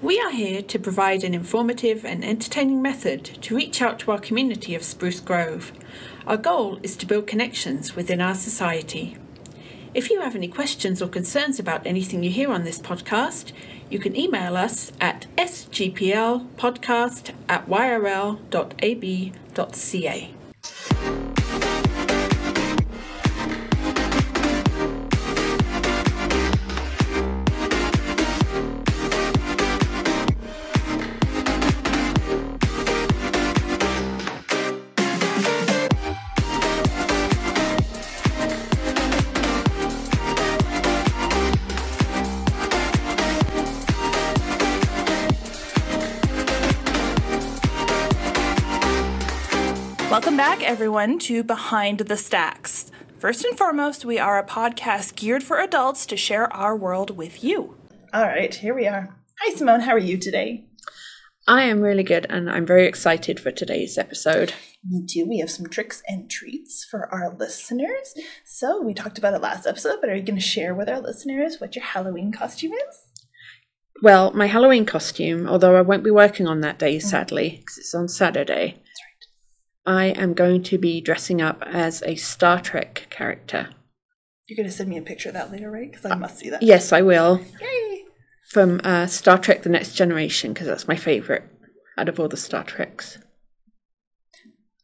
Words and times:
We 0.00 0.20
are 0.20 0.30
here 0.30 0.62
to 0.62 0.78
provide 0.78 1.24
an 1.24 1.34
informative 1.34 2.04
and 2.04 2.24
entertaining 2.24 2.80
method 2.80 3.24
to 3.24 3.56
reach 3.56 3.82
out 3.82 3.98
to 4.00 4.12
our 4.12 4.20
community 4.20 4.76
of 4.76 4.84
Spruce 4.84 5.18
Grove. 5.18 5.72
Our 6.24 6.36
goal 6.36 6.78
is 6.84 6.96
to 6.98 7.06
build 7.06 7.26
connections 7.26 7.96
within 7.96 8.20
our 8.20 8.36
society. 8.36 9.16
If 9.94 10.08
you 10.08 10.20
have 10.20 10.36
any 10.36 10.46
questions 10.46 11.02
or 11.02 11.08
concerns 11.08 11.58
about 11.58 11.84
anything 11.84 12.22
you 12.22 12.30
hear 12.30 12.52
on 12.52 12.62
this 12.62 12.78
podcast, 12.78 13.50
you 13.90 13.98
can 13.98 14.14
email 14.14 14.56
us 14.56 14.92
at 15.00 15.26
sgplpodcast 15.36 17.34
at 17.48 17.66
yrl.ab.ca. 17.68 18.38
everyone, 50.88 51.18
to 51.18 51.42
Behind 51.42 51.98
the 51.98 52.16
Stacks. 52.16 52.90
First 53.18 53.44
and 53.44 53.58
foremost, 53.58 54.06
we 54.06 54.18
are 54.18 54.38
a 54.38 54.46
podcast 54.46 55.16
geared 55.16 55.42
for 55.42 55.58
adults 55.58 56.06
to 56.06 56.16
share 56.16 56.50
our 56.50 56.74
world 56.74 57.14
with 57.14 57.44
you. 57.44 57.76
All 58.14 58.22
right, 58.22 58.54
here 58.54 58.74
we 58.74 58.86
are. 58.86 59.14
Hi, 59.38 59.54
Simone. 59.54 59.80
How 59.80 59.92
are 59.92 59.98
you 59.98 60.16
today? 60.16 60.64
I 61.46 61.64
am 61.64 61.82
really 61.82 62.04
good 62.04 62.24
and 62.30 62.50
I'm 62.50 62.64
very 62.64 62.86
excited 62.86 63.38
for 63.38 63.50
today's 63.50 63.98
episode. 63.98 64.54
Me 64.82 65.04
too. 65.06 65.26
We 65.28 65.40
have 65.40 65.50
some 65.50 65.66
tricks 65.66 66.02
and 66.08 66.30
treats 66.30 66.86
for 66.90 67.12
our 67.12 67.36
listeners. 67.36 68.14
So, 68.46 68.80
we 68.80 68.94
talked 68.94 69.18
about 69.18 69.34
it 69.34 69.42
last 69.42 69.66
episode, 69.66 69.98
but 70.00 70.08
are 70.08 70.16
you 70.16 70.22
going 70.22 70.36
to 70.36 70.40
share 70.40 70.74
with 70.74 70.88
our 70.88 71.00
listeners 71.02 71.60
what 71.60 71.76
your 71.76 71.84
Halloween 71.84 72.32
costume 72.32 72.72
is? 72.72 73.08
Well, 74.02 74.32
my 74.32 74.46
Halloween 74.46 74.86
costume, 74.86 75.48
although 75.48 75.76
I 75.76 75.82
won't 75.82 76.04
be 76.04 76.10
working 76.10 76.46
on 76.46 76.60
that 76.60 76.78
day, 76.78 76.98
sadly, 76.98 77.56
because 77.58 77.76
it's 77.76 77.94
on 77.94 78.08
Saturday, 78.08 78.66
That's 78.66 78.78
right. 78.78 78.87
I 79.88 80.08
am 80.08 80.34
going 80.34 80.62
to 80.64 80.76
be 80.76 81.00
dressing 81.00 81.40
up 81.40 81.62
as 81.64 82.02
a 82.04 82.14
Star 82.16 82.60
Trek 82.60 83.06
character. 83.08 83.70
You're 84.46 84.58
going 84.58 84.68
to 84.68 84.74
send 84.74 84.90
me 84.90 84.98
a 84.98 85.02
picture 85.02 85.30
of 85.30 85.34
that 85.34 85.50
later, 85.50 85.70
right? 85.70 85.90
Because 85.90 86.04
I 86.04 86.14
must 86.14 86.36
see 86.36 86.50
that. 86.50 86.62
Yes, 86.62 86.92
I 86.92 87.00
will. 87.00 87.40
Yay! 87.58 88.04
From 88.50 88.82
uh, 88.84 89.06
Star 89.06 89.38
Trek 89.38 89.62
The 89.62 89.70
Next 89.70 89.94
Generation, 89.94 90.52
because 90.52 90.66
that's 90.66 90.86
my 90.88 90.96
favourite 90.96 91.44
out 91.96 92.10
of 92.10 92.20
all 92.20 92.28
the 92.28 92.36
Star 92.36 92.64
Treks. 92.64 93.16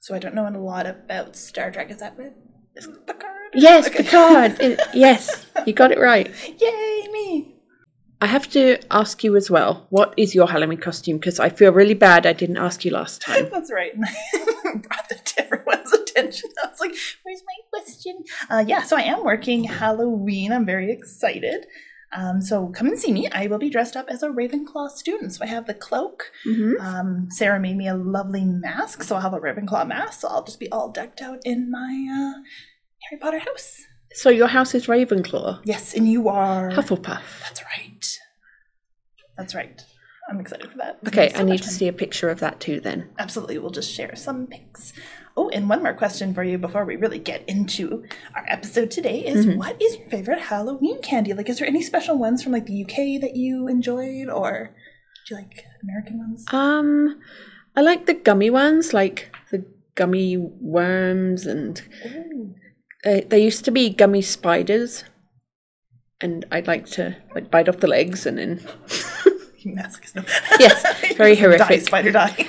So, 0.01 0.15
I 0.15 0.19
don't 0.19 0.35
know 0.35 0.49
a 0.49 0.57
lot 0.57 0.87
about 0.87 1.37
Star 1.37 1.71
Trek. 1.71 1.91
Is 1.91 1.99
that 1.99 2.19
it? 2.19 2.33
Is 2.75 2.87
it 2.87 3.07
Picard? 3.07 3.31
Yes, 3.53 3.87
Okay. 3.89 4.05
Picard. 4.05 4.81
Yes, 4.95 5.45
you 5.67 5.75
got 5.75 5.93
it 5.93 5.99
right. 5.99 6.31
Yay, 6.59 7.09
me! 7.13 7.54
I 8.25 8.27
have 8.27 8.49
to 8.53 8.79
ask 8.91 9.23
you 9.23 9.37
as 9.37 9.51
well, 9.51 9.87
what 9.91 10.15
is 10.17 10.35
your 10.35 10.47
Halloween 10.49 10.79
costume? 10.79 11.19
Because 11.19 11.39
I 11.39 11.51
feel 11.51 11.73
really 11.73 11.93
bad 11.93 12.25
I 12.25 12.33
didn't 12.33 12.57
ask 12.57 12.83
you 12.83 12.91
last 12.91 13.21
time. 13.21 13.49
That's 13.53 13.71
right. 13.71 13.93
Brought 14.63 15.09
that 15.11 15.27
to 15.27 15.45
everyone's 15.45 15.93
attention. 16.01 16.49
I 16.65 16.69
was 16.69 16.81
like, 16.81 16.95
where's 17.23 17.43
my 17.47 17.59
question? 17.79 18.25
Uh, 18.49 18.65
yeah, 18.67 18.83
so 18.83 18.97
I 18.97 19.03
am 19.03 19.25
working 19.25 19.65
Halloween. 19.65 20.53
I'm 20.53 20.65
very 20.65 20.91
excited. 20.91 21.67
Um, 22.17 22.41
so 22.41 22.69
come 22.69 22.87
and 22.87 22.99
see 22.99 23.13
me. 23.13 23.29
I 23.31 23.47
will 23.47 23.59
be 23.59 23.69
dressed 23.69 23.95
up 23.95 24.07
as 24.09 24.23
a 24.23 24.29
Ravenclaw 24.31 24.89
student. 24.89 25.35
So 25.35 25.45
I 25.45 25.49
have 25.49 25.67
the 25.67 25.75
cloak. 25.75 26.31
hmm 26.45 26.81
Um, 26.81 27.27
Sarah 27.29 27.61
made 27.61 27.77
me 27.77 27.89
a 27.89 27.95
lovely 27.95 28.47
mask, 28.47 29.03
so 29.03 29.17
I'll 29.17 29.21
have 29.21 29.35
a 29.35 29.39
Ravenclaw 29.39 29.87
mask. 29.87 30.21
So 30.21 30.29
I'll 30.29 30.45
just 30.45 30.61
be 30.61 30.71
all 30.73 30.89
decked 30.91 31.21
out 31.21 31.41
in 31.45 31.71
my 31.71 31.93
uh, 32.11 32.41
Harry 33.11 33.21
Potter 33.21 33.41
house. 33.41 33.83
So 34.15 34.31
your 34.31 34.47
house 34.49 34.75
is 34.75 34.87
Ravenclaw, 34.87 35.61
Yes, 35.65 35.95
and 35.95 36.09
you 36.09 36.29
are. 36.29 36.71
Hufflepuff. 36.71 37.23
That's 37.43 37.63
right. 37.63 38.19
That's 39.37 39.55
right. 39.55 39.83
I'm 40.31 40.41
excited 40.41 40.71
for 40.71 40.79
that. 40.79 40.99
It's 41.03 41.09
Okay, 41.09 41.31
so 41.35 41.41
I 41.41 41.43
need 41.43 41.63
to 41.63 41.69
see 41.69 41.87
a 41.89 41.93
picture 41.93 42.31
of 42.31 42.41
that 42.41 42.59
too 42.61 42.81
then. 42.81 43.11
Absolutely, 43.19 43.59
we'll 43.59 43.71
just 43.71 43.93
share 43.93 44.15
some 44.17 44.47
pics. 44.47 44.93
Oh, 45.37 45.49
and 45.51 45.69
one 45.69 45.83
more 45.83 45.93
question 45.93 46.33
for 46.33 46.43
you 46.45 46.57
before 46.57 46.85
we 46.85 46.97
really 46.97 47.19
get 47.19 47.43
into 47.49 48.05
our 48.35 48.45
episode 48.49 48.91
today 48.91 49.19
is 49.27 49.45
Mm-hmm. 49.45 49.59
what 49.59 49.83
is 49.83 49.97
your 49.97 50.09
favorite 50.09 50.39
Halloween 50.43 51.03
candy? 51.03 51.35
Like, 51.35 51.49
is 51.51 51.59
there 51.59 51.69
any 51.69 51.83
special 51.83 52.17
ones 52.17 52.43
from 52.43 52.53
like 52.53 52.67
the 52.67 52.85
UK 52.85 53.21
that 53.21 53.35
you 53.37 53.67
enjoyed, 53.69 54.29
or 54.29 54.71
do 55.29 55.35
you 55.35 55.41
like 55.41 55.65
American 55.83 56.19
ones? 56.19 56.45
Um, 56.53 57.21
I 57.77 57.81
like 57.83 58.07
the 58.07 58.15
gummy 58.15 58.49
ones, 58.49 58.95
like 58.95 59.35
the 59.51 59.67
gummy 59.97 60.37
worms, 60.39 61.45
and 61.47 61.83
Ooh. 62.07 62.55
Uh, 63.05 63.21
there 63.29 63.39
used 63.39 63.65
to 63.67 63.71
be 63.71 63.91
gummy 63.91 64.23
spiders, 64.23 65.05
and 66.21 66.45
I'd 66.51 66.67
like 66.67 66.87
to 66.93 67.17
like 67.35 67.51
bite 67.51 67.69
off 67.69 67.79
the 67.81 67.87
legs 67.89 68.27
and 68.27 68.39
then. 68.39 68.61
No. 69.67 69.83
Yes, 70.61 71.15
very 71.17 71.35
Die, 71.37 71.41
horrific. 71.41 71.81
spider 71.87 72.13
die. 72.13 72.47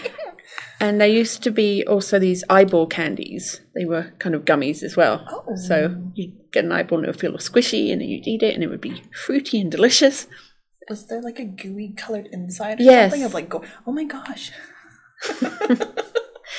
And 0.82 1.00
there 1.00 1.08
used 1.08 1.44
to 1.44 1.50
be 1.50 1.82
also 1.88 2.20
these 2.20 2.44
eyeball 2.50 2.88
candies. 2.88 3.62
They 3.74 3.86
were 3.86 4.12
kind 4.20 4.36
of 4.36 4.44
gummies 4.44 4.84
as 4.84 4.98
well. 4.98 5.26
Oh. 5.30 5.56
So 5.56 5.96
you'd 6.14 6.34
get 6.52 6.66
an 6.66 6.74
eyeball 6.74 6.98
and 6.98 7.08
it 7.08 7.12
would 7.12 7.20
feel 7.22 7.32
squishy, 7.38 7.90
and 7.94 8.02
then 8.02 8.10
you'd 8.10 8.28
eat 8.28 8.44
it, 8.44 8.54
and 8.54 8.62
it 8.66 8.68
would 8.68 8.82
be 8.82 9.02
fruity 9.26 9.62
and 9.62 9.72
delicious. 9.72 10.28
Was 10.90 11.08
there 11.08 11.22
like 11.22 11.40
a 11.40 11.46
gooey 11.46 11.94
colored 11.96 12.28
inside 12.34 12.82
or 12.82 12.84
Yes. 12.84 13.12
something 13.12 13.24
of 13.24 13.34
like 13.34 13.48
go? 13.48 13.64
Oh 13.88 13.94
my 13.94 14.04
gosh. 14.04 14.52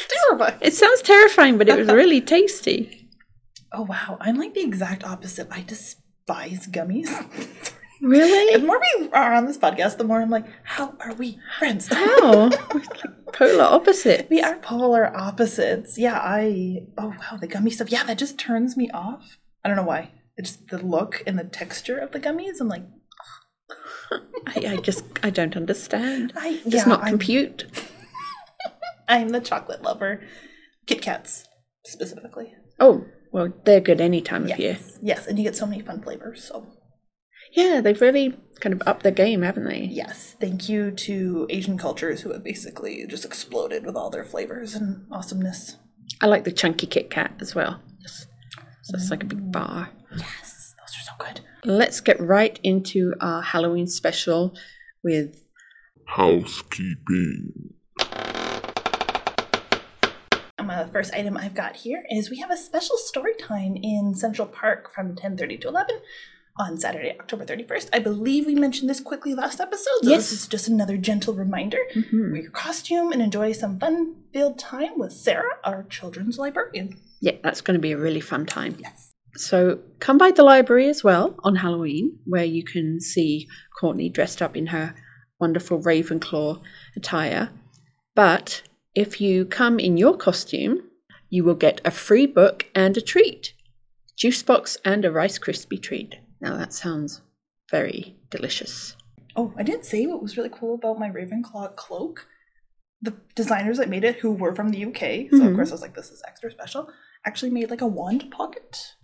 Terrifying. 0.08 0.58
It 0.62 0.72
sounds 0.74 1.02
terrifying, 1.02 1.58
but 1.58 1.68
it 1.68 1.76
was 1.78 1.88
really 1.88 2.22
tasty. 2.22 3.05
Oh 3.76 3.82
wow, 3.82 4.16
I'm 4.22 4.38
like 4.38 4.54
the 4.54 4.62
exact 4.62 5.04
opposite. 5.04 5.48
I 5.50 5.62
despise 5.62 6.66
gummies. 6.66 7.10
Really? 8.02 8.54
The 8.60 8.66
more 8.66 8.78
we 9.00 9.08
are 9.14 9.32
on 9.32 9.46
this 9.46 9.56
podcast, 9.56 9.96
the 9.96 10.04
more 10.04 10.20
I'm 10.20 10.28
like, 10.28 10.44
how 10.64 10.94
are 11.00 11.14
we 11.14 11.38
friends? 11.58 11.88
How? 11.88 12.50
We're 12.50 12.50
like 12.74 13.32
polar 13.32 13.64
opposite. 13.64 14.28
we 14.28 14.42
are 14.42 14.56
polar 14.56 15.16
opposites. 15.16 15.96
Yeah, 15.96 16.20
I. 16.22 16.82
Oh 16.98 17.14
wow, 17.18 17.38
the 17.40 17.46
gummy 17.46 17.70
stuff. 17.70 17.90
Yeah, 17.90 18.04
that 18.04 18.18
just 18.18 18.38
turns 18.38 18.76
me 18.76 18.90
off. 18.90 19.38
I 19.64 19.68
don't 19.68 19.78
know 19.78 19.82
why. 19.82 20.10
It's 20.36 20.56
the 20.56 20.76
look 20.76 21.22
and 21.26 21.38
the 21.38 21.44
texture 21.44 21.96
of 21.96 22.12
the 22.12 22.20
gummies. 22.20 22.60
I'm 22.60 22.68
like, 22.68 22.84
I, 24.46 24.74
I 24.74 24.76
just 24.76 25.04
I 25.22 25.30
don't 25.30 25.56
understand. 25.56 26.34
I 26.36 26.60
Does 26.64 26.74
yeah, 26.74 26.84
not 26.84 27.00
I'm, 27.04 27.08
compute. 27.08 27.64
I'm 29.08 29.30
the 29.30 29.40
chocolate 29.40 29.80
lover. 29.80 30.20
Kit 30.86 31.00
Kats 31.00 31.48
specifically. 31.86 32.52
Oh 32.78 33.06
well, 33.36 33.52
they're 33.66 33.80
good 33.82 34.00
any 34.00 34.22
time 34.22 34.44
of 34.44 34.48
year. 34.58 34.72
Yes, 34.72 34.98
yes, 35.02 35.26
and 35.26 35.36
you 35.38 35.44
get 35.44 35.54
so 35.56 35.66
many 35.66 35.82
fun 35.82 36.00
flavors. 36.00 36.42
So 36.44 36.66
Yeah, 37.52 37.82
they've 37.82 38.00
really 38.00 38.34
kind 38.60 38.72
of 38.72 38.82
upped 38.86 39.02
the 39.02 39.12
game, 39.12 39.42
haven't 39.42 39.64
they? 39.68 39.82
yes, 39.92 40.34
thank 40.40 40.70
you 40.70 40.90
to 40.90 41.46
Asian 41.50 41.76
cultures 41.76 42.22
who 42.22 42.32
have 42.32 42.42
basically 42.42 43.04
just 43.06 43.26
exploded 43.26 43.84
with 43.84 43.94
all 43.94 44.08
their 44.08 44.24
flavors 44.24 44.74
and 44.74 45.06
awesomeness. 45.12 45.76
I 46.22 46.26
like 46.26 46.44
the 46.44 46.52
chunky 46.52 46.86
Kit 46.86 47.10
Kat 47.10 47.32
as 47.40 47.54
well. 47.54 47.80
Just, 48.00 48.26
so 48.84 48.94
it's 48.96 49.10
like 49.10 49.22
a 49.22 49.26
big 49.26 49.52
bar. 49.52 49.90
Yes, 50.16 50.74
those 50.78 50.96
are 50.96 51.04
so 51.04 51.12
good. 51.18 51.40
Let's 51.64 52.00
get 52.00 52.18
right 52.18 52.58
into 52.62 53.12
our 53.20 53.42
Halloween 53.42 53.86
special 53.86 54.54
with 55.04 55.42
housekeeping. 56.06 57.74
Um, 60.66 60.70
uh, 60.70 60.84
the 60.84 60.92
first 60.92 61.14
item 61.14 61.36
I've 61.36 61.54
got 61.54 61.76
here 61.76 62.04
is 62.10 62.28
we 62.30 62.38
have 62.40 62.50
a 62.50 62.56
special 62.56 62.96
story 62.96 63.34
time 63.38 63.76
in 63.76 64.14
Central 64.14 64.48
Park 64.48 64.92
from 64.92 65.14
10:30 65.14 65.60
to 65.60 65.68
11 65.68 65.96
on 66.58 66.76
Saturday, 66.78 67.14
October 67.20 67.44
31st. 67.44 67.88
I 67.92 67.98
believe 68.00 68.46
we 68.46 68.54
mentioned 68.54 68.88
this 68.90 69.00
quickly 69.00 69.34
last 69.34 69.60
episode, 69.60 69.98
so 70.02 70.08
Yes. 70.10 70.30
this 70.30 70.32
is 70.32 70.48
just 70.48 70.66
another 70.68 70.96
gentle 70.96 71.34
reminder. 71.34 71.78
Wear 72.12 72.36
your 72.36 72.50
costume 72.50 73.12
and 73.12 73.20
enjoy 73.22 73.52
some 73.52 73.78
fun-filled 73.78 74.58
time 74.58 74.98
with 74.98 75.12
Sarah, 75.12 75.58
our 75.64 75.84
children's 75.84 76.38
librarian. 76.38 76.96
yeah, 77.20 77.32
that's 77.42 77.60
going 77.60 77.74
to 77.74 77.80
be 77.80 77.92
a 77.92 77.96
really 77.98 78.20
fun 78.20 78.44
time. 78.46 78.76
Yes. 78.80 79.12
So 79.36 79.78
come 80.00 80.18
by 80.18 80.30
the 80.32 80.42
library 80.42 80.88
as 80.88 81.04
well 81.04 81.34
on 81.44 81.56
Halloween, 81.56 82.18
where 82.24 82.44
you 82.44 82.64
can 82.64 83.00
see 83.00 83.46
Courtney 83.78 84.08
dressed 84.08 84.40
up 84.42 84.56
in 84.56 84.68
her 84.68 84.94
wonderful 85.38 85.80
Ravenclaw 85.80 86.60
attire. 86.96 87.50
But 88.14 88.62
if 88.96 89.20
you 89.20 89.44
come 89.44 89.78
in 89.78 89.96
your 89.96 90.16
costume, 90.16 90.82
you 91.28 91.44
will 91.44 91.54
get 91.54 91.80
a 91.84 91.90
free 91.90 92.26
book 92.26 92.66
and 92.74 92.96
a 92.96 93.00
treat 93.00 93.52
juice 94.16 94.42
box 94.42 94.78
and 94.82 95.04
a 95.04 95.12
Rice 95.12 95.38
Krispie 95.38 95.80
treat. 95.82 96.16
Now 96.40 96.56
that 96.56 96.72
sounds 96.72 97.20
very 97.70 98.16
delicious. 98.30 98.96
Oh, 99.36 99.52
I 99.58 99.62
didn't 99.62 99.84
say 99.84 100.06
what 100.06 100.22
was 100.22 100.38
really 100.38 100.48
cool 100.50 100.74
about 100.76 100.98
my 100.98 101.10
Ravenclaw 101.10 101.76
cloak. 101.76 102.26
The 103.02 103.12
designers 103.34 103.76
that 103.76 103.90
made 103.90 104.04
it, 104.04 104.16
who 104.16 104.32
were 104.32 104.54
from 104.54 104.70
the 104.70 104.78
UK, 104.86 105.28
so 105.30 105.44
of 105.44 105.52
Mhm. 105.52 105.54
course 105.56 105.70
I 105.70 105.74
was 105.74 105.82
like, 105.82 105.94
this 105.94 106.10
is 106.10 106.22
extra 106.26 106.50
special, 106.50 106.88
actually 107.26 107.50
made 107.50 107.68
like 107.68 107.82
a 107.82 107.86
wand 107.86 108.30
pocket. 108.30 108.94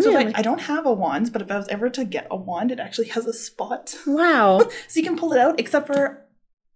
So 0.00 0.10
Really? 0.10 0.24
like, 0.24 0.38
I 0.38 0.40
don't 0.40 0.62
have 0.62 0.86
a 0.86 0.92
wand, 0.94 1.30
but 1.34 1.42
if 1.42 1.50
I 1.50 1.58
was 1.58 1.68
ever 1.68 1.90
to 1.90 2.04
get 2.06 2.26
a 2.30 2.36
wand, 2.36 2.72
it 2.72 2.80
actually 2.80 3.08
has 3.08 3.26
a 3.26 3.32
spot. 3.34 3.94
Wow. 4.06 4.60
so 4.88 4.98
you 4.98 5.02
can 5.04 5.18
pull 5.18 5.34
it 5.34 5.38
out, 5.38 5.60
except 5.60 5.86
for 5.86 6.21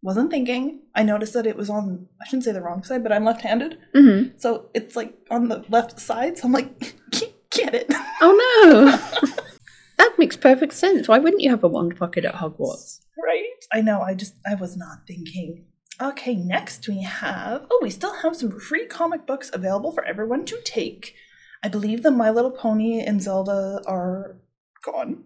Wasn't 0.03 0.31
thinking. 0.31 0.81
I 0.95 1.03
noticed 1.03 1.33
that 1.35 1.47
it 1.47 1.57
was 1.57 1.71
on, 1.71 2.09
I 2.21 2.27
shouldn't 2.27 2.45
say 2.45 2.53
the 2.53 2.63
wrong 2.63 2.83
side, 2.85 3.03
but 3.03 3.13
I'm 3.13 3.25
left 3.25 3.43
handed. 3.43 3.79
Mm-hmm. 3.95 4.39
So 4.39 4.71
it's 4.75 4.95
like 4.95 5.15
on 5.31 5.49
the 5.49 5.65
left 5.69 5.99
side. 5.99 6.39
So 6.39 6.47
I'm 6.47 6.53
like, 6.53 6.95
get 7.51 7.75
it. 7.75 7.87
Oh 8.21 8.63
no! 8.65 9.33
that 9.99 10.19
makes 10.19 10.37
perfect 10.37 10.75
sense. 10.75 11.09
Why 11.09 11.19
wouldn't 11.19 11.43
you 11.43 11.51
have 11.51 11.65
a 11.65 11.69
wand 11.69 11.97
pocket 11.97 12.25
at 12.25 12.35
Hogwarts? 12.35 13.01
Right? 13.23 13.45
I 13.73 13.81
know. 13.81 14.03
I 14.03 14.15
just, 14.15 14.35
I 14.47 14.55
was 14.55 14.77
not 14.77 15.07
thinking. 15.07 15.67
Okay, 16.01 16.35
next 16.35 16.87
we 16.89 17.03
have, 17.03 17.67
oh, 17.71 17.81
we 17.83 17.89
still 17.89 18.17
have 18.17 18.37
some 18.37 18.61
free 18.61 18.87
comic 18.87 19.27
books 19.27 19.51
available 19.53 19.93
for 19.93 20.05
everyone 20.05 20.45
to 20.45 20.61
take. 20.63 21.15
I 21.63 21.69
believe 21.69 22.03
the 22.03 22.11
My 22.11 22.31
Little 22.31 22.51
Pony 22.51 23.01
and 23.01 23.23
Zelda 23.23 23.81
are 23.87 24.37
gone. 24.85 25.25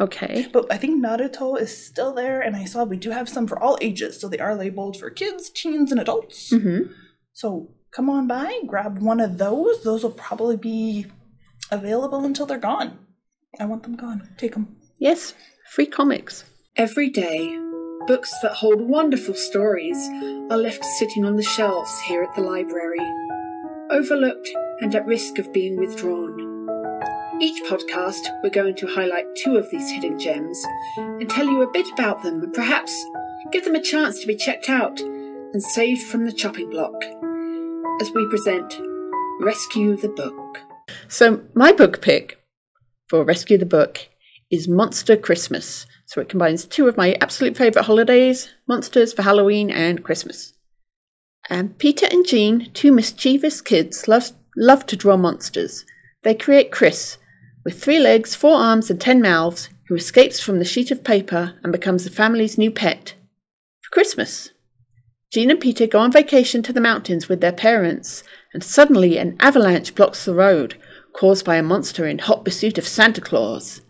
Okay. 0.00 0.48
But 0.50 0.72
I 0.72 0.78
think 0.78 1.04
Naruto 1.04 1.60
is 1.60 1.86
still 1.86 2.14
there, 2.14 2.40
and 2.40 2.56
I 2.56 2.64
saw 2.64 2.84
we 2.84 2.96
do 2.96 3.10
have 3.10 3.28
some 3.28 3.46
for 3.46 3.58
all 3.62 3.76
ages, 3.82 4.18
so 4.18 4.28
they 4.28 4.38
are 4.38 4.54
labeled 4.54 4.96
for 4.96 5.10
kids, 5.10 5.50
teens, 5.50 5.92
and 5.92 6.00
adults. 6.00 6.50
Mm-hmm. 6.50 6.92
So 7.34 7.74
come 7.92 8.08
on 8.08 8.26
by, 8.26 8.60
grab 8.66 8.98
one 8.98 9.20
of 9.20 9.36
those. 9.36 9.84
Those 9.84 10.02
will 10.02 10.12
probably 10.12 10.56
be 10.56 11.06
available 11.70 12.24
until 12.24 12.46
they're 12.46 12.58
gone. 12.58 12.98
I 13.58 13.66
want 13.66 13.82
them 13.82 13.96
gone. 13.96 14.28
Take 14.38 14.54
them. 14.54 14.76
Yes, 14.98 15.34
free 15.70 15.86
comics. 15.86 16.44
Every 16.76 17.10
day, 17.10 17.58
books 18.06 18.32
that 18.40 18.52
hold 18.52 18.80
wonderful 18.80 19.34
stories 19.34 19.98
are 20.50 20.56
left 20.56 20.84
sitting 20.84 21.26
on 21.26 21.36
the 21.36 21.42
shelves 21.42 22.00
here 22.02 22.22
at 22.22 22.34
the 22.34 22.42
library, 22.42 23.06
overlooked 23.90 24.48
and 24.80 24.94
at 24.94 25.04
risk 25.04 25.38
of 25.38 25.52
being 25.52 25.76
withdrawn. 25.76 26.49
Each 27.42 27.62
podcast, 27.62 28.20
we're 28.42 28.50
going 28.50 28.74
to 28.74 28.86
highlight 28.86 29.24
two 29.34 29.56
of 29.56 29.70
these 29.70 29.90
hidden 29.90 30.18
gems 30.18 30.62
and 30.98 31.26
tell 31.30 31.46
you 31.46 31.62
a 31.62 31.70
bit 31.72 31.90
about 31.90 32.22
them 32.22 32.42
and 32.42 32.52
perhaps 32.52 32.92
give 33.50 33.64
them 33.64 33.74
a 33.74 33.82
chance 33.82 34.20
to 34.20 34.26
be 34.26 34.36
checked 34.36 34.68
out 34.68 35.00
and 35.00 35.62
saved 35.62 36.02
from 36.02 36.26
the 36.26 36.32
chopping 36.32 36.68
block 36.68 36.92
as 38.02 38.10
we 38.14 38.28
present 38.28 38.78
Rescue 39.40 39.96
the 39.96 40.10
Book. 40.10 40.58
So 41.08 41.42
my 41.54 41.72
book 41.72 42.02
pick 42.02 42.38
for 43.08 43.24
Rescue 43.24 43.56
the 43.56 43.64
Book 43.64 44.06
is 44.50 44.68
Monster 44.68 45.16
Christmas. 45.16 45.86
So 46.04 46.20
it 46.20 46.28
combines 46.28 46.66
two 46.66 46.88
of 46.88 46.98
my 46.98 47.16
absolute 47.22 47.56
favourite 47.56 47.86
holidays, 47.86 48.50
monsters 48.68 49.14
for 49.14 49.22
Halloween 49.22 49.70
and 49.70 50.04
Christmas. 50.04 50.52
And 51.48 51.78
Peter 51.78 52.06
and 52.10 52.26
Jean, 52.26 52.70
two 52.74 52.92
mischievous 52.92 53.62
kids, 53.62 54.06
love, 54.08 54.30
love 54.58 54.84
to 54.84 54.96
draw 54.96 55.16
monsters. 55.16 55.86
They 56.22 56.34
create 56.34 56.70
Chris, 56.70 57.16
with 57.64 57.82
three 57.82 57.98
legs, 57.98 58.34
four 58.34 58.56
arms, 58.56 58.90
and 58.90 59.00
ten 59.00 59.20
mouths, 59.20 59.68
who 59.88 59.94
escapes 59.94 60.40
from 60.40 60.58
the 60.58 60.64
sheet 60.64 60.90
of 60.90 61.04
paper 61.04 61.54
and 61.62 61.72
becomes 61.72 62.04
the 62.04 62.10
family's 62.10 62.56
new 62.56 62.70
pet. 62.70 63.14
For 63.82 63.90
Christmas, 63.90 64.50
Jean 65.32 65.50
and 65.50 65.60
Peter 65.60 65.86
go 65.86 66.00
on 66.00 66.12
vacation 66.12 66.62
to 66.62 66.72
the 66.72 66.80
mountains 66.80 67.28
with 67.28 67.40
their 67.40 67.52
parents, 67.52 68.22
and 68.52 68.64
suddenly 68.64 69.18
an 69.18 69.36
avalanche 69.40 69.94
blocks 69.94 70.24
the 70.24 70.34
road, 70.34 70.76
caused 71.12 71.44
by 71.44 71.56
a 71.56 71.62
monster 71.62 72.06
in 72.06 72.18
hot 72.18 72.44
pursuit 72.44 72.78
of 72.78 72.86
Santa 72.86 73.20
Claus. 73.20 73.80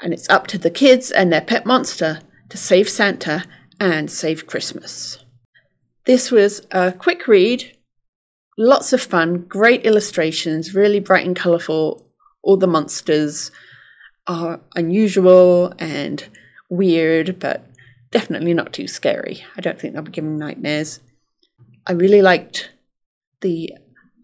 And 0.00 0.12
it's 0.12 0.28
up 0.28 0.46
to 0.48 0.58
the 0.58 0.70
kids 0.70 1.10
and 1.10 1.32
their 1.32 1.40
pet 1.40 1.64
monster 1.64 2.20
to 2.50 2.56
save 2.56 2.88
Santa 2.88 3.44
and 3.80 4.10
save 4.10 4.46
Christmas. 4.46 5.18
This 6.04 6.30
was 6.30 6.66
a 6.70 6.92
quick 6.92 7.26
read, 7.26 7.76
lots 8.58 8.92
of 8.92 9.00
fun, 9.00 9.46
great 9.48 9.86
illustrations, 9.86 10.74
really 10.74 11.00
bright 11.00 11.26
and 11.26 11.36
colourful. 11.36 12.03
All 12.44 12.58
the 12.58 12.66
monsters 12.66 13.50
are 14.26 14.60
unusual 14.76 15.72
and 15.78 16.24
weird, 16.68 17.38
but 17.40 17.66
definitely 18.10 18.54
not 18.54 18.72
too 18.72 18.86
scary. 18.86 19.42
I 19.56 19.60
don't 19.60 19.80
think 19.80 19.94
they'll 19.94 20.02
be 20.02 20.12
giving 20.12 20.38
nightmares. 20.38 21.00
I 21.86 21.92
really 21.92 22.22
liked 22.22 22.70
the 23.40 23.72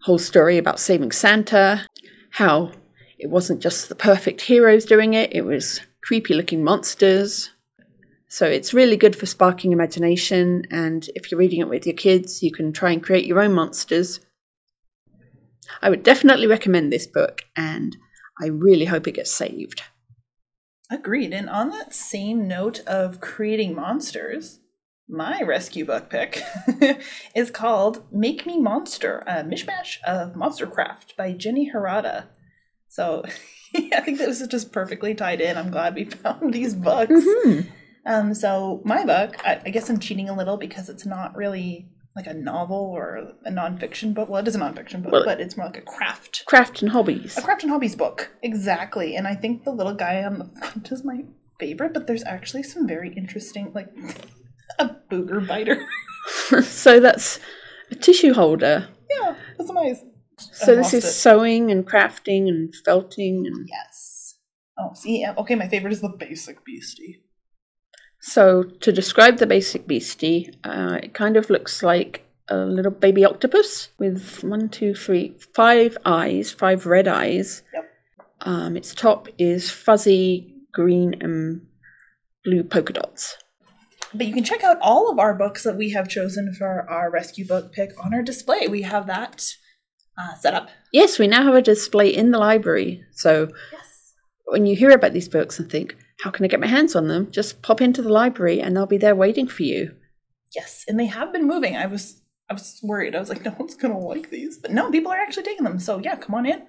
whole 0.03 0.19
story 0.19 0.57
about 0.57 0.79
saving 0.79 1.11
Santa, 1.11 1.85
how 2.29 2.71
it 3.19 3.29
wasn't 3.29 3.61
just 3.61 3.89
the 3.89 3.95
perfect 3.95 4.41
heroes 4.41 4.85
doing 4.85 5.13
it, 5.13 5.35
it 5.35 5.41
was 5.41 5.81
creepy 6.03 6.33
looking 6.33 6.63
monsters. 6.63 7.51
So 8.27 8.45
it's 8.45 8.73
really 8.73 8.97
good 8.97 9.15
for 9.15 9.25
sparking 9.25 9.71
imagination, 9.71 10.63
and 10.71 11.07
if 11.15 11.29
you're 11.29 11.39
reading 11.39 11.59
it 11.59 11.69
with 11.69 11.85
your 11.85 11.95
kids, 11.95 12.41
you 12.41 12.51
can 12.51 12.71
try 12.71 12.91
and 12.91 13.03
create 13.03 13.25
your 13.25 13.41
own 13.41 13.53
monsters. 13.53 14.19
I 15.81 15.89
would 15.89 16.03
definitely 16.03 16.47
recommend 16.47 16.91
this 16.91 17.07
book, 17.07 17.41
and 17.55 17.97
I 18.41 18.47
really 18.47 18.85
hope 18.85 19.07
it 19.07 19.13
gets 19.13 19.31
saved. 19.31 19.83
Agreed. 20.89 21.31
And 21.31 21.49
on 21.49 21.69
that 21.69 21.93
same 21.93 22.47
note 22.47 22.81
of 22.87 23.21
creating 23.21 23.75
monsters, 23.75 24.59
my 25.07 25.41
rescue 25.41 25.85
book 25.85 26.09
pick 26.09 26.41
is 27.35 27.51
called 27.51 28.03
Make 28.11 28.45
Me 28.45 28.59
Monster, 28.59 29.23
a 29.27 29.43
mishmash 29.43 30.01
of 30.05 30.33
Monstercraft 30.33 31.15
by 31.17 31.33
Jenny 31.33 31.71
Harada. 31.73 32.27
So 32.87 33.23
I 33.75 34.01
think 34.01 34.17
this 34.17 34.41
is 34.41 34.47
just 34.47 34.71
perfectly 34.71 35.13
tied 35.13 35.39
in. 35.39 35.57
I'm 35.57 35.69
glad 35.69 35.95
we 35.95 36.03
found 36.05 36.53
these 36.53 36.73
books. 36.73 37.11
Mm-hmm. 37.11 37.69
Um, 38.05 38.33
so 38.33 38.81
my 38.83 39.05
book, 39.05 39.37
I, 39.45 39.61
I 39.65 39.69
guess 39.69 39.89
I'm 39.89 39.99
cheating 39.99 40.29
a 40.29 40.35
little 40.35 40.57
because 40.57 40.89
it's 40.89 41.05
not 41.05 41.35
really 41.35 41.90
like 42.15 42.27
a 42.27 42.33
novel 42.33 42.77
or 42.77 43.33
a 43.45 43.51
nonfiction 43.51 44.13
book. 44.13 44.27
Well, 44.27 44.41
it 44.41 44.47
is 44.47 44.55
a 44.55 44.59
nonfiction 44.59 45.01
book, 45.01 45.11
Well- 45.13 45.25
but 45.25 45.39
it's 45.39 45.55
more 45.55 45.67
like 45.67 45.77
a 45.77 45.81
craft 45.81 46.43
Craft 46.45 46.81
and 46.81 46.91
hobbies. 46.91 47.37
a 47.37 47.41
craft 47.41 47.63
and 47.63 47.71
hobbies 47.71 47.95
book 47.95 48.29
exactly 48.43 49.15
and 49.15 49.27
i 49.27 49.35
think 49.35 49.63
the 49.63 49.71
little 49.71 49.93
guy 49.93 50.23
on 50.23 50.39
the 50.39 50.45
front 50.59 50.91
is 50.91 51.03
my 51.05 51.23
favorite 51.59 51.93
but 51.93 52.07
there's 52.07 52.23
actually 52.25 52.63
some 52.63 52.85
very 52.87 53.13
interesting 53.15 53.71
like 53.73 53.87
a 54.79 54.89
booger 55.09 55.45
biter 55.47 55.85
so 56.63 56.99
that's 56.99 57.39
a 57.91 57.95
tissue 57.95 58.33
holder. 58.33 58.87
yeah 59.15 59.35
that's 59.57 59.71
nice 59.71 59.99
So 60.37 60.73
I 60.73 60.75
this 60.77 60.93
is 60.93 61.05
it. 61.05 61.11
sewing 61.11 61.71
and 61.71 61.87
crafting 61.87 62.47
and 62.49 62.73
felting 62.85 63.45
and 63.47 63.67
yes 63.69 64.35
oh 64.79 64.91
see 64.93 65.25
okay 65.37 65.55
my 65.55 65.67
favorite 65.69 65.93
is 65.93 66.01
the 66.01 66.09
basic 66.09 66.63
beastie 66.65 67.21
So, 68.21 68.63
to 68.63 68.91
describe 68.91 69.37
the 69.37 69.47
basic 69.47 69.87
beastie, 69.87 70.53
uh, 70.63 70.99
it 71.01 71.13
kind 71.13 71.37
of 71.37 71.49
looks 71.49 71.81
like 71.81 72.25
a 72.47 72.57
little 72.57 72.91
baby 72.91 73.25
octopus 73.25 73.89
with 73.97 74.43
one, 74.43 74.69
two, 74.69 74.93
three, 74.93 75.33
five 75.55 75.97
eyes, 76.05 76.51
five 76.51 76.85
red 76.85 77.07
eyes. 77.07 77.63
Yep. 77.73 77.89
Um, 78.41 78.77
its 78.77 78.93
top 78.93 79.27
is 79.37 79.71
fuzzy 79.71 80.53
green 80.71 81.15
and 81.21 81.65
blue 82.43 82.63
polka 82.63 82.93
dots. 82.93 83.37
but 84.13 84.25
you 84.27 84.33
can 84.33 84.43
check 84.43 84.63
out 84.63 84.77
all 84.81 85.11
of 85.11 85.19
our 85.19 85.33
books 85.33 85.63
that 85.63 85.77
we 85.77 85.91
have 85.91 86.07
chosen 86.09 86.53
for 86.53 86.89
our 86.89 87.09
rescue 87.11 87.45
book 87.45 87.71
pick 87.71 87.91
on 88.03 88.13
our 88.13 88.23
display 88.23 88.67
we 88.67 88.81
have 88.81 89.05
that 89.05 89.53
uh, 90.17 90.33
set 90.35 90.53
up 90.53 90.69
Yes, 90.91 91.19
we 91.19 91.27
now 91.27 91.43
have 91.43 91.53
a 91.55 91.61
display 91.61 92.09
in 92.09 92.31
the 92.31 92.39
library. 92.39 93.03
So, 93.11 93.49
yes 93.71 93.91
when 94.51 94.65
you 94.65 94.75
hear 94.75 94.91
about 94.91 95.13
these 95.13 95.29
books 95.29 95.59
and 95.59 95.71
think, 95.71 95.95
how 96.23 96.29
can 96.31 96.45
I 96.45 96.47
get 96.47 96.59
my 96.59 96.67
hands 96.67 96.95
on 96.95 97.07
them? 97.07 97.31
Just 97.31 97.61
pop 97.61 97.81
into 97.81 98.01
the 98.01 98.11
library 98.13 98.61
and 98.61 98.75
they'll 98.75 98.85
be 98.85 98.97
there 98.97 99.15
waiting 99.15 99.47
for 99.47 99.63
you. 99.63 99.95
yes 100.55 100.83
and 100.87 100.99
they 100.99 101.05
have 101.17 101.31
been 101.33 101.47
moving 101.47 101.75
i 101.77 101.85
was 101.85 102.21
i 102.49 102.53
was 102.53 102.79
worried 102.83 103.15
i 103.15 103.19
was 103.19 103.29
like 103.29 103.43
no 103.49 103.55
one's 103.57 103.75
gonna 103.75 103.97
like 103.97 104.29
these 104.29 104.57
but 104.61 104.71
no 104.71 104.91
people 104.91 105.11
are 105.11 105.17
actually 105.25 105.43
taking 105.49 105.63
them 105.63 105.79
so 105.79 105.97
yeah 105.99 106.15
come 106.23 106.35
on 106.35 106.45
in 106.45 106.61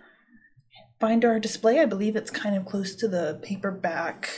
find 1.00 1.24
our 1.24 1.40
display 1.40 1.80
i 1.80 1.84
believe 1.94 2.14
it's 2.16 2.30
kind 2.30 2.54
of 2.56 2.64
close 2.72 2.94
to 2.94 3.08
the 3.08 3.24
paperback 3.42 4.28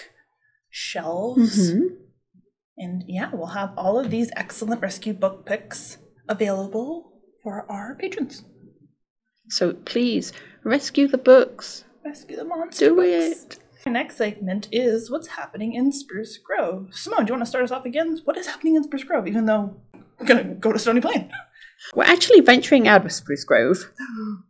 shelves 0.70 1.70
Mhm. 1.72 1.88
and 2.78 3.04
yeah 3.06 3.30
we'll 3.34 3.54
have 3.60 3.72
all 3.76 3.98
of 4.00 4.10
these 4.10 4.30
excellent 4.36 4.80
rescue 4.80 5.12
book 5.12 5.44
picks 5.46 5.98
available 6.28 7.12
for 7.42 7.54
our 7.70 7.94
patrons 8.00 8.42
So, 9.50 9.74
please 9.92 10.32
rescue 10.64 11.06
the 11.06 11.18
books. 11.32 11.84
rescue 12.02 12.36
the 12.36 12.44
monster 12.44 12.88
Do 12.88 12.94
books. 12.96 13.44
it. 13.44 13.58
Our 13.86 13.92
next 13.92 14.16
segment 14.16 14.68
is 14.72 15.10
what's 15.10 15.28
happening 15.28 15.74
in 15.74 15.92
Spruce 15.92 16.38
Grove. 16.38 16.88
Simone, 16.92 17.26
do 17.26 17.30
you 17.30 17.34
want 17.34 17.42
to 17.42 17.48
start 17.48 17.64
us 17.64 17.70
off 17.70 17.84
again? 17.84 18.18
What 18.24 18.38
is 18.38 18.46
happening 18.46 18.76
in 18.76 18.84
Spruce 18.84 19.04
Grove? 19.04 19.26
Even 19.26 19.44
though 19.44 19.76
we're 20.18 20.26
gonna 20.26 20.44
go 20.44 20.72
to 20.72 20.78
Stony 20.78 21.00
Plain. 21.02 21.30
We're 21.94 22.04
actually 22.04 22.40
venturing 22.40 22.88
out 22.88 23.04
of 23.04 23.12
Spruce 23.12 23.44
Grove 23.44 23.90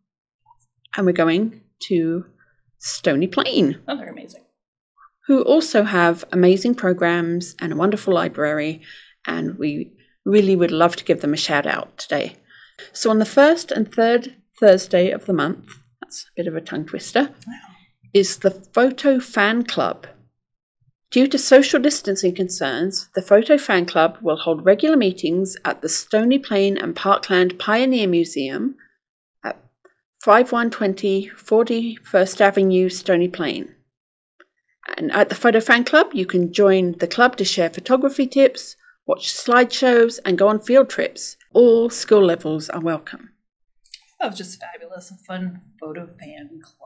and 0.97 1.05
we're 1.07 1.13
going 1.13 1.63
to 1.89 2.27
Stony 2.79 3.27
Plain, 3.27 3.81
Oh, 3.89 3.97
they're 3.97 4.11
amazing. 4.11 4.45
who 5.27 5.43
also 5.43 5.83
have 5.83 6.25
amazing 6.31 6.75
programs 6.77 7.57
and 7.61 7.73
a 7.73 7.77
wonderful 7.77 8.15
library, 8.15 8.83
and 9.27 9.59
we 9.59 9.97
really 10.25 10.55
would 10.55 10.71
love 10.71 10.95
to 10.97 11.05
give 11.05 11.23
them 11.23 11.35
a 11.35 11.39
shout 11.39 11.67
out 11.67 11.97
today. 11.99 12.37
So, 12.93 13.11
on 13.11 13.19
the 13.19 13.25
first 13.27 13.73
and 13.73 13.93
third 13.93 14.37
Thursday 14.61 15.11
of 15.11 15.27
the 15.27 15.33
month, 15.33 15.79
that's 16.01 16.25
a 16.25 16.33
bit 16.37 16.47
of 16.47 16.55
a 16.55 16.61
tongue 16.61 16.85
twister, 16.85 17.35
is 18.15 18.39
the 18.39 18.51
Photo 18.53 19.19
Fan 19.19 19.65
Club. 19.65 20.07
Due 21.11 21.27
to 21.27 21.37
social 21.37 21.81
distancing 21.81 22.33
concerns, 22.33 23.09
the 23.17 23.23
Photo 23.23 23.59
Fan 23.59 23.87
Club 23.87 24.19
will 24.23 24.37
hold 24.37 24.65
regular 24.65 24.97
meetings 24.97 25.57
at 25.65 25.83
the 25.83 25.89
Stony 25.89 26.39
Plain 26.39 26.79
and 26.79 26.95
Parkland 26.95 27.59
Pioneer 27.59 28.07
Museum 28.07 28.77
at 29.45 29.57
5120 30.23 31.31
41st 31.37 32.41
Avenue, 32.41 32.89
Stony 32.89 33.29
Plain. 33.29 33.75
And 34.97 35.11
at 35.11 35.29
the 35.29 35.35
Photo 35.35 35.61
Fan 35.61 35.83
Club, 35.83 36.11
you 36.13 36.25
can 36.25 36.53
join 36.53 36.93
the 36.99 37.09
club 37.09 37.37
to 37.39 37.45
share 37.45 37.71
photography 37.71 38.29
tips, 38.29 38.77
watch 39.07 39.33
slideshows, 39.33 40.21
and 40.25 40.39
go 40.39 40.47
on 40.47 40.61
field 40.61 40.89
trips. 40.89 41.37
All 41.53 41.91
school 41.91 42.25
levels 42.25 42.69
are 42.71 42.81
welcome. 42.81 43.31
That 44.21 44.31
was 44.31 44.39
just 44.39 44.61
fabulous. 44.61 45.11
A 45.11 45.17
fun 45.17 45.61
photo 45.81 46.07
fan 46.07 46.61
club. 46.63 46.84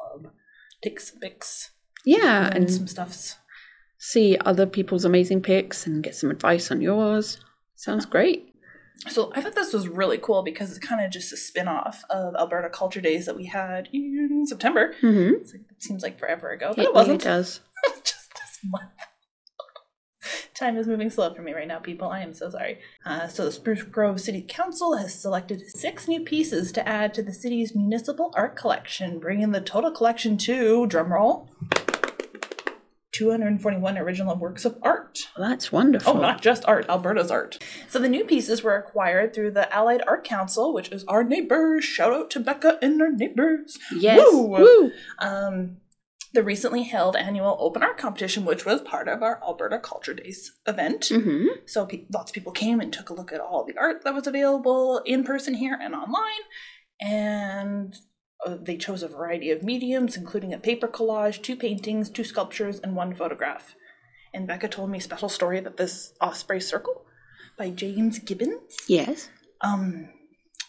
Take 0.83 1.01
some 1.01 1.19
pics. 1.21 1.71
Yeah, 2.05 2.45
learn 2.45 2.53
and 2.57 2.71
some 2.73 2.87
stuffs. 2.87 3.37
see 3.99 4.37
other 4.45 4.67
people's 4.67 5.05
amazing 5.05 5.43
pics 5.43 5.87
and 5.87 6.03
get 6.03 6.15
some 6.15 6.31
advice 6.31 6.71
on 6.71 6.81
yours. 6.81 7.39
Sounds 7.75 8.07
great. 8.07 8.55
So 9.09 9.31
I 9.35 9.41
thought 9.41 9.55
this 9.55 9.73
was 9.73 9.87
really 9.89 10.19
cool 10.19 10.43
because 10.43 10.71
it's 10.71 10.85
kind 10.85 11.05
of 11.05 11.11
just 11.13 11.33
a 11.33 11.37
spin-off 11.37 12.03
of 12.11 12.35
Alberta 12.35 12.69
Culture 12.69 13.01
Days 13.01 13.27
that 13.27 13.37
we 13.37 13.47
had 13.47 13.89
in 13.93 14.45
September. 14.47 14.93
Mm-hmm. 15.03 15.35
Like- 15.35 15.71
it 15.71 15.83
seems 15.83 16.03
like 16.03 16.19
forever 16.19 16.51
ago, 16.51 16.73
but 16.75 16.85
It 16.85 16.89
it, 16.89 16.95
wasn't. 16.95 17.23
does. 17.23 17.61
just 18.05 18.31
this 18.35 18.59
month. 18.65 18.91
Time 20.59 20.77
is 20.77 20.88
moving 20.88 21.09
slow 21.09 21.33
for 21.33 21.43
me 21.43 21.53
right 21.53 21.69
now, 21.69 21.79
people. 21.79 22.09
I 22.09 22.21
am 22.21 22.35
so 22.35 22.50
sorry. 22.50 22.81
Uh, 23.07 23.29
so, 23.29 23.45
the 23.45 23.53
Spruce 23.53 23.85
Grove 23.85 24.21
City 24.21 24.45
Council 24.47 24.97
has 24.97 25.15
selected 25.15 25.62
six 25.69 26.09
new 26.09 26.21
pieces 26.25 26.73
to 26.73 26.88
add 26.88 27.15
to 27.15 27.23
the 27.23 27.33
city's 27.33 27.77
municipal 27.77 28.33
art 28.35 28.57
collection, 28.57 29.21
bringing 29.21 29.53
the 29.53 29.61
total 29.61 29.93
collection 29.93 30.37
to, 30.38 30.88
drumroll, 30.88 31.47
241 33.12 33.99
original 33.99 34.35
works 34.35 34.65
of 34.65 34.79
art. 34.83 35.29
That's 35.37 35.71
wonderful. 35.71 36.17
Oh, 36.17 36.21
not 36.21 36.43
just 36.43 36.65
art, 36.67 36.87
Alberta's 36.88 37.31
art. 37.31 37.62
So 37.88 38.00
the 38.00 38.09
new 38.09 38.25
pieces 38.25 38.65
were 38.65 38.77
acquired 38.77 39.35
through 39.35 39.53
the 39.53 39.73
Allied 39.73 40.03
Art 40.09 40.25
Council, 40.25 40.75
which 40.75 40.91
is 40.91 41.05
our 41.05 41.23
neighbors. 41.23 41.85
Shout 41.85 42.12
out 42.12 42.31
to 42.31 42.41
Becca 42.41 42.79
and 42.83 43.00
our 43.00 43.12
neighbors. 43.12 43.79
Yes. 43.93 44.21
Woo! 44.21 44.43
Woo! 44.49 44.93
Um, 45.21 45.77
the 46.33 46.43
recently 46.43 46.83
held 46.85 47.17
annual 47.17 47.57
open 47.59 47.83
art 47.83 47.99
competition, 47.99 48.45
which 48.45 48.65
was 48.65 48.81
part 48.83 49.09
of 49.09 49.23
our 49.23 49.41
Alberta 49.43 49.79
Culture 49.79 50.15
Days 50.15 50.53
event. 50.67 51.03
Mm-hmm. 51.03 51.47
So 51.67 51.87
pe- 51.87 52.07
lots 52.13 52.31
of 52.31 52.35
people 52.35 52.53
came 52.53 52.81
and 52.81 52.93
took 52.93 53.09
a 53.09 53.15
look 53.15 53.33
at 53.33 53.41
all 53.41 53.65
the 53.65 53.77
art 53.79 54.05
that 54.05 54.15
was 54.15 54.27
available 54.27 55.01
in 55.07 55.25
person 55.25 55.55
here 55.55 55.79
and 55.81 55.95
online. 55.95 56.43
And 57.01 57.95
uh, 58.45 58.57
they 58.61 58.77
chose 58.77 59.03
a 59.03 59.09
variety 59.09 59.51
of 59.51 59.63
mediums, 59.63 60.17
including 60.17 60.53
a 60.53 60.59
paper 60.59 60.89
collage, 60.89 61.43
two 61.43 61.57
paintings, 61.57 62.11
two 62.11 62.25
sculptures, 62.25 62.79
and 62.79 62.95
one 62.95 63.15
photograph. 63.15 63.75
And 64.35 64.47
Becca 64.47 64.69
told 64.69 64.91
me 64.91 64.99
a 64.99 65.03
special 65.03 65.29
story 65.29 65.61
that 65.61 65.77
this 65.79 66.13
Osprey 66.21 66.61
Circle 66.61 67.05
by 67.57 67.71
James 67.71 68.19
Gibbons. 68.19 68.77
Yes. 68.87 69.31
Um, 69.61 70.11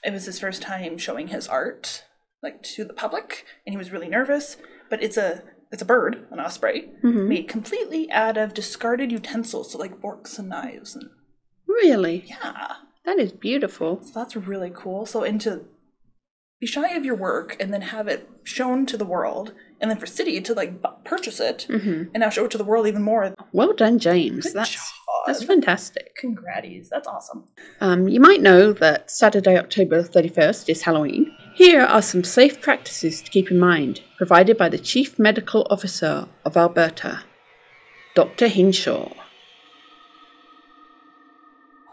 it 0.03 0.13
was 0.13 0.25
his 0.25 0.39
first 0.39 0.61
time 0.61 0.97
showing 0.97 1.27
his 1.27 1.47
art 1.47 2.05
like 2.41 2.63
to 2.63 2.85
the 2.85 2.93
public, 2.93 3.45
and 3.65 3.73
he 3.73 3.77
was 3.77 3.91
really 3.91 4.07
nervous. 4.07 4.57
But 4.89 5.03
it's 5.03 5.17
a 5.17 5.43
it's 5.71 5.81
a 5.83 5.85
bird, 5.85 6.25
an 6.31 6.39
osprey, 6.39 6.89
Mhm. 7.03 7.27
made 7.27 7.47
completely 7.47 8.09
out 8.11 8.37
of 8.37 8.55
discarded 8.55 9.11
utensils, 9.11 9.71
so 9.71 9.77
like 9.77 10.01
forks 10.01 10.39
and 10.39 10.49
knives, 10.49 10.95
and 10.95 11.09
Really? 11.67 12.25
yeah, 12.27 12.73
That 13.05 13.19
is 13.19 13.31
beautiful. 13.31 14.01
so 14.03 14.11
that's 14.19 14.35
really 14.35 14.71
cool. 14.73 15.05
So 15.05 15.23
and 15.23 15.39
to 15.41 15.65
be 16.59 16.65
shy 16.67 16.89
of 16.95 17.05
your 17.05 17.15
work 17.15 17.55
and 17.59 17.71
then 17.73 17.81
have 17.83 18.07
it 18.07 18.27
shown 18.43 18.85
to 18.87 18.97
the 18.97 19.05
world, 19.05 19.53
and 19.79 19.89
then 19.91 19.97
for 19.99 20.07
City 20.07 20.41
to 20.41 20.53
like 20.55 20.81
bu- 20.81 20.89
purchase 21.05 21.39
it 21.39 21.67
Mm-hmm. 21.69 22.03
and 22.13 22.21
now 22.21 22.29
show 22.29 22.45
it 22.45 22.51
to 22.51 22.57
the 22.57 22.63
world 22.65 22.87
even 22.87 23.03
more. 23.03 23.33
Well 23.53 23.73
done, 23.73 23.99
James. 23.99 24.45
Good 24.45 24.55
that's 24.55 24.71
job. 24.73 24.83
that's 25.27 25.43
fantastic. 25.43 26.15
Congraties, 26.19 26.89
that's 26.89 27.07
awesome. 27.07 27.45
Um, 27.79 28.07
you 28.09 28.19
might 28.19 28.41
know 28.41 28.73
that 28.73 29.09
Saturday, 29.11 29.55
October 29.57 30.01
31st 30.01 30.67
is 30.67 30.81
Halloween. 30.81 31.31
Here 31.59 31.81
are 31.81 32.01
some 32.01 32.23
safe 32.23 32.61
practices 32.61 33.21
to 33.21 33.29
keep 33.29 33.51
in 33.51 33.59
mind, 33.59 33.99
provided 34.15 34.57
by 34.57 34.69
the 34.69 34.77
Chief 34.77 35.19
Medical 35.19 35.67
Officer 35.69 36.29
of 36.45 36.55
Alberta, 36.55 37.23
Dr. 38.15 38.47
Hinshaw. 38.47 39.11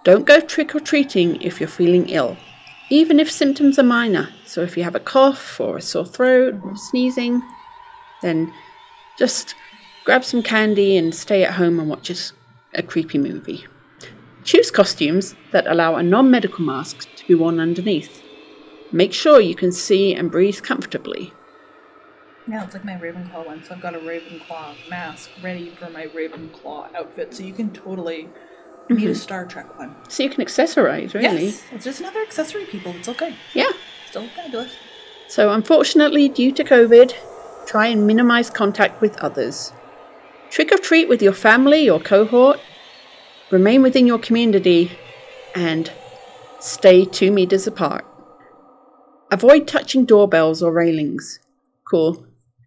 Don't 0.04 0.24
go 0.24 0.38
trick 0.38 0.72
or 0.76 0.78
treating 0.78 1.42
if 1.42 1.58
you're 1.58 1.68
feeling 1.68 2.08
ill, 2.10 2.36
even 2.90 3.18
if 3.18 3.28
symptoms 3.28 3.76
are 3.76 3.82
minor. 3.82 4.28
So, 4.44 4.62
if 4.62 4.76
you 4.76 4.84
have 4.84 4.94
a 4.94 5.00
cough 5.00 5.58
or 5.58 5.78
a 5.78 5.82
sore 5.82 6.06
throat 6.06 6.60
or 6.62 6.76
sneezing, 6.76 7.42
then 8.22 8.54
just 9.18 9.56
grab 10.04 10.24
some 10.24 10.44
candy 10.44 10.96
and 10.96 11.12
stay 11.12 11.42
at 11.42 11.54
home 11.54 11.80
and 11.80 11.90
watch 11.90 12.32
a 12.72 12.84
creepy 12.84 13.18
movie. 13.18 13.66
Choose 14.44 14.70
costumes 14.70 15.34
that 15.50 15.66
allow 15.66 15.96
a 15.96 16.04
non 16.04 16.30
medical 16.30 16.64
mask 16.64 17.08
to 17.16 17.26
be 17.26 17.34
worn 17.34 17.58
underneath. 17.58 18.22
Make 18.92 19.12
sure 19.12 19.40
you 19.40 19.54
can 19.54 19.72
see 19.72 20.14
and 20.14 20.30
breathe 20.30 20.62
comfortably. 20.62 21.32
Yeah, 22.48 22.64
it's 22.64 22.74
like 22.74 22.84
my 22.84 22.92
Ravenclaw 22.92 23.44
one. 23.44 23.64
So 23.64 23.74
I've 23.74 23.80
got 23.80 23.94
a 23.94 23.98
Ravenclaw 23.98 24.88
mask 24.88 25.30
ready 25.42 25.70
for 25.70 25.90
my 25.90 26.06
Ravenclaw 26.06 26.94
outfit. 26.94 27.34
So 27.34 27.42
you 27.42 27.52
can 27.52 27.70
totally 27.72 28.28
need 28.88 29.02
a 29.02 29.10
mm-hmm. 29.10 29.14
Star 29.14 29.46
Trek 29.46 29.76
one. 29.78 29.96
So 30.08 30.22
you 30.22 30.30
can 30.30 30.44
accessorize, 30.44 31.14
really. 31.14 31.46
Yes, 31.46 31.62
it's 31.72 31.84
just 31.84 32.00
another 32.00 32.20
accessory, 32.20 32.64
people. 32.66 32.92
It's 32.92 33.08
okay. 33.08 33.34
Yeah. 33.52 33.72
Still 34.08 34.28
fabulous. 34.28 34.72
So, 35.28 35.50
unfortunately, 35.50 36.28
due 36.28 36.52
to 36.52 36.62
COVID, 36.62 37.12
try 37.66 37.88
and 37.88 38.06
minimize 38.06 38.48
contact 38.48 39.00
with 39.00 39.16
others. 39.18 39.72
Trick 40.50 40.70
or 40.70 40.78
treat 40.78 41.08
with 41.08 41.20
your 41.20 41.32
family 41.32 41.90
or 41.90 41.98
cohort. 41.98 42.60
Remain 43.50 43.82
within 43.82 44.06
your 44.06 44.20
community 44.20 44.92
and 45.56 45.90
stay 46.60 47.04
two 47.04 47.32
meters 47.32 47.66
apart. 47.66 48.04
Avoid 49.30 49.66
touching 49.66 50.04
doorbells 50.04 50.62
or 50.62 50.72
railings. 50.72 51.40
Call 51.90 52.24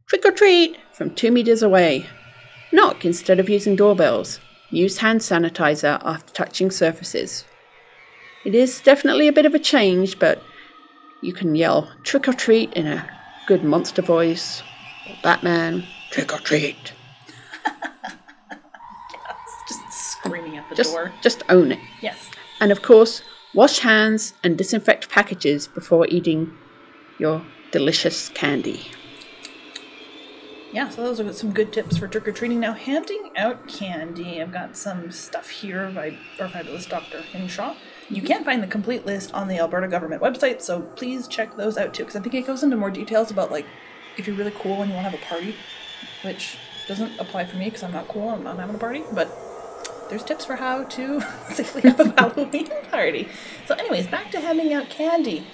trick 0.08 0.26
or 0.26 0.32
treat 0.32 0.78
from 0.94 1.14
two 1.16 1.32
meters 1.32 1.64
away. 1.64 2.06
Knock 2.72 3.06
instead 3.06 3.40
of 3.40 3.50
using 3.50 3.76
doorbells. 3.76 4.40
Use 4.70 4.98
hand 5.00 5.22
sanitizer 5.22 6.00
after 6.04 6.34
touching 6.34 6.70
surfaces. 6.72 7.46
It 8.46 8.56
is 8.56 8.82
definitely 8.82 9.28
a 9.28 9.34
bit 9.34 9.46
of 9.46 9.56
a 9.56 9.60
change, 9.60 10.20
but 10.20 10.42
you 11.22 11.34
can 11.34 11.56
yell 11.56 11.92
trick 12.04 12.28
or 12.28 12.34
treat 12.34 12.72
in 12.74 12.88
a 12.88 13.10
good 13.48 13.64
monster 13.64 14.02
voice. 14.02 14.62
Or 15.10 15.16
Batman, 15.24 15.86
trick 16.12 16.34
or 16.34 16.40
treat. 16.40 16.94
Just 19.68 19.82
screaming 19.92 20.58
at 20.58 20.70
the 20.70 20.76
Just, 20.76 20.94
door. 20.94 21.12
just 21.22 21.44
own 21.50 21.72
it. 21.72 21.80
Yes. 22.02 22.30
And 22.60 22.72
of 22.72 22.82
course, 22.82 23.22
wash 23.54 23.80
hands 23.80 24.34
and 24.44 24.58
disinfect 24.58 25.10
packages 25.10 25.68
before 25.68 26.08
eating 26.08 26.56
your 27.18 27.44
delicious 27.72 28.30
candy. 28.30 28.88
Yeah, 30.72 30.90
so 30.90 31.02
those 31.02 31.20
are 31.20 31.34
some 31.34 31.52
good 31.52 31.74
tips 31.74 31.98
for 31.98 32.08
trick 32.08 32.28
or 32.28 32.32
treating. 32.32 32.60
Now, 32.60 32.74
handing 32.74 33.32
out 33.36 33.68
candy. 33.68 34.40
I've 34.40 34.52
got 34.52 34.78
some 34.78 35.10
stuff 35.10 35.50
here 35.50 35.90
by 35.90 36.16
our 36.40 36.48
fabulous 36.48 36.86
Dr. 36.86 37.22
Hinshaw. 37.22 37.76
You 38.08 38.22
can 38.22 38.44
find 38.44 38.62
the 38.62 38.68
complete 38.68 39.04
list 39.04 39.34
on 39.34 39.48
the 39.48 39.58
Alberta 39.58 39.88
government 39.88 40.22
website, 40.22 40.62
so 40.62 40.82
please 40.82 41.28
check 41.28 41.58
those 41.58 41.78
out 41.78 41.94
too, 41.96 42.04
because 42.04 42.16
I 42.16 42.22
think 42.22 42.36
it 42.36 42.46
goes 42.46 42.62
into 42.62 42.78
more 42.78 42.92
details 42.92 43.32
about 43.32 43.52
like 43.52 43.66
if 44.18 44.28
you're 44.28 44.36
really 44.36 44.54
cool 44.56 44.82
and 44.82 44.92
you 44.92 44.96
want 44.96 45.06
to 45.06 45.12
have 45.12 45.20
a 45.20 45.26
party, 45.26 45.56
which 46.24 46.58
doesn't 46.88 47.20
apply 47.20 47.46
for 47.46 47.58
me 47.58 47.66
because 47.66 47.84
I'm 47.84 47.92
not 47.92 48.08
cool. 48.08 48.30
and 48.30 48.40
I'm 48.40 48.44
not 48.44 48.60
having 48.60 48.76
a 48.76 48.80
party, 48.80 49.04
but 49.12 49.36
there's 50.10 50.24
tips 50.24 50.46
for 50.46 50.56
how 50.56 50.84
to 50.84 51.22
safely 51.52 51.82
have 51.82 52.00
a 52.00 52.10
Halloween 52.20 52.70
party. 52.92 53.28
So, 53.66 53.76
anyways, 53.76 54.08
back 54.08 54.32
to 54.32 54.40
handing 54.40 54.74
out 54.74 54.90
candy. 54.90 55.46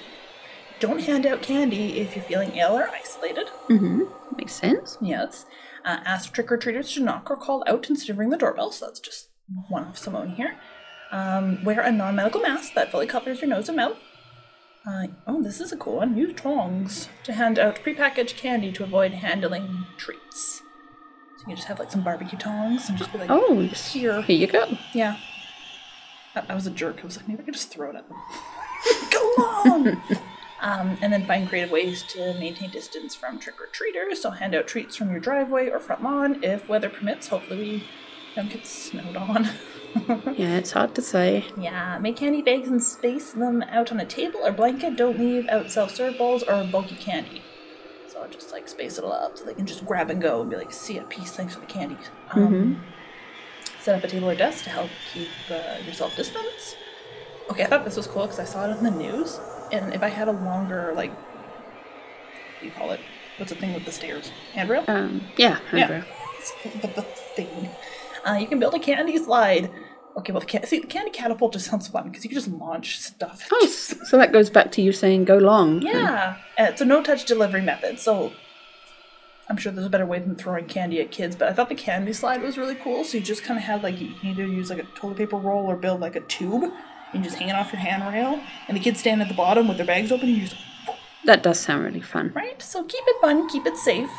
Don't 0.79 1.01
hand 1.01 1.25
out 1.25 1.41
candy 1.41 1.99
if 1.99 2.15
you're 2.15 2.25
feeling 2.25 2.55
ill 2.55 2.77
or 2.77 2.89
isolated. 2.89 3.47
Mm-hmm. 3.69 4.03
Makes 4.35 4.53
sense. 4.53 4.97
Yes. 5.01 5.45
Uh, 5.85 5.99
ask 6.05 6.33
trick 6.33 6.51
or 6.51 6.57
treaters 6.57 6.91
to 6.93 7.01
knock 7.01 7.29
or 7.29 7.37
call 7.37 7.63
out 7.67 7.89
instead 7.89 8.11
of 8.11 8.17
ring 8.17 8.29
the 8.29 8.37
doorbell. 8.37 8.71
So 8.71 8.85
that's 8.85 8.99
just 8.99 9.29
one 9.69 9.87
of 9.87 9.97
Simone 9.97 10.31
here. 10.31 10.57
Um, 11.11 11.63
wear 11.63 11.81
a 11.81 11.91
non 11.91 12.15
medical 12.15 12.41
mask 12.41 12.73
that 12.73 12.91
fully 12.91 13.07
covers 13.07 13.41
your 13.41 13.49
nose 13.49 13.69
and 13.69 13.77
mouth. 13.77 13.97
Uh, 14.87 15.07
oh, 15.25 15.41
this 15.41 15.61
is 15.61 15.71
a 15.71 15.77
cool 15.77 15.97
one. 15.97 16.17
Use 16.17 16.33
tongs 16.35 17.09
to 17.23 17.33
hand 17.33 17.57
out 17.57 17.77
prepackaged 17.77 18.35
candy 18.35 18.71
to 18.71 18.83
avoid 18.83 19.13
handling 19.13 19.85
treats. 19.97 20.61
You 21.47 21.55
just 21.55 21.67
have 21.67 21.79
like 21.79 21.91
some 21.91 22.01
barbecue 22.01 22.37
tongs 22.37 22.89
and 22.89 22.97
just 22.97 23.11
be 23.11 23.19
like, 23.19 23.29
Oh, 23.29 23.59
here. 23.61 24.21
here 24.23 24.37
you 24.37 24.47
go. 24.47 24.77
Yeah. 24.93 25.17
I, 26.35 26.43
I 26.49 26.55
was 26.55 26.65
a 26.67 26.71
jerk. 26.71 26.99
I 27.01 27.05
was 27.05 27.17
like, 27.17 27.27
maybe 27.27 27.41
I 27.41 27.45
could 27.45 27.53
just 27.53 27.71
throw 27.71 27.89
it 27.91 27.95
at 27.95 28.07
them. 28.09 28.17
Go 29.11 29.19
on! 29.19 29.87
um, 30.61 30.97
and 31.01 31.13
then 31.13 31.25
find 31.25 31.47
creative 31.47 31.71
ways 31.71 32.03
to 32.09 32.33
maintain 32.39 32.69
distance 32.71 33.15
from 33.15 33.39
trick 33.39 33.61
or 33.61 33.67
treaters. 33.67 34.21
So 34.21 34.31
hand 34.31 34.55
out 34.55 34.67
treats 34.67 34.95
from 34.95 35.11
your 35.11 35.19
driveway 35.19 35.69
or 35.69 35.79
front 35.79 36.03
lawn 36.03 36.43
if 36.43 36.67
weather 36.67 36.89
permits. 36.89 37.27
Hopefully, 37.27 37.59
we 37.59 37.83
don't 38.35 38.49
get 38.49 38.65
snowed 38.65 39.15
on. 39.15 39.49
Yeah, 40.35 40.57
it's 40.57 40.71
hard 40.73 40.93
to 40.95 41.01
say. 41.01 41.45
yeah, 41.57 41.97
make 41.99 42.17
candy 42.17 42.41
bags 42.41 42.67
and 42.67 42.83
space 42.83 43.31
them 43.31 43.61
out 43.69 43.93
on 43.93 43.99
a 44.01 44.05
table 44.05 44.41
or 44.43 44.51
blanket. 44.51 44.97
Don't 44.97 45.17
leave 45.17 45.47
out 45.47 45.71
self 45.71 45.95
serve 45.95 46.17
bowls 46.17 46.43
or 46.43 46.65
bulky 46.65 46.95
candy. 46.97 47.41
Just 48.31 48.51
like 48.51 48.67
space 48.67 48.97
it 48.97 49.03
all 49.03 49.11
up 49.13 49.37
so 49.37 49.45
they 49.45 49.53
can 49.53 49.65
just 49.65 49.85
grab 49.85 50.09
and 50.09 50.21
go 50.21 50.41
and 50.41 50.49
be 50.49 50.55
like, 50.55 50.71
see 50.73 50.97
a 50.97 51.03
piece, 51.03 51.31
thanks 51.31 51.53
for 51.55 51.59
the 51.61 51.65
candy. 51.67 51.97
Um, 52.31 52.81
Set 53.81 53.93
up 53.95 54.03
a 54.03 54.07
table 54.07 54.29
or 54.29 54.35
desk 54.35 54.63
to 54.63 54.69
help 54.71 54.89
keep 55.13 55.27
uh, 55.51 55.77
yourself 55.85 56.15
distance. 56.15 56.75
Okay, 57.51 57.63
I 57.63 57.67
thought 57.67 57.85
this 57.85 57.95
was 57.97 58.07
cool 58.07 58.23
because 58.23 58.39
I 58.39 58.45
saw 58.45 58.67
it 58.67 58.75
in 58.77 58.83
the 58.83 58.89
news. 58.89 59.39
And 59.71 59.93
if 59.93 60.01
I 60.01 60.09
had 60.09 60.27
a 60.27 60.31
longer, 60.31 60.91
like, 60.95 61.11
what 61.11 62.61
do 62.61 62.65
you 62.65 62.71
call 62.71 62.91
it? 62.91 62.99
What's 63.37 63.51
the 63.51 63.57
thing 63.59 63.73
with 63.73 63.85
the 63.85 63.91
stairs? 63.91 64.31
Handrail? 64.53 64.85
Um, 64.87 65.21
yeah, 65.37 65.59
Yeah. 65.71 65.87
handrail. 65.87 66.03
the, 66.81 66.87
the 66.87 67.01
thing. 67.03 67.69
Uh, 68.27 68.33
you 68.41 68.47
can 68.47 68.57
build 68.59 68.73
a 68.73 68.79
candy 68.79 69.17
slide 69.19 69.69
Okay, 70.17 70.31
well, 70.31 70.39
the 70.39 70.45
can- 70.45 70.65
see, 70.65 70.79
the 70.79 70.87
candy 70.87 71.11
catapult 71.11 71.53
just 71.53 71.65
sounds 71.69 71.87
fun 71.87 72.09
because 72.09 72.23
you 72.23 72.29
can 72.29 72.37
just 72.37 72.47
launch 72.49 72.99
stuff. 72.99 73.47
Oh, 73.51 73.67
so 73.67 74.17
that 74.17 74.31
goes 74.31 74.49
back 74.49 74.71
to 74.73 74.81
you 74.81 74.91
saying 74.91 75.25
go 75.25 75.37
long. 75.37 75.81
Yeah, 75.81 76.37
uh, 76.57 76.63
it's 76.63 76.81
a 76.81 76.85
no-touch 76.85 77.25
delivery 77.25 77.61
method, 77.61 77.99
so 77.99 78.31
I'm 79.49 79.57
sure 79.57 79.71
there's 79.71 79.85
a 79.85 79.89
better 79.89 80.05
way 80.05 80.19
than 80.19 80.35
throwing 80.35 80.65
candy 80.65 80.99
at 81.01 81.11
kids. 81.11 81.35
But 81.35 81.49
I 81.49 81.53
thought 81.53 81.69
the 81.69 81.75
candy 81.75 82.13
slide 82.13 82.41
was 82.41 82.57
really 82.57 82.75
cool. 82.75 83.03
So 83.03 83.17
you 83.17 83.23
just 83.23 83.43
kind 83.43 83.57
of 83.59 83.63
had 83.65 83.83
like 83.83 83.99
you 84.01 84.13
can 84.15 84.29
either 84.29 84.45
use 84.45 84.69
like 84.69 84.79
a 84.79 84.87
toilet 84.95 85.17
paper 85.17 85.37
roll 85.37 85.65
or 85.65 85.75
build 85.75 85.99
like 85.99 86.15
a 86.15 86.21
tube, 86.21 86.71
and 87.13 87.23
just 87.23 87.37
hang 87.37 87.49
it 87.49 87.55
off 87.55 87.71
your 87.73 87.81
handrail, 87.81 88.41
and 88.67 88.75
the 88.77 88.81
kids 88.81 88.99
stand 89.01 89.21
at 89.21 89.27
the 89.27 89.33
bottom 89.35 89.67
with 89.67 89.77
their 89.77 89.85
bags 89.85 90.11
open, 90.11 90.29
and 90.29 90.37
you 90.37 90.43
just 90.47 90.55
That 91.25 91.43
does 91.43 91.59
sound 91.59 91.83
really 91.83 92.01
fun. 92.01 92.31
right. 92.35 92.61
So 92.61 92.83
keep 92.83 93.03
it 93.05 93.21
fun, 93.21 93.47
keep 93.49 93.65
it 93.65 93.75
safe. 93.77 94.09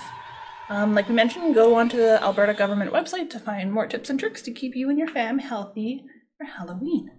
Um, 0.69 0.95
like 0.95 1.09
we 1.09 1.15
mentioned, 1.15 1.55
go 1.55 1.77
onto 1.77 1.97
the 1.97 2.21
Alberta 2.23 2.53
government 2.53 2.93
website 2.93 3.31
to 3.31 3.39
find 3.39 3.73
more 3.73 3.87
tips 3.87 4.11
and 4.11 4.19
tricks 4.19 4.43
to 4.43 4.53
keep 4.53 4.75
you 4.75 4.91
and 4.91 4.99
your 4.99 5.09
fam 5.09 5.39
healthy 5.39 6.05
for 6.37 6.45
Halloween. 6.45 7.11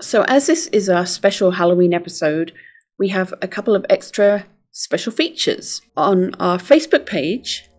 So, 0.00 0.24
as 0.28 0.46
this 0.46 0.66
is 0.68 0.90
our 0.90 1.06
special 1.06 1.50
Halloween 1.50 1.94
episode, 1.94 2.52
we 2.98 3.08
have 3.08 3.32
a 3.40 3.48
couple 3.48 3.74
of 3.74 3.86
extra 3.88 4.44
special 4.72 5.10
features. 5.10 5.80
On 5.96 6.34
our 6.34 6.58
Facebook 6.58 7.06
page, 7.06 7.70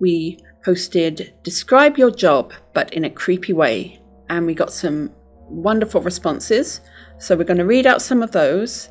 we 0.00 0.38
posted 0.64 1.34
Describe 1.42 1.98
Your 1.98 2.12
Job, 2.12 2.52
but 2.72 2.94
in 2.94 3.04
a 3.04 3.10
creepy 3.10 3.52
way. 3.52 4.00
And 4.28 4.46
we 4.46 4.54
got 4.54 4.72
some 4.72 5.10
wonderful 5.48 6.00
responses. 6.00 6.80
So, 7.18 7.36
we're 7.36 7.42
going 7.42 7.58
to 7.58 7.66
read 7.66 7.86
out 7.86 8.00
some 8.00 8.22
of 8.22 8.30
those 8.30 8.88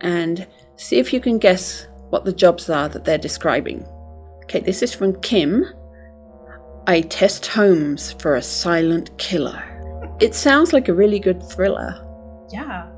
and 0.00 0.46
see 0.76 0.98
if 0.98 1.14
you 1.14 1.20
can 1.20 1.38
guess 1.38 1.86
what 2.12 2.26
the 2.26 2.32
jobs 2.32 2.68
are 2.68 2.90
that 2.90 3.04
they're 3.06 3.16
describing. 3.16 3.86
Okay, 4.44 4.60
this 4.60 4.82
is 4.82 4.92
from 4.92 5.18
Kim. 5.22 5.64
I 6.86 7.00
test 7.00 7.46
homes 7.46 8.12
for 8.20 8.36
a 8.36 8.42
silent 8.42 9.16
killer. 9.16 9.62
It 10.20 10.34
sounds 10.34 10.74
like 10.74 10.88
a 10.88 10.94
really 10.94 11.18
good 11.18 11.42
thriller. 11.42 11.94
Yeah, 12.52 12.90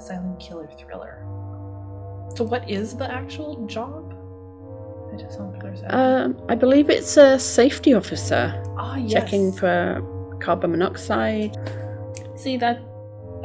silent 0.00 0.40
killer 0.40 0.68
thriller. 0.76 1.18
So, 2.34 2.42
what 2.44 2.68
is 2.68 2.96
the 2.96 3.08
actual 3.08 3.66
job? 3.66 4.16
I 5.12 5.16
just 5.16 5.38
want 5.38 5.54
to 5.54 5.60
clear 5.60 5.74
Um, 5.90 6.36
I 6.48 6.56
believe 6.56 6.90
it's 6.90 7.16
a 7.16 7.38
safety 7.38 7.94
officer 7.94 8.52
Ah, 8.78 8.96
yes. 8.96 9.12
checking 9.12 9.52
for 9.52 10.02
carbon 10.40 10.72
monoxide. 10.72 11.56
See 12.34 12.56
that 12.56 12.80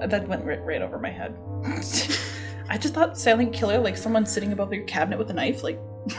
that 0.08 0.28
went 0.28 0.44
right, 0.46 0.64
right 0.66 0.82
over 0.82 0.98
my 0.98 1.12
head. 1.12 1.36
I 2.70 2.78
just 2.78 2.94
thought 2.94 3.18
silent 3.18 3.54
killer, 3.54 3.80
like 3.80 3.98
someone 3.98 4.26
sitting 4.26 4.52
above 4.52 4.74
your 4.74 4.84
cabinet 4.86 5.18
with 5.18 5.30
a 5.30 5.34
knife, 5.34 5.64
like 5.64 5.80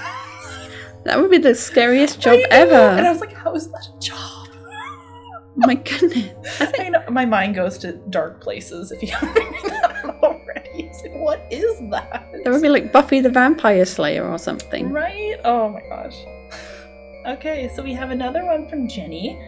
That 1.07 1.21
would 1.21 1.31
be 1.31 1.39
the 1.39 1.55
scariest 1.55 2.21
job 2.21 2.39
ever. 2.51 2.75
And 2.75 3.07
I 3.07 3.11
was 3.11 3.21
like, 3.21 3.33
how 3.33 3.55
is 3.55 3.69
that 3.71 3.89
a 3.97 4.01
job? 4.01 4.49
Oh 5.63 5.67
my 5.67 5.77
goodness. 5.77 6.61
I 6.79 6.89
know 6.89 7.05
my 7.09 7.25
mind 7.25 7.55
goes 7.55 7.79
to 7.79 7.93
dark 8.11 8.41
places 8.43 8.91
if 8.91 9.03
you 9.03 9.09
haven't 9.13 9.35
figured 9.35 9.73
that 9.73 10.05
out 10.05 10.23
already. 10.23 10.71
It's 10.83 11.03
like, 11.03 11.15
what 11.15 11.47
is 11.51 11.79
that? 11.91 12.29
That 12.43 12.53
would 12.53 12.61
be 12.61 12.69
like 12.69 12.93
Buffy 12.93 13.21
the 13.21 13.31
Vampire 13.31 13.85
Slayer 13.85 14.29
or 14.29 14.37
something. 14.37 14.93
Right? 14.93 15.37
Oh 15.45 15.69
my 15.69 15.81
gosh. 15.89 16.17
Okay, 17.25 17.71
so 17.75 17.83
we 17.85 17.93
have 17.95 18.11
another 18.11 18.45
one 18.45 18.69
from 18.69 18.89
Jenny. 18.89 19.41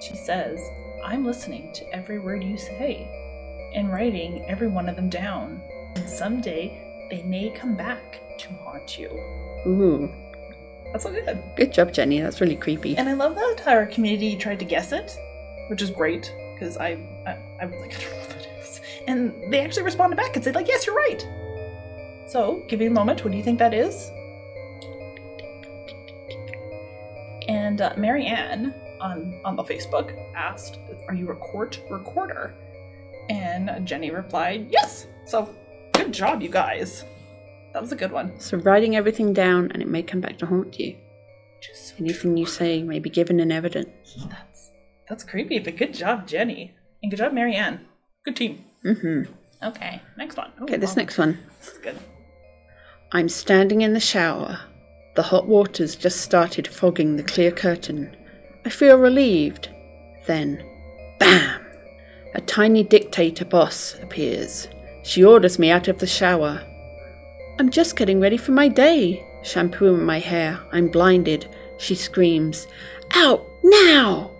She 0.00 0.16
says, 0.16 0.60
I'm 1.04 1.26
listening 1.26 1.72
to 1.74 1.94
every 1.94 2.18
word 2.18 2.42
you 2.42 2.56
say 2.56 3.06
and 3.74 3.92
writing 3.92 4.44
every 4.48 4.68
one 4.68 4.88
of 4.88 4.96
them 4.96 5.10
down. 5.10 5.62
And 5.96 6.08
someday 6.08 7.06
they 7.10 7.22
may 7.22 7.50
come 7.50 7.76
back 7.76 8.20
to 8.38 8.48
haunt 8.64 8.98
you. 8.98 9.08
Ooh, 9.66 10.12
That's 10.92 11.04
so 11.04 11.12
good. 11.12 11.42
good 11.56 11.72
job, 11.72 11.92
Jenny. 11.92 12.20
That's 12.20 12.40
really 12.40 12.56
creepy. 12.56 12.96
And 12.96 13.08
I 13.08 13.12
love 13.14 13.34
that 13.36 13.62
our 13.66 13.86
community 13.86 14.36
tried 14.36 14.58
to 14.58 14.64
guess 14.64 14.92
it, 14.92 15.16
which 15.68 15.82
is 15.82 15.90
great 15.90 16.32
because 16.54 16.76
I, 16.76 16.98
I 17.26 17.38
I 17.60 17.66
was 17.66 17.80
like 17.80 17.94
I 17.98 18.00
don't 18.02 18.10
know 18.12 18.18
what 18.18 18.28
that 18.30 18.46
is, 18.60 18.80
and 19.06 19.52
they 19.52 19.60
actually 19.60 19.84
responded 19.84 20.16
back 20.16 20.34
and 20.34 20.44
said 20.44 20.54
like 20.54 20.68
yes 20.68 20.86
you're 20.86 20.96
right. 20.96 21.26
So 22.26 22.62
give 22.68 22.80
you 22.80 22.88
a 22.88 22.92
moment. 22.92 23.22
What 23.24 23.30
do 23.32 23.36
you 23.36 23.44
think 23.44 23.58
that 23.58 23.74
is? 23.74 24.10
And 27.48 27.80
uh, 27.80 27.92
Mary 27.96 28.26
Ann 28.26 28.74
on 29.00 29.40
on 29.44 29.56
the 29.56 29.62
Facebook 29.62 30.16
asked, 30.34 30.78
"Are 31.08 31.14
you 31.14 31.30
a 31.30 31.36
court 31.36 31.80
recorder?" 31.90 32.54
And 33.28 33.86
Jenny 33.86 34.10
replied, 34.10 34.68
"Yes." 34.70 35.06
So 35.26 35.54
good 36.04 36.14
job, 36.14 36.42
you 36.42 36.48
guys. 36.50 37.04
That 37.72 37.82
was 37.82 37.92
a 37.92 37.96
good 37.96 38.12
one. 38.12 38.38
So, 38.38 38.58
writing 38.58 38.94
everything 38.96 39.32
down 39.32 39.70
and 39.72 39.82
it 39.82 39.88
may 39.88 40.02
come 40.02 40.20
back 40.20 40.38
to 40.38 40.46
haunt 40.46 40.78
you. 40.78 40.96
Just 41.60 41.88
so 41.88 41.94
Anything 41.98 42.36
you 42.36 42.46
say 42.46 42.82
may 42.82 42.98
be 42.98 43.08
given 43.10 43.40
in 43.40 43.50
evidence. 43.50 43.88
That's 44.28 44.70
that's 45.08 45.24
creepy, 45.24 45.58
but 45.58 45.76
good 45.76 45.94
job, 45.94 46.26
Jenny. 46.26 46.74
And 47.02 47.10
good 47.10 47.16
job, 47.16 47.32
Marianne. 47.32 47.80
Good 48.24 48.36
team. 48.36 48.64
Mm-hmm. 48.84 49.32
Okay, 49.66 50.02
next 50.18 50.36
one. 50.36 50.52
Ooh, 50.60 50.64
Okay, 50.64 50.76
this 50.76 50.90
wow, 50.90 50.96
next 50.96 51.18
one. 51.18 51.38
This 51.60 51.72
is 51.72 51.78
good. 51.78 51.98
I'm 53.12 53.28
standing 53.28 53.80
in 53.80 53.94
the 53.94 54.00
shower. 54.00 54.60
The 55.14 55.22
hot 55.22 55.46
water's 55.46 55.96
just 55.96 56.20
started 56.20 56.66
fogging 56.68 57.16
the 57.16 57.22
clear 57.22 57.50
curtain. 57.50 58.14
I 58.66 58.70
feel 58.70 58.98
relieved. 58.98 59.70
Then, 60.26 60.62
bam! 61.18 61.60
A 62.34 62.40
tiny 62.40 62.82
dictator 62.82 63.44
boss 63.44 63.96
appears. 64.02 64.68
She 65.04 65.22
orders 65.22 65.58
me 65.58 65.70
out 65.70 65.86
of 65.86 65.98
the 65.98 66.06
shower. 66.06 66.62
I'm 67.58 67.68
just 67.68 67.94
getting 67.94 68.20
ready 68.20 68.38
for 68.38 68.52
my 68.52 68.68
day. 68.68 69.24
shampooing 69.42 70.02
my 70.02 70.18
hair. 70.18 70.58
I'm 70.72 70.88
blinded. 70.88 71.46
She 71.76 71.94
screams, 71.94 72.66
Out 73.12 73.46
now! 73.62 74.30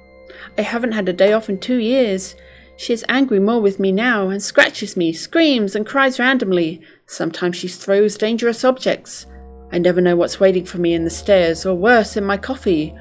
I 0.56 0.62
haven't 0.62 0.92
had 0.92 1.06
a 1.06 1.12
day 1.12 1.34
off 1.34 1.50
in 1.50 1.58
two 1.58 1.76
years. 1.76 2.34
She 2.76 2.94
is 2.94 3.04
angry 3.10 3.40
more 3.40 3.60
with 3.60 3.78
me 3.78 3.92
now 3.92 4.30
and 4.30 4.42
scratches 4.42 4.96
me, 4.96 5.12
screams, 5.12 5.76
and 5.76 5.84
cries 5.86 6.18
randomly. 6.18 6.80
Sometimes 7.06 7.56
she 7.56 7.68
throws 7.68 8.16
dangerous 8.16 8.64
objects. 8.64 9.26
I 9.70 9.76
never 9.76 10.00
know 10.00 10.16
what's 10.16 10.40
waiting 10.40 10.64
for 10.64 10.78
me 10.78 10.94
in 10.94 11.04
the 11.04 11.10
stairs, 11.10 11.66
or 11.66 11.74
worse, 11.74 12.16
in 12.16 12.24
my 12.24 12.38
coffee. 12.38 12.94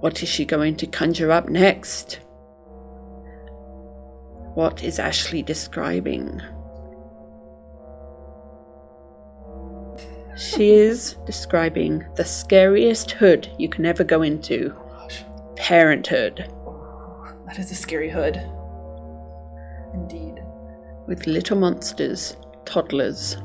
What 0.00 0.22
is 0.22 0.28
she 0.30 0.46
going 0.46 0.76
to 0.76 0.86
conjure 0.86 1.30
up 1.30 1.50
next? 1.50 2.20
What 4.54 4.82
is 4.82 4.98
Ashley 4.98 5.42
describing? 5.42 6.40
She 10.36 10.70
is 10.70 11.16
describing 11.26 12.04
the 12.14 12.24
scariest 12.24 13.10
hood 13.12 13.48
you 13.58 13.68
can 13.68 13.84
ever 13.84 14.04
go 14.04 14.22
into 14.22 14.74
oh 14.76 14.98
Gosh, 15.00 15.24
parenthood, 15.56 16.50
oh, 16.66 17.32
that 17.46 17.58
is 17.58 17.70
a 17.70 17.74
scary 17.74 18.08
hood. 18.10 18.36
Indeed. 19.92 20.40
with 21.06 21.26
little 21.26 21.56
monsters, 21.56 22.36
toddlers. 22.64 23.36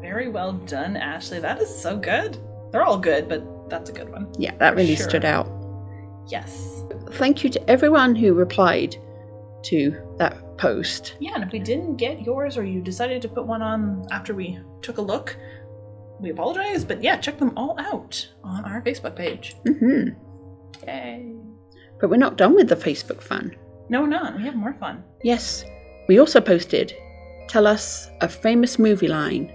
Very 0.00 0.28
well 0.28 0.52
done, 0.52 0.96
Ashley. 0.96 1.40
That 1.40 1.60
is 1.60 1.74
so 1.74 1.96
good. 1.96 2.38
They're 2.70 2.84
all 2.84 2.98
good, 2.98 3.28
but 3.28 3.68
that's 3.68 3.90
a 3.90 3.92
good 3.92 4.10
one. 4.12 4.32
Yeah, 4.38 4.54
that 4.58 4.76
really 4.76 4.94
sure. 4.94 5.08
stood 5.08 5.24
out. 5.24 5.48
Yes. 6.28 6.82
Thank 7.12 7.42
you 7.42 7.50
to 7.50 7.70
everyone 7.70 8.14
who 8.14 8.32
replied 8.32 8.96
to 9.64 10.14
that 10.18 10.56
post. 10.58 11.16
Yeah, 11.20 11.34
and 11.34 11.44
if 11.44 11.52
we 11.52 11.58
didn't 11.58 11.96
get 11.96 12.22
yours 12.22 12.56
or 12.56 12.64
you 12.64 12.80
decided 12.80 13.22
to 13.22 13.28
put 13.28 13.46
one 13.46 13.62
on 13.62 14.06
after 14.10 14.34
we 14.34 14.58
took 14.82 14.98
a 14.98 15.02
look, 15.02 15.36
we 16.20 16.30
apologize. 16.30 16.84
But 16.84 17.02
yeah, 17.02 17.16
check 17.16 17.38
them 17.38 17.52
all 17.56 17.78
out 17.78 18.28
on 18.42 18.64
our 18.64 18.80
Facebook 18.82 19.16
page. 19.16 19.56
hmm 19.66 20.08
Yay. 20.86 21.32
But 22.00 22.10
we're 22.10 22.16
not 22.16 22.36
done 22.36 22.54
with 22.54 22.68
the 22.68 22.76
Facebook 22.76 23.20
fun. 23.22 23.56
No, 23.88 24.02
we're 24.02 24.08
not. 24.08 24.36
We 24.36 24.42
have 24.44 24.56
more 24.56 24.74
fun. 24.74 25.04
Yes, 25.22 25.64
we 26.08 26.18
also 26.18 26.40
posted 26.40 26.94
tell 27.48 27.66
us 27.66 28.08
a 28.20 28.28
famous 28.28 28.78
movie 28.78 29.06
line 29.08 29.52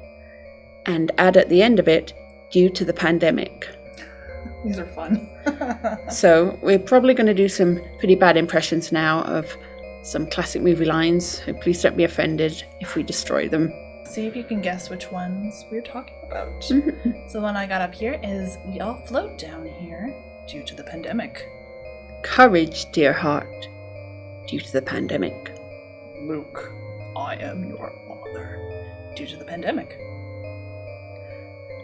and 0.85 1.11
add 1.17 1.35
at 1.37 1.49
the 1.49 1.61
end 1.61 1.79
of 1.79 1.87
it 1.87 2.13
due 2.51 2.69
to 2.69 2.85
the 2.85 2.93
pandemic. 2.93 3.67
These 4.63 4.79
are 4.79 4.85
fun. 4.87 5.27
So 6.11 6.57
we're 6.61 6.79
probably 6.79 7.13
going 7.13 7.27
to 7.27 7.33
do 7.33 7.47
some 7.49 7.81
pretty 7.97 8.15
bad 8.15 8.37
impressions 8.37 8.91
now 8.91 9.23
of 9.23 9.55
some 10.01 10.27
classic 10.27 10.61
movie 10.61 10.85
lines. 10.85 11.41
Please 11.61 11.81
don't 11.81 11.97
be 11.97 12.03
offended 12.03 12.63
if 12.79 12.95
we 12.95 13.03
destroy 13.03 13.47
them. 13.47 13.73
See 14.05 14.25
if 14.25 14.35
you 14.35 14.43
can 14.43 14.61
guess 14.61 14.89
which 14.89 15.11
ones 15.11 15.65
we're 15.71 15.81
talking 15.81 16.15
about. 16.23 16.63
So 17.29 17.37
the 17.37 17.41
one 17.41 17.55
I 17.55 17.67
got 17.67 17.81
up 17.81 17.93
here 17.93 18.19
is 18.23 18.57
We 18.65 18.79
all 18.79 19.05
float 19.05 19.37
down 19.37 19.65
here 19.65 20.15
due 20.47 20.63
to 20.63 20.75
the 20.75 20.83
pandemic. 20.83 21.47
Courage, 22.23 22.91
dear 22.91 23.13
heart, 23.13 23.67
due 24.47 24.59
to 24.59 24.71
the 24.73 24.81
pandemic. 24.81 25.55
Luke, 26.23 26.73
I 27.15 27.35
am 27.35 27.65
your 27.65 27.93
father. 28.07 29.11
Due 29.15 29.27
to 29.27 29.37
the 29.37 29.45
pandemic. 29.45 29.99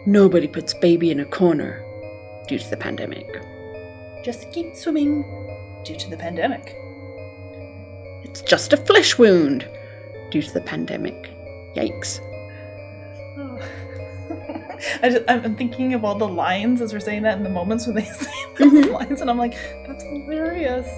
Nobody 0.04 0.48
puts 0.48 0.74
baby 0.74 1.10
in 1.10 1.20
a 1.20 1.24
corner 1.24 1.84
due 2.48 2.58
to 2.58 2.70
the 2.70 2.76
pandemic. 2.76 3.26
Just 4.24 4.50
keep 4.52 4.74
swimming. 4.74 5.24
Due 5.84 5.96
to 5.96 6.10
the 6.10 6.16
pandemic. 6.16 6.76
It's 8.26 8.42
just 8.42 8.72
a 8.72 8.76
flesh 8.76 9.16
wound 9.18 9.68
due 10.32 10.42
to 10.42 10.52
the 10.52 10.60
pandemic. 10.60 11.30
Yikes. 11.76 12.20
I 15.02 15.10
just, 15.10 15.24
I'm 15.28 15.44
I'm 15.44 15.54
thinking 15.54 15.94
of 15.94 16.04
all 16.04 16.16
the 16.16 16.26
lines 16.26 16.80
as 16.82 16.92
we're 16.92 16.98
saying 16.98 17.22
that 17.22 17.38
in 17.38 17.44
the 17.44 17.50
moments 17.50 17.86
when 17.86 17.94
they 17.94 18.04
say 18.04 18.32
those 18.58 18.72
mm-hmm. 18.72 18.92
lines, 18.92 19.20
and 19.20 19.30
I'm 19.30 19.38
like, 19.38 19.54
that's 19.86 20.02
hilarious. 20.02 20.88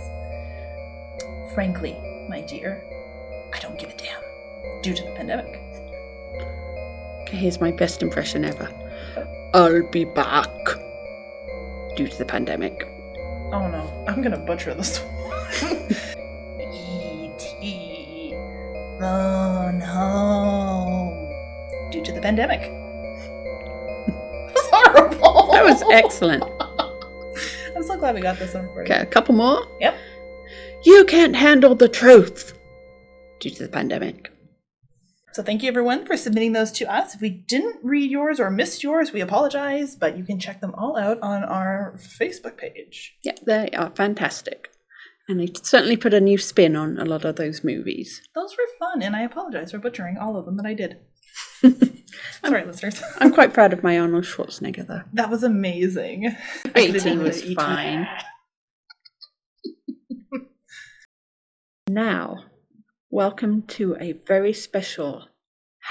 Frankly, 1.53 1.99
my 2.31 2.41
dear, 2.41 2.83
I 3.53 3.59
don't 3.59 3.79
give 3.79 3.91
a 3.91 3.97
damn 3.97 4.23
due 4.81 4.95
to 4.95 5.03
the 5.03 5.11
pandemic. 5.11 5.61
Okay, 7.23 7.37
here's 7.37 7.61
my 7.61 7.73
best 7.73 8.03
impression 8.03 8.47
ever. 8.47 8.73
I'll 9.53 9.87
be 9.91 10.07
back. 10.07 10.49
Due 11.95 12.09
to 12.09 12.17
the 12.17 12.25
pandemic. 12.25 12.89
Oh 13.53 13.69
no, 13.69 14.05
I'm 14.09 14.23
gonna 14.23 14.39
butcher 14.39 14.73
this 14.73 15.01
one. 15.01 15.18
Oh, 19.01 19.59
Phone 19.69 19.81
home. 19.81 21.31
Due 21.91 22.03
to 22.03 22.13
the 22.13 22.21
pandemic. 22.21 22.61
That's 24.55 24.69
horrible. 24.73 25.51
That 25.53 25.65
was 25.65 25.83
excellent. 25.93 26.43
I'm 27.77 27.83
so 27.85 27.97
glad 27.97 28.17
we 28.17 28.21
got 28.21 28.39
this 28.39 28.55
one 28.55 28.67
for 28.73 28.83
Okay, 28.83 28.99
a 28.99 29.07
couple 29.07 29.35
more. 29.35 29.67
Yep. 29.81 29.97
You 30.85 31.05
can't 31.05 31.37
handle 31.37 31.75
the 31.75 31.89
truth. 31.89 32.59
Due 33.41 33.51
to 33.51 33.63
the 33.63 33.69
pandemic. 33.69 34.33
So 35.33 35.45
thank 35.45 35.63
you 35.63 35.69
everyone 35.69 36.05
for 36.05 36.17
submitting 36.17 36.53
those 36.53 36.73
to 36.73 36.93
us. 36.93 37.15
If 37.15 37.21
we 37.21 37.31
didn't 37.31 37.77
read 37.85 38.11
yours 38.11 38.41
or 38.41 38.51
missed 38.51 38.83
yours, 38.83 39.13
we 39.13 39.21
apologize, 39.21 39.95
but 39.95 40.19
you 40.19 40.25
can 40.25 40.41
check 40.41 40.61
them 40.61 40.75
all 40.77 40.97
out 40.97 41.21
on 41.21 41.45
our 41.45 41.95
Facebook 41.99 42.57
page. 42.57 43.17
Yeah, 43.23 43.35
they 43.47 43.69
are 43.71 43.91
fantastic. 43.91 44.71
And 45.29 45.39
they 45.39 45.51
certainly 45.63 45.99
put 45.99 46.15
a 46.15 46.21
new 46.21 46.39
spin 46.39 46.75
on 46.75 46.99
a 46.99 47.05
lot 47.05 47.27
of 47.27 47.37
those 47.37 47.63
movies. 47.63 48.23
Those 48.35 48.57
were 48.57 48.65
fun, 48.79 49.03
and 49.03 49.15
I 49.15 49.23
apologize 49.23 49.73
for 49.73 49.79
butchering 49.79 50.17
all 50.17 50.39
of 50.39 50.47
them 50.47 50.57
that 50.57 50.65
I 50.65 50.73
did. 50.73 50.97
Sorry, 52.43 52.65
listeners. 52.65 53.03
I'm 53.19 53.33
quite 53.35 53.53
proud 53.53 53.75
of 53.75 53.83
my 53.83 53.99
Arnold 53.99 54.25
Schwarzenegger, 54.25 54.87
though. 54.87 55.03
That 55.13 55.29
was 55.29 55.43
amazing. 55.43 56.35
I 56.65 56.87
could've 56.87 56.97
E.T. 56.97 57.05
done 57.11 57.23
was 57.23 57.45
E.T. 57.45 57.55
fine. 57.57 58.09
Now, 61.91 62.45
welcome 63.11 63.63
to 63.63 63.97
a 64.01 64.13
very 64.13 64.55
special 64.55 65.27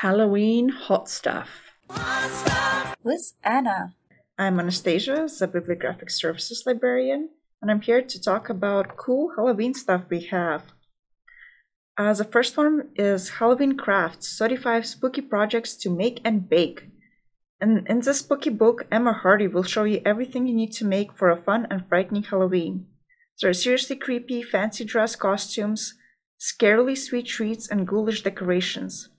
Halloween 0.01 0.69
hot 0.69 1.09
stuff. 1.09 1.49
Who's 3.03 3.33
Anna? 3.43 3.93
I'm 4.37 4.59
Anastasia, 4.59 5.27
the 5.39 5.47
Bibliographic 5.47 6.09
Services 6.11 6.63
Librarian, 6.65 7.29
and 7.61 7.71
I'm 7.71 7.81
here 7.81 8.01
to 8.01 8.21
talk 8.21 8.49
about 8.49 8.97
cool 8.97 9.33
Halloween 9.35 9.73
stuff 9.73 10.03
we 10.09 10.21
have. 10.25 10.63
Uh, 11.97 12.13
the 12.13 12.23
first 12.23 12.57
one 12.57 12.89
is 12.95 13.29
Halloween 13.39 13.75
Crafts 13.75 14.37
35 14.37 14.85
Spooky 14.85 15.21
Projects 15.21 15.75
to 15.77 15.89
Make 15.89 16.21
and 16.23 16.47
Bake. 16.47 16.89
And 17.59 17.87
in 17.87 18.01
this 18.01 18.19
spooky 18.19 18.51
book, 18.51 18.85
Emma 18.91 19.13
Hardy 19.13 19.47
will 19.47 19.63
show 19.63 19.83
you 19.83 20.01
everything 20.05 20.45
you 20.45 20.53
need 20.53 20.73
to 20.73 20.85
make 20.85 21.11
for 21.11 21.31
a 21.31 21.41
fun 21.41 21.65
and 21.71 21.87
frightening 21.87 22.23
Halloween. 22.23 22.85
There 23.41 23.49
are 23.49 23.53
seriously 23.53 23.95
creepy, 23.95 24.43
fancy 24.43 24.85
dress 24.85 25.15
costumes, 25.15 25.95
scarily 26.39 26.95
sweet 26.95 27.25
treats, 27.25 27.67
and 27.67 27.87
ghoulish 27.87 28.21
decorations. 28.21 29.09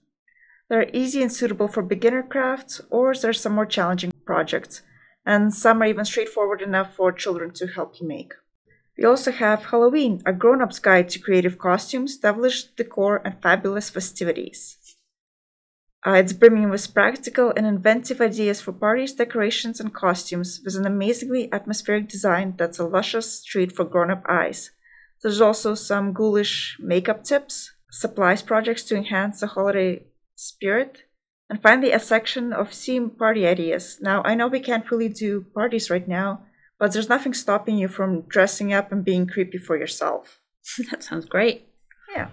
They're 0.69 0.89
easy 0.93 1.21
and 1.21 1.31
suitable 1.31 1.67
for 1.67 1.81
beginner 1.81 2.23
crafts, 2.23 2.79
or 2.89 3.13
there's 3.13 3.41
some 3.41 3.53
more 3.53 3.65
challenging 3.65 4.13
projects, 4.25 4.83
and 5.25 5.53
some 5.53 5.81
are 5.81 5.85
even 5.85 6.05
straightforward 6.05 6.61
enough 6.61 6.95
for 6.95 7.11
children 7.11 7.51
to 7.51 7.67
help 7.67 7.99
you 7.99 8.07
make. 8.07 8.33
We 8.97 9.05
also 9.05 9.31
have 9.31 9.65
Halloween, 9.65 10.21
a 10.25 10.33
grown 10.33 10.61
up's 10.61 10.79
guide 10.79 11.09
to 11.09 11.19
creative 11.19 11.57
costumes, 11.57 12.17
devilish 12.17 12.63
decor, 12.75 13.21
and 13.23 13.41
fabulous 13.41 13.89
festivities. 13.89 14.77
Uh, 16.05 16.11
it's 16.11 16.33
brimming 16.33 16.69
with 16.69 16.93
practical 16.93 17.53
and 17.55 17.65
inventive 17.65 18.21
ideas 18.21 18.61
for 18.61 18.71
parties, 18.71 19.13
decorations, 19.13 19.79
and 19.79 19.93
costumes, 19.93 20.61
with 20.63 20.75
an 20.75 20.85
amazingly 20.85 21.51
atmospheric 21.51 22.07
design 22.07 22.55
that's 22.57 22.79
a 22.79 22.85
luscious 22.85 23.43
treat 23.43 23.71
for 23.73 23.83
grown 23.83 24.09
up 24.09 24.23
eyes. 24.27 24.71
There's 25.21 25.41
also 25.41 25.75
some 25.75 26.13
ghoulish 26.13 26.77
makeup 26.79 27.23
tips, 27.23 27.71
supplies 27.91 28.41
projects 28.41 28.83
to 28.83 28.95
enhance 28.95 29.41
the 29.41 29.47
holiday 29.47 30.05
spirit, 30.35 31.03
and 31.49 31.61
finally 31.61 31.91
a 31.91 31.99
section 31.99 32.53
of 32.53 32.71
theme 32.71 33.09
party 33.09 33.47
ideas. 33.47 33.97
Now, 34.01 34.21
I 34.23 34.35
know 34.35 34.47
we 34.47 34.59
can't 34.59 34.89
really 34.91 35.09
do 35.09 35.45
parties 35.53 35.89
right 35.89 36.07
now, 36.07 36.43
but 36.77 36.93
there's 36.93 37.09
nothing 37.09 37.33
stopping 37.33 37.77
you 37.77 37.87
from 37.87 38.21
dressing 38.21 38.71
up 38.71 38.91
and 38.91 39.03
being 39.03 39.27
creepy 39.27 39.57
for 39.57 39.77
yourself. 39.77 40.39
that 40.91 41.03
sounds 41.03 41.25
great. 41.25 41.67
Yeah. 42.15 42.29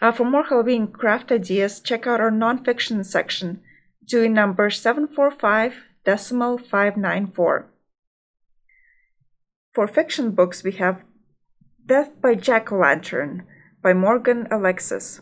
Uh, 0.00 0.12
for 0.12 0.24
more 0.24 0.44
Halloween 0.44 0.88
craft 0.88 1.30
ideas, 1.30 1.80
check 1.80 2.06
out 2.06 2.20
our 2.20 2.30
nonfiction 2.30 3.04
section, 3.04 3.60
doing 4.06 4.32
number 4.32 4.70
745 4.70 5.74
decimal 6.04 6.58
594. 6.58 7.70
For 9.72 9.88
fiction 9.88 10.30
books, 10.32 10.62
we 10.62 10.72
have 10.72 11.04
Death 11.86 12.12
by 12.20 12.34
Jack 12.34 12.70
o' 12.70 12.76
Lantern 12.76 13.46
by 13.82 13.92
Morgan 13.92 14.46
Alexis. 14.50 15.20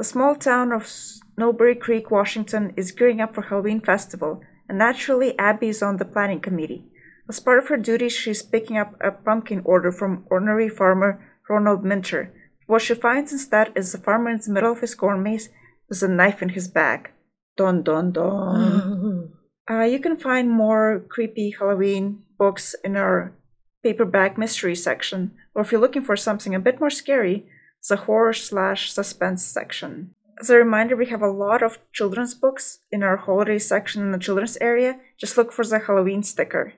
The 0.00 0.04
small 0.04 0.34
town 0.34 0.72
of 0.72 0.84
Snowberry 0.84 1.78
Creek, 1.78 2.10
Washington 2.10 2.72
is 2.74 2.90
gearing 2.90 3.20
up 3.20 3.34
for 3.34 3.42
Halloween 3.42 3.82
festival, 3.82 4.40
and 4.66 4.78
naturally, 4.78 5.38
Abby 5.38 5.68
is 5.68 5.82
on 5.82 5.98
the 5.98 6.06
planning 6.06 6.40
committee. 6.40 6.86
As 7.28 7.38
part 7.38 7.58
of 7.58 7.68
her 7.68 7.76
duties, 7.76 8.14
she's 8.14 8.42
picking 8.42 8.78
up 8.78 8.96
a 9.02 9.10
pumpkin 9.10 9.60
order 9.62 9.92
from 9.92 10.24
ornery 10.30 10.70
farmer 10.70 11.20
Ronald 11.50 11.84
Minter. 11.84 12.32
What 12.66 12.80
she 12.80 12.94
finds 12.94 13.30
instead 13.30 13.72
is 13.76 13.92
the 13.92 13.98
farmer 13.98 14.30
in 14.30 14.40
the 14.42 14.50
middle 14.50 14.72
of 14.72 14.80
his 14.80 14.94
corn 14.94 15.22
maze 15.22 15.50
with 15.90 16.02
a 16.02 16.08
knife 16.08 16.40
in 16.40 16.48
his 16.48 16.66
bag. 16.66 17.10
Dun 17.58 17.82
dun 17.82 18.12
dun. 18.12 19.34
uh, 19.70 19.82
you 19.82 19.98
can 19.98 20.16
find 20.16 20.48
more 20.48 21.04
creepy 21.10 21.50
Halloween 21.50 22.22
books 22.38 22.74
in 22.82 22.96
our 22.96 23.34
paperback 23.82 24.38
mystery 24.38 24.76
section, 24.76 25.32
or 25.54 25.60
if 25.60 25.70
you're 25.70 25.80
looking 25.82 26.04
for 26.04 26.16
something 26.16 26.54
a 26.54 26.58
bit 26.58 26.80
more 26.80 26.88
scary, 26.88 27.46
the 27.88 27.96
horror 27.96 28.32
slash 28.32 28.92
suspense 28.92 29.44
section. 29.44 30.14
As 30.40 30.50
a 30.50 30.56
reminder, 30.56 30.96
we 30.96 31.06
have 31.06 31.22
a 31.22 31.30
lot 31.30 31.62
of 31.62 31.78
children's 31.92 32.34
books 32.34 32.78
in 32.90 33.02
our 33.02 33.16
holiday 33.16 33.58
section 33.58 34.02
in 34.02 34.12
the 34.12 34.18
children's 34.18 34.56
area. 34.58 34.98
Just 35.18 35.36
look 35.36 35.52
for 35.52 35.64
the 35.64 35.80
Halloween 35.80 36.22
sticker. 36.22 36.74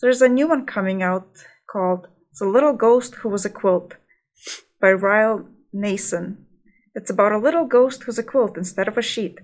There's 0.00 0.22
a 0.22 0.28
new 0.28 0.48
one 0.48 0.64
coming 0.66 1.02
out 1.02 1.28
called 1.66 2.08
The 2.38 2.46
Little 2.46 2.72
Ghost 2.72 3.16
Who 3.16 3.28
Was 3.28 3.44
a 3.44 3.50
Quilt 3.50 3.94
by 4.80 4.88
Riel 4.88 5.48
Nason. 5.72 6.46
It's 6.94 7.10
about 7.10 7.32
a 7.32 7.38
little 7.38 7.66
ghost 7.66 8.04
who's 8.04 8.18
a 8.18 8.22
quilt 8.22 8.56
instead 8.56 8.86
of 8.86 8.96
a 8.96 9.02
sheet. 9.02 9.40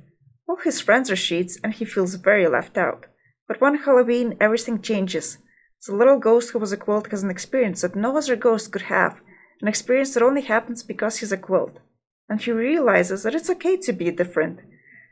All 0.48 0.56
his 0.56 0.80
friends 0.80 1.10
are 1.10 1.16
sheets, 1.16 1.58
and 1.62 1.74
he 1.74 1.84
feels 1.84 2.14
very 2.14 2.46
left 2.46 2.78
out. 2.78 3.06
But 3.48 3.60
one 3.60 3.78
Halloween, 3.78 4.36
everything 4.40 4.80
changes. 4.80 5.38
The 5.86 5.94
little 5.94 6.18
ghost 6.18 6.50
who 6.50 6.58
was 6.58 6.72
a 6.72 6.76
quilt 6.76 7.10
has 7.10 7.22
an 7.22 7.30
experience 7.30 7.80
that 7.80 7.96
no 7.96 8.16
other 8.16 8.36
ghost 8.36 8.70
could 8.70 8.82
have, 8.82 9.20
an 9.61 9.68
experience 9.68 10.14
that 10.14 10.23
only 10.23 10.42
happens 10.42 10.83
because 10.83 11.18
he's 11.18 11.33
a 11.33 11.37
quilt. 11.37 11.79
And 12.29 12.40
he 12.40 12.53
realizes 12.53 13.23
that 13.23 13.35
it's 13.35 13.51
okay 13.51 13.77
to 13.79 13.92
be 13.92 14.11
different. 14.11 14.61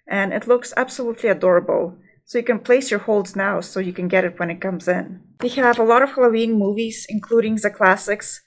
And 0.06 0.32
it 0.32 0.48
looks 0.48 0.72
absolutely 0.76 1.28
adorable. 1.28 1.96
So 2.24 2.38
you 2.38 2.44
can 2.44 2.60
place 2.60 2.90
your 2.90 3.00
holds 3.00 3.34
now 3.34 3.60
so 3.60 3.80
you 3.80 3.92
can 3.92 4.08
get 4.08 4.24
it 4.24 4.38
when 4.38 4.50
it 4.50 4.60
comes 4.60 4.86
in. 4.86 5.22
We 5.42 5.48
have 5.50 5.78
a 5.78 5.84
lot 5.84 6.02
of 6.02 6.10
Halloween 6.10 6.58
movies, 6.58 7.06
including 7.08 7.56
the 7.56 7.70
classics. 7.70 8.42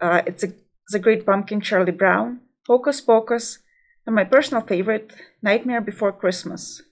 Uh, 0.00 0.22
it's 0.26 0.44
a, 0.44 0.52
The 0.88 0.98
Great 0.98 1.24
Pumpkin, 1.24 1.60
Charlie 1.60 1.92
Brown, 1.92 2.40
Hocus 2.66 3.00
Pocus, 3.00 3.58
and 4.06 4.14
my 4.14 4.24
personal 4.24 4.62
favorite, 4.62 5.12
Nightmare 5.42 5.80
Before 5.80 6.12
Christmas. 6.12 6.82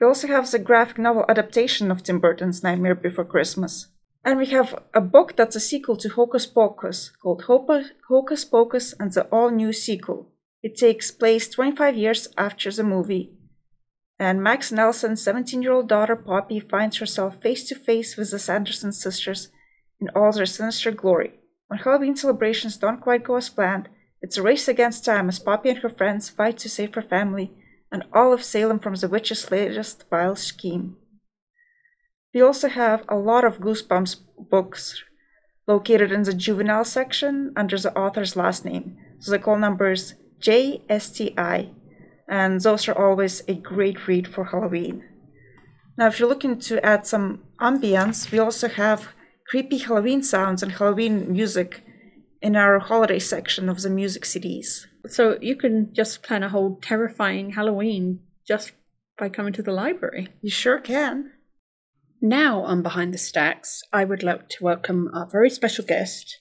We 0.00 0.06
also 0.06 0.26
have 0.26 0.50
the 0.50 0.58
graphic 0.58 0.98
novel 0.98 1.24
adaptation 1.28 1.92
of 1.92 2.02
Tim 2.02 2.18
Burton's 2.18 2.64
Nightmare 2.64 2.96
Before 2.96 3.24
Christmas. 3.24 3.86
And 4.24 4.38
we 4.38 4.46
have 4.46 4.82
a 4.94 5.00
book 5.00 5.36
that's 5.36 5.56
a 5.56 5.60
sequel 5.60 5.96
to 5.96 6.08
Hocus 6.08 6.46
Pocus 6.46 7.10
called 7.22 7.44
Hocus 7.44 8.44
Pocus 8.44 8.94
and 8.98 9.12
the 9.12 9.24
All 9.24 9.50
New 9.50 9.72
Sequel. 9.72 10.30
It 10.62 10.76
takes 10.76 11.10
place 11.10 11.48
25 11.48 11.96
years 11.96 12.28
after 12.38 12.70
the 12.70 12.84
movie, 12.84 13.32
and 14.20 14.40
Max 14.40 14.70
Nelson's 14.70 15.22
17 15.22 15.62
year 15.62 15.72
old 15.72 15.88
daughter 15.88 16.14
Poppy 16.14 16.60
finds 16.60 16.98
herself 16.98 17.42
face 17.42 17.66
to 17.68 17.74
face 17.74 18.16
with 18.16 18.30
the 18.30 18.38
Sanderson 18.38 18.92
sisters 18.92 19.48
in 20.00 20.08
all 20.14 20.30
their 20.30 20.46
sinister 20.46 20.92
glory. 20.92 21.40
When 21.66 21.80
Halloween 21.80 22.14
celebrations 22.14 22.76
don't 22.76 23.00
quite 23.00 23.24
go 23.24 23.36
as 23.36 23.48
planned, 23.48 23.88
it's 24.20 24.36
a 24.36 24.42
race 24.42 24.68
against 24.68 25.04
time 25.04 25.28
as 25.28 25.40
Poppy 25.40 25.70
and 25.70 25.78
her 25.78 25.88
friends 25.88 26.30
fight 26.30 26.58
to 26.58 26.68
save 26.68 26.94
her 26.94 27.02
family 27.02 27.50
and 27.90 28.04
all 28.12 28.32
of 28.32 28.44
Salem 28.44 28.78
from 28.78 28.94
the 28.94 29.08
witch's 29.08 29.50
latest 29.50 30.04
vile 30.08 30.36
scheme. 30.36 30.96
We 32.34 32.40
also 32.40 32.68
have 32.68 33.04
a 33.08 33.16
lot 33.16 33.44
of 33.44 33.58
Goosebumps 33.58 34.16
books 34.50 35.02
located 35.66 36.10
in 36.10 36.22
the 36.22 36.34
juvenile 36.34 36.84
section 36.84 37.52
under 37.56 37.78
the 37.78 37.96
author's 37.96 38.36
last 38.36 38.64
name. 38.64 38.96
So 39.20 39.30
the 39.30 39.38
call 39.38 39.58
number 39.58 39.92
is 39.92 40.14
JSTI, 40.40 41.72
and 42.28 42.60
those 42.60 42.88
are 42.88 42.98
always 42.98 43.42
a 43.46 43.54
great 43.54 44.08
read 44.08 44.26
for 44.26 44.44
Halloween. 44.46 45.04
Now, 45.96 46.06
if 46.06 46.18
you're 46.18 46.28
looking 46.28 46.58
to 46.60 46.84
add 46.84 47.06
some 47.06 47.42
ambience, 47.60 48.30
we 48.32 48.38
also 48.38 48.68
have 48.68 49.08
creepy 49.46 49.78
Halloween 49.78 50.22
sounds 50.22 50.62
and 50.62 50.72
Halloween 50.72 51.30
music 51.30 51.84
in 52.40 52.56
our 52.56 52.78
holiday 52.78 53.18
section 53.18 53.68
of 53.68 53.82
the 53.82 53.90
music 53.90 54.24
CDs. 54.24 54.86
So 55.06 55.38
you 55.40 55.54
can 55.54 55.92
just 55.92 56.22
plan 56.22 56.42
a 56.42 56.48
whole 56.48 56.78
terrifying 56.82 57.50
Halloween 57.50 58.20
just 58.48 58.72
by 59.18 59.28
coming 59.28 59.52
to 59.52 59.62
the 59.62 59.72
library. 59.72 60.28
You 60.40 60.50
sure 60.50 60.80
can. 60.80 61.32
Now, 62.24 62.62
on 62.62 62.82
Behind 62.82 63.12
the 63.12 63.18
Stacks, 63.18 63.82
I 63.92 64.04
would 64.04 64.22
like 64.22 64.48
to 64.50 64.62
welcome 64.62 65.10
our 65.12 65.28
very 65.28 65.50
special 65.50 65.84
guest. 65.84 66.38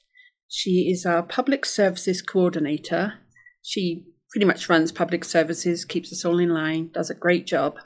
She 0.47 0.91
is 0.91 1.07
our 1.07 1.23
Public 1.23 1.65
Services 1.65 2.21
Coordinator. 2.21 3.15
She 3.63 4.05
pretty 4.29 4.45
much 4.45 4.69
runs 4.69 4.91
public 4.91 5.25
services, 5.25 5.83
keeps 5.83 6.13
us 6.13 6.23
all 6.23 6.37
in 6.37 6.49
line, 6.49 6.91
does 6.93 7.09
a 7.09 7.15
great 7.15 7.47
job. 7.47 7.79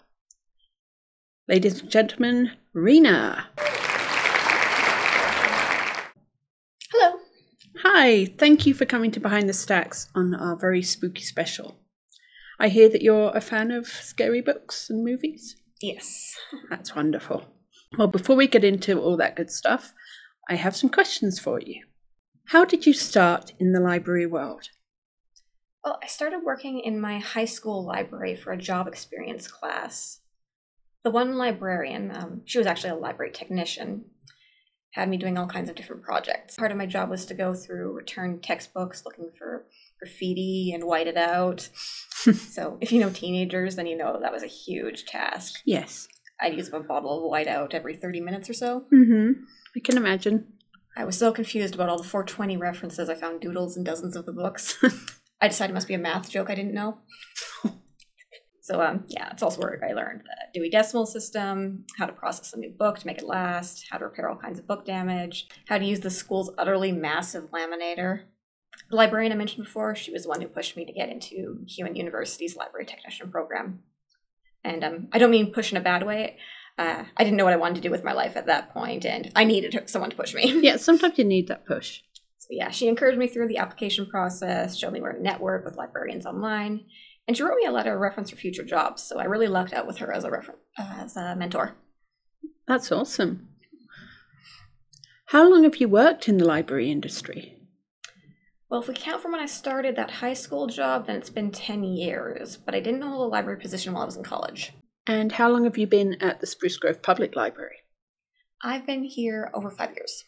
Ladies 1.48 1.80
and 1.80 1.90
gentlemen, 1.90 2.52
Rena. 2.74 3.46
Hello. 6.92 7.20
Hi, 7.82 8.26
thank 8.26 8.66
you 8.66 8.74
for 8.74 8.84
coming 8.84 9.12
to 9.12 9.22
Behind 9.22 9.48
the 9.48 9.54
Stacks 9.54 10.10
on 10.14 10.36
our 10.36 10.58
very 10.58 10.82
spooky 10.82 11.24
special. 11.24 11.80
I 12.60 12.68
hear 12.68 12.90
that 12.90 13.04
you're 13.04 13.32
a 13.34 13.40
fan 13.40 13.72
of 13.72 13.88
scary 13.88 14.42
books 14.42 14.90
and 14.90 15.06
movies. 15.06 15.56
Yes. 15.82 16.36
That's 16.70 16.94
wonderful. 16.94 17.55
Well, 17.98 18.08
before 18.08 18.36
we 18.36 18.48
get 18.48 18.64
into 18.64 19.00
all 19.00 19.16
that 19.18 19.36
good 19.36 19.50
stuff, 19.50 19.94
I 20.50 20.56
have 20.56 20.76
some 20.76 20.90
questions 20.90 21.40
for 21.40 21.60
you. 21.62 21.84
How 22.50 22.66
did 22.66 22.86
you 22.86 22.94
start 22.94 23.54
in 23.60 23.72
the 23.72 23.80
library 23.80 24.28
world? 24.28 24.70
Well, 25.84 26.00
I 26.04 26.08
started 26.08 26.40
working 26.44 26.80
in 26.80 27.00
my 27.00 27.20
high 27.20 27.46
school 27.46 27.86
library 27.86 28.36
for 28.36 28.52
a 28.52 28.58
job 28.58 28.88
experience 28.88 29.48
class. 29.48 30.20
The 31.04 31.12
one 31.12 31.38
librarian, 31.38 32.12
um, 32.16 32.42
she 32.46 32.58
was 32.58 32.68
actually 32.68 32.90
a 32.90 32.96
library 32.96 33.32
technician, 33.32 34.06
had 34.92 35.10
me 35.10 35.18
doing 35.18 35.38
all 35.38 35.48
kinds 35.48 35.70
of 35.70 35.76
different 35.76 36.04
projects. 36.04 36.56
Part 36.56 36.72
of 36.72 36.78
my 36.78 36.86
job 36.86 37.10
was 37.10 37.26
to 37.28 37.34
go 37.34 37.54
through 37.54 37.94
returned 37.94 38.44
textbooks 38.44 39.04
looking 39.06 39.32
for 39.38 39.66
graffiti 40.00 40.72
and 40.74 40.86
white 40.86 41.08
it 41.08 41.18
out. 41.18 41.70
so 42.50 42.78
if 42.82 42.92
you 42.92 43.00
know 43.00 43.10
teenagers, 43.10 43.76
then 43.76 43.88
you 43.88 43.98
know 43.98 44.20
that 44.22 44.34
was 44.34 44.44
a 44.44 44.48
huge 44.48 45.06
task. 45.06 45.62
Yes. 45.66 46.08
I'd 46.40 46.56
use 46.56 46.72
a 46.72 46.80
bottle 46.80 47.18
of 47.26 47.30
white 47.30 47.48
out 47.48 47.74
every 47.74 47.96
30 47.96 48.22
minutes 48.22 48.50
or 48.50 48.54
so. 48.54 48.86
Mm-hmm. 48.94 49.44
I 49.76 49.80
can 49.80 49.98
imagine. 49.98 50.48
I 50.98 51.04
was 51.04 51.18
so 51.18 51.32
confused 51.32 51.76
about 51.76 51.90
all 51.90 51.98
the 51.98 52.04
420 52.04 52.58
references. 52.58 53.10
I 53.10 53.16
found 53.16 53.42
doodles 53.42 53.76
in 53.76 53.84
dozens 53.84 54.16
of 54.16 54.26
the 54.26 54.32
books. 54.32 54.78
I 55.42 55.48
decided 55.48 55.72
it 55.72 55.74
must 55.74 55.88
be 55.88 55.94
a 55.94 56.00
math 56.00 56.30
joke 56.30 56.50
I 56.50 56.56
didn't 56.56 56.74
know. 56.74 57.00
so 58.62 58.82
um, 58.82 59.06
yeah, 59.10 59.30
it's 59.32 59.44
also 59.44 59.62
where 59.62 59.84
I 59.88 59.94
learned 59.94 60.22
the 60.22 60.36
Dewey 60.54 60.70
Decimal 60.70 61.06
System, 61.06 61.86
how 61.98 62.06
to 62.06 62.14
process 62.14 62.54
a 62.54 62.60
new 62.60 62.72
book 62.72 63.00
to 63.00 63.08
make 63.08 63.18
it 63.18 63.26
last, 63.26 63.86
how 63.90 63.98
to 63.98 64.06
repair 64.06 64.30
all 64.30 64.38
kinds 64.38 64.60
of 64.60 64.68
book 64.68 64.86
damage, 64.86 65.48
how 65.68 65.78
to 65.78 65.86
use 65.86 66.00
the 66.00 66.10
school's 66.10 66.52
utterly 66.58 66.92
massive 66.94 67.52
laminator. 67.52 68.22
The 68.90 68.96
librarian 68.96 69.34
I 69.34 69.36
mentioned 69.36 69.66
before, 69.66 69.96
she 69.96 70.12
was 70.12 70.24
the 70.24 70.30
one 70.30 70.42
who 70.42 70.48
pushed 70.48 70.78
me 70.78 70.86
to 70.86 70.94
get 70.94 71.10
into 71.10 71.60
MacEwan 71.66 71.98
University's 71.98 72.56
library 72.56 72.86
technician 72.86 73.32
program. 73.32 73.84
And 74.66 74.84
um, 74.84 75.08
I 75.14 75.20
don't 75.20 75.32
mean 75.32 75.54
push 75.54 75.72
in 75.72 75.78
a 75.78 75.82
bad 75.82 76.06
way. 76.06 76.38
Uh, 76.78 77.06
I 77.16 77.24
didn't 77.24 77.38
know 77.38 77.46
what 77.46 77.54
I 77.54 77.58
wanted 77.58 77.76
to 77.76 77.82
do 77.82 77.92
with 77.92 78.04
my 78.04 78.12
life 78.12 78.36
at 78.36 78.48
that 78.48 78.74
point, 78.74 79.06
and 79.06 79.32
I 79.36 79.46
needed 79.46 79.90
someone 79.90 80.10
to 80.10 80.16
push 80.16 80.34
me. 80.34 80.60
Yeah, 80.62 80.76
sometimes 80.76 81.18
you 81.18 81.24
need 81.24 81.48
that 81.48 81.66
push. 81.66 82.02
So 82.38 82.48
yeah, 82.50 82.70
she 82.70 82.88
encouraged 82.88 83.18
me 83.18 83.28
through 83.28 83.48
the 83.48 83.58
application 83.58 84.06
process, 84.06 84.78
showed 84.78 84.92
me 84.92 85.02
where 85.02 85.14
to 85.14 85.22
network 85.22 85.64
with 85.64 85.78
librarians 85.78 86.26
online, 86.26 86.86
and 87.28 87.38
she 87.38 87.44
wrote 87.44 87.56
me 87.56 87.66
a 87.66 87.72
letter 87.72 87.94
of 87.94 88.02
reference 88.02 88.32
for 88.32 88.36
future 88.36 88.66
jobs. 88.66 89.04
So 89.04 89.20
I 89.20 89.24
really 89.24 89.48
lucked 89.48 89.74
out 89.74 89.88
with 89.88 89.98
her 90.00 90.12
as 90.12 90.24
a 90.26 90.32
refer- 90.32 90.60
uh, 90.78 90.96
as 90.98 91.16
a 91.16 91.36
mentor. 91.36 91.76
That's 92.68 92.92
awesome. 92.92 93.48
How 95.28 95.50
long 95.50 95.64
have 95.64 95.78
you 95.78 95.88
worked 95.88 96.28
in 96.28 96.38
the 96.38 96.46
library 96.46 96.92
industry? 96.92 97.55
Well, 98.70 98.82
if 98.82 98.88
we 98.88 98.96
count 98.96 99.22
from 99.22 99.32
when 99.32 99.42
I 99.42 99.46
started 99.46 99.96
that 99.96 100.10
high 100.10 100.34
school 100.34 100.68
job, 100.68 101.06
then 101.06 101.18
it's 101.18 101.30
been 101.30 101.52
10 101.52 101.84
years, 101.84 102.58
but 102.58 102.74
I 102.74 102.80
didn't 102.80 103.04
hold 103.04 103.28
a 103.28 103.32
library 103.32 103.60
position 103.60 103.94
while 103.94 104.04
I 104.04 104.08
was 104.08 104.18
in 104.18 104.24
college. 104.24 104.74
And 105.06 105.34
how 105.34 105.50
long 105.50 105.66
have 105.66 105.78
you 105.78 105.86
been 105.86 106.16
at 106.22 106.40
the 106.42 106.48
Spruce 106.48 106.78
Grove 106.78 107.04
Public 107.04 107.36
Library? 107.36 107.78
I've 108.64 108.88
been 108.88 109.04
here 109.04 109.52
over 109.54 109.70
five 109.70 109.92
years. 109.96 110.24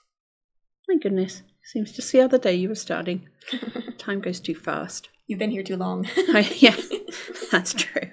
My 0.88 0.97
goodness, 0.97 1.41
seems 1.63 1.91
just 1.91 2.12
the 2.12 2.21
other 2.21 2.38
day 2.38 2.54
you 2.54 2.69
were 2.69 2.76
starting. 2.76 3.28
Time 3.97 4.21
goes 4.21 4.39
too 4.39 4.54
fast. 4.54 5.10
You've 5.26 5.39
been 5.39 5.52
here 5.52 5.63
too 5.63 5.76
long. 5.76 6.06
I, 6.17 6.47
yeah, 6.58 6.76
that's 7.52 7.73
true. 7.73 8.12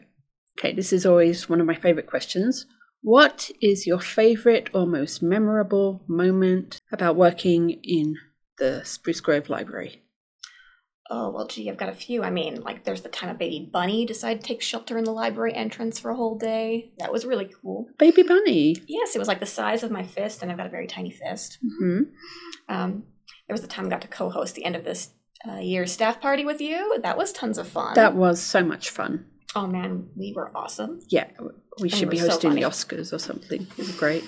Okay, 0.58 0.72
this 0.72 0.92
is 0.92 1.04
always 1.04 1.48
one 1.48 1.60
of 1.60 1.66
my 1.66 1.74
favorite 1.74 2.06
questions. 2.06 2.66
What 3.02 3.50
is 3.60 3.86
your 3.86 4.00
favorite 4.00 4.70
or 4.72 4.86
most 4.86 5.22
memorable 5.22 6.02
moment 6.08 6.80
about 6.90 7.16
working 7.16 7.78
in 7.82 8.16
the 8.56 8.82
Spruce 8.84 9.20
Grove 9.20 9.50
Library? 9.50 10.03
Oh, 11.10 11.30
well, 11.30 11.46
gee, 11.46 11.68
I've 11.68 11.76
got 11.76 11.90
a 11.90 11.94
few. 11.94 12.22
I 12.22 12.30
mean, 12.30 12.62
like, 12.62 12.84
there's 12.84 13.02
the 13.02 13.10
time 13.10 13.28
a 13.28 13.34
baby 13.34 13.68
bunny 13.70 14.06
decided 14.06 14.40
to 14.42 14.48
take 14.48 14.62
shelter 14.62 14.96
in 14.96 15.04
the 15.04 15.12
library 15.12 15.52
entrance 15.54 15.98
for 15.98 16.10
a 16.10 16.16
whole 16.16 16.38
day. 16.38 16.92
That 16.98 17.12
was 17.12 17.26
really 17.26 17.50
cool. 17.62 17.88
Baby 17.98 18.22
Bunny. 18.22 18.76
Yes, 18.86 19.14
it 19.14 19.18
was 19.18 19.28
like 19.28 19.40
the 19.40 19.44
size 19.46 19.82
of 19.82 19.90
my 19.90 20.02
fist, 20.02 20.40
and 20.42 20.50
I've 20.50 20.56
got 20.56 20.66
a 20.66 20.70
very 20.70 20.86
tiny 20.86 21.10
fist. 21.10 21.58
hmm 21.78 22.04
Um, 22.68 23.04
there 23.46 23.52
was 23.54 23.60
the 23.60 23.66
time 23.68 23.84
I 23.86 23.90
got 23.90 24.00
to 24.00 24.08
co 24.08 24.30
host 24.30 24.54
the 24.54 24.64
end 24.64 24.76
of 24.76 24.84
this 24.84 25.10
uh, 25.46 25.58
year's 25.58 25.92
staff 25.92 26.22
party 26.22 26.44
with 26.46 26.60
you. 26.62 26.98
That 27.02 27.18
was 27.18 27.32
tons 27.32 27.58
of 27.58 27.68
fun. 27.68 27.94
That 27.96 28.14
was 28.14 28.40
so 28.42 28.64
much 28.64 28.88
fun. 28.88 29.26
oh, 29.54 29.66
man, 29.66 30.08
we 30.16 30.32
were 30.34 30.50
awesome. 30.56 31.00
Yeah, 31.08 31.26
we 31.80 31.90
And 31.90 31.92
should 31.92 32.08
be 32.08 32.16
was 32.16 32.22
so 32.26 32.30
hosting 32.30 32.54
the. 32.54 32.62
Oscars 32.62 33.12
or 33.12 33.18
something. 33.18 33.62
It 33.72 33.78
was 33.78 33.92
great. 33.94 34.24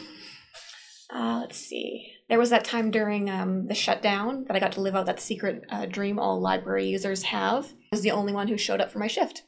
Uh, 1.08 1.38
let's 1.40 1.56
see. 1.56 2.12
There 2.28 2.38
was 2.38 2.50
that 2.50 2.64
time 2.64 2.90
during 2.90 3.30
um, 3.30 3.66
the 3.66 3.74
shutdown 3.74 4.44
that 4.46 4.56
I 4.56 4.60
got 4.60 4.72
to 4.72 4.80
live 4.80 4.96
out 4.96 5.06
that 5.06 5.20
secret 5.20 5.64
uh, 5.70 5.86
dream 5.86 6.18
all 6.18 6.40
library 6.40 6.86
users 6.86 7.24
have. 7.24 7.66
I 7.66 7.88
was 7.92 8.02
the 8.02 8.10
only 8.10 8.32
one 8.32 8.48
who 8.48 8.58
showed 8.58 8.80
up 8.80 8.90
for 8.90 8.98
my 8.98 9.06
shift. 9.06 9.44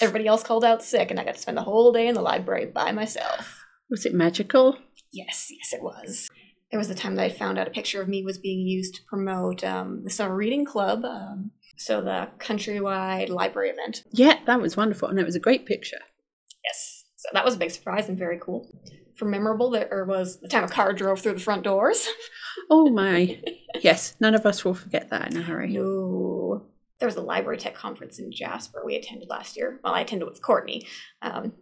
Everybody 0.00 0.26
else 0.26 0.42
called 0.42 0.64
out 0.64 0.82
sick, 0.82 1.10
and 1.10 1.18
I 1.18 1.24
got 1.24 1.34
to 1.34 1.40
spend 1.40 1.56
the 1.56 1.62
whole 1.62 1.92
day 1.92 2.06
in 2.06 2.14
the 2.14 2.22
library 2.22 2.66
by 2.66 2.92
myself. 2.92 3.64
Was 3.90 4.06
it 4.06 4.14
magical? 4.14 4.78
Yes, 5.12 5.48
yes, 5.50 5.72
it 5.72 5.82
was. 5.82 6.28
There 6.70 6.78
was 6.78 6.88
the 6.88 6.94
time 6.94 7.16
that 7.16 7.24
I 7.24 7.28
found 7.28 7.58
out 7.58 7.68
a 7.68 7.72
picture 7.72 8.00
of 8.00 8.08
me 8.08 8.22
was 8.22 8.38
being 8.38 8.66
used 8.66 8.94
to 8.94 9.02
promote 9.04 9.62
um, 9.62 10.02
the 10.04 10.10
summer 10.10 10.34
reading 10.34 10.64
club, 10.64 11.04
um, 11.04 11.50
so 11.76 12.00
the 12.00 12.28
countrywide 12.38 13.28
library 13.28 13.70
event. 13.70 14.04
Yeah, 14.12 14.38
that 14.46 14.62
was 14.62 14.76
wonderful. 14.76 15.08
And 15.08 15.18
it 15.18 15.26
was 15.26 15.36
a 15.36 15.40
great 15.40 15.66
picture. 15.66 15.98
Yes, 16.64 17.04
so 17.16 17.28
that 17.34 17.44
was 17.44 17.56
a 17.56 17.58
big 17.58 17.72
surprise 17.72 18.08
and 18.08 18.16
very 18.16 18.38
cool. 18.40 18.70
Memorable, 19.24 19.70
there 19.70 20.04
was 20.06 20.40
the 20.40 20.48
time 20.48 20.64
a 20.64 20.68
car 20.68 20.92
drove 20.92 21.20
through 21.20 21.34
the 21.34 21.40
front 21.40 21.62
doors. 21.64 22.06
Oh 22.70 22.90
my. 22.90 23.40
yes, 23.80 24.14
none 24.20 24.34
of 24.34 24.44
us 24.46 24.64
will 24.64 24.74
forget 24.74 25.10
that 25.10 25.32
in 25.32 25.38
a 25.40 25.42
hurry. 25.42 25.72
No. 25.72 26.66
There 26.98 27.06
was 27.08 27.16
a 27.16 27.20
library 27.22 27.58
tech 27.58 27.74
conference 27.74 28.18
in 28.18 28.30
Jasper 28.30 28.82
we 28.84 28.94
attended 28.94 29.28
last 29.28 29.56
year. 29.56 29.80
Well, 29.82 29.94
I 29.94 30.02
attended 30.02 30.28
with 30.28 30.42
Courtney. 30.42 30.86
Um, 31.22 31.54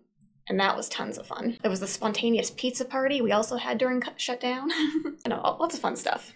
and 0.49 0.59
that 0.61 0.77
was 0.77 0.89
tons 0.89 1.17
of 1.17 1.27
fun. 1.27 1.57
There 1.63 1.71
was 1.71 1.81
the 1.81 1.87
spontaneous 1.87 2.51
pizza 2.51 2.85
party 2.85 3.21
we 3.21 3.33
also 3.33 3.57
had 3.57 3.79
during 3.79 4.03
shutdown. 4.17 4.71
and 5.05 5.29
know, 5.29 5.57
lots 5.61 5.75
of 5.75 5.81
fun 5.81 5.97
stuff. 5.97 6.33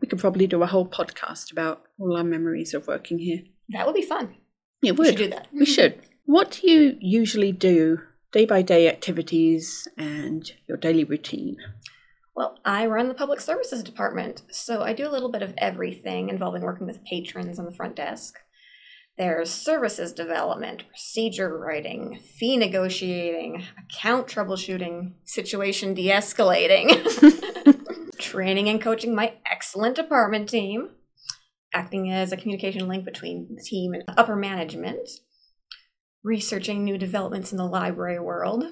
We 0.00 0.08
could 0.08 0.18
probably 0.18 0.46
do 0.46 0.62
a 0.62 0.66
whole 0.66 0.86
podcast 0.88 1.52
about 1.52 1.82
all 1.98 2.16
our 2.16 2.24
memories 2.24 2.74
of 2.74 2.86
working 2.88 3.18
here. 3.18 3.40
That 3.68 3.86
would 3.86 3.94
be 3.94 4.02
fun. 4.02 4.34
It 4.82 4.92
We 4.92 4.98
would. 4.98 5.06
should 5.08 5.16
do 5.18 5.28
that. 5.30 5.48
We 5.52 5.66
should. 5.66 6.02
What 6.24 6.50
do 6.62 6.70
you 6.70 6.96
usually 7.00 7.52
do 7.52 8.00
day 8.32 8.46
by 8.46 8.62
day 8.62 8.88
activities 8.88 9.86
and 9.96 10.52
your 10.66 10.78
daily 10.78 11.04
routine? 11.04 11.56
Well, 12.34 12.58
I 12.64 12.86
run 12.86 13.08
the 13.08 13.14
public 13.14 13.40
services 13.40 13.82
department, 13.82 14.42
so 14.50 14.82
I 14.82 14.94
do 14.94 15.06
a 15.06 15.12
little 15.12 15.30
bit 15.30 15.42
of 15.42 15.52
everything 15.58 16.30
involving 16.30 16.62
working 16.62 16.86
with 16.86 17.04
patrons 17.04 17.58
on 17.58 17.66
the 17.66 17.72
front 17.72 17.94
desk. 17.94 18.38
There's 19.18 19.50
services 19.50 20.14
development, 20.14 20.88
procedure 20.88 21.58
writing, 21.58 22.18
fee 22.18 22.56
negotiating, 22.56 23.64
account 23.78 24.26
troubleshooting, 24.26 25.12
situation 25.24 25.92
de 25.92 26.08
escalating, 26.08 26.88
training 28.18 28.70
and 28.70 28.80
coaching 28.80 29.14
my 29.14 29.34
excellent 29.50 29.96
department 29.96 30.48
team, 30.48 30.88
acting 31.74 32.10
as 32.10 32.32
a 32.32 32.38
communication 32.38 32.88
link 32.88 33.04
between 33.04 33.48
the 33.54 33.62
team 33.62 33.92
and 33.92 34.04
upper 34.08 34.34
management, 34.34 35.06
researching 36.22 36.84
new 36.84 36.98
developments 36.98 37.52
in 37.52 37.58
the 37.58 37.66
library 37.66 38.18
world, 38.20 38.64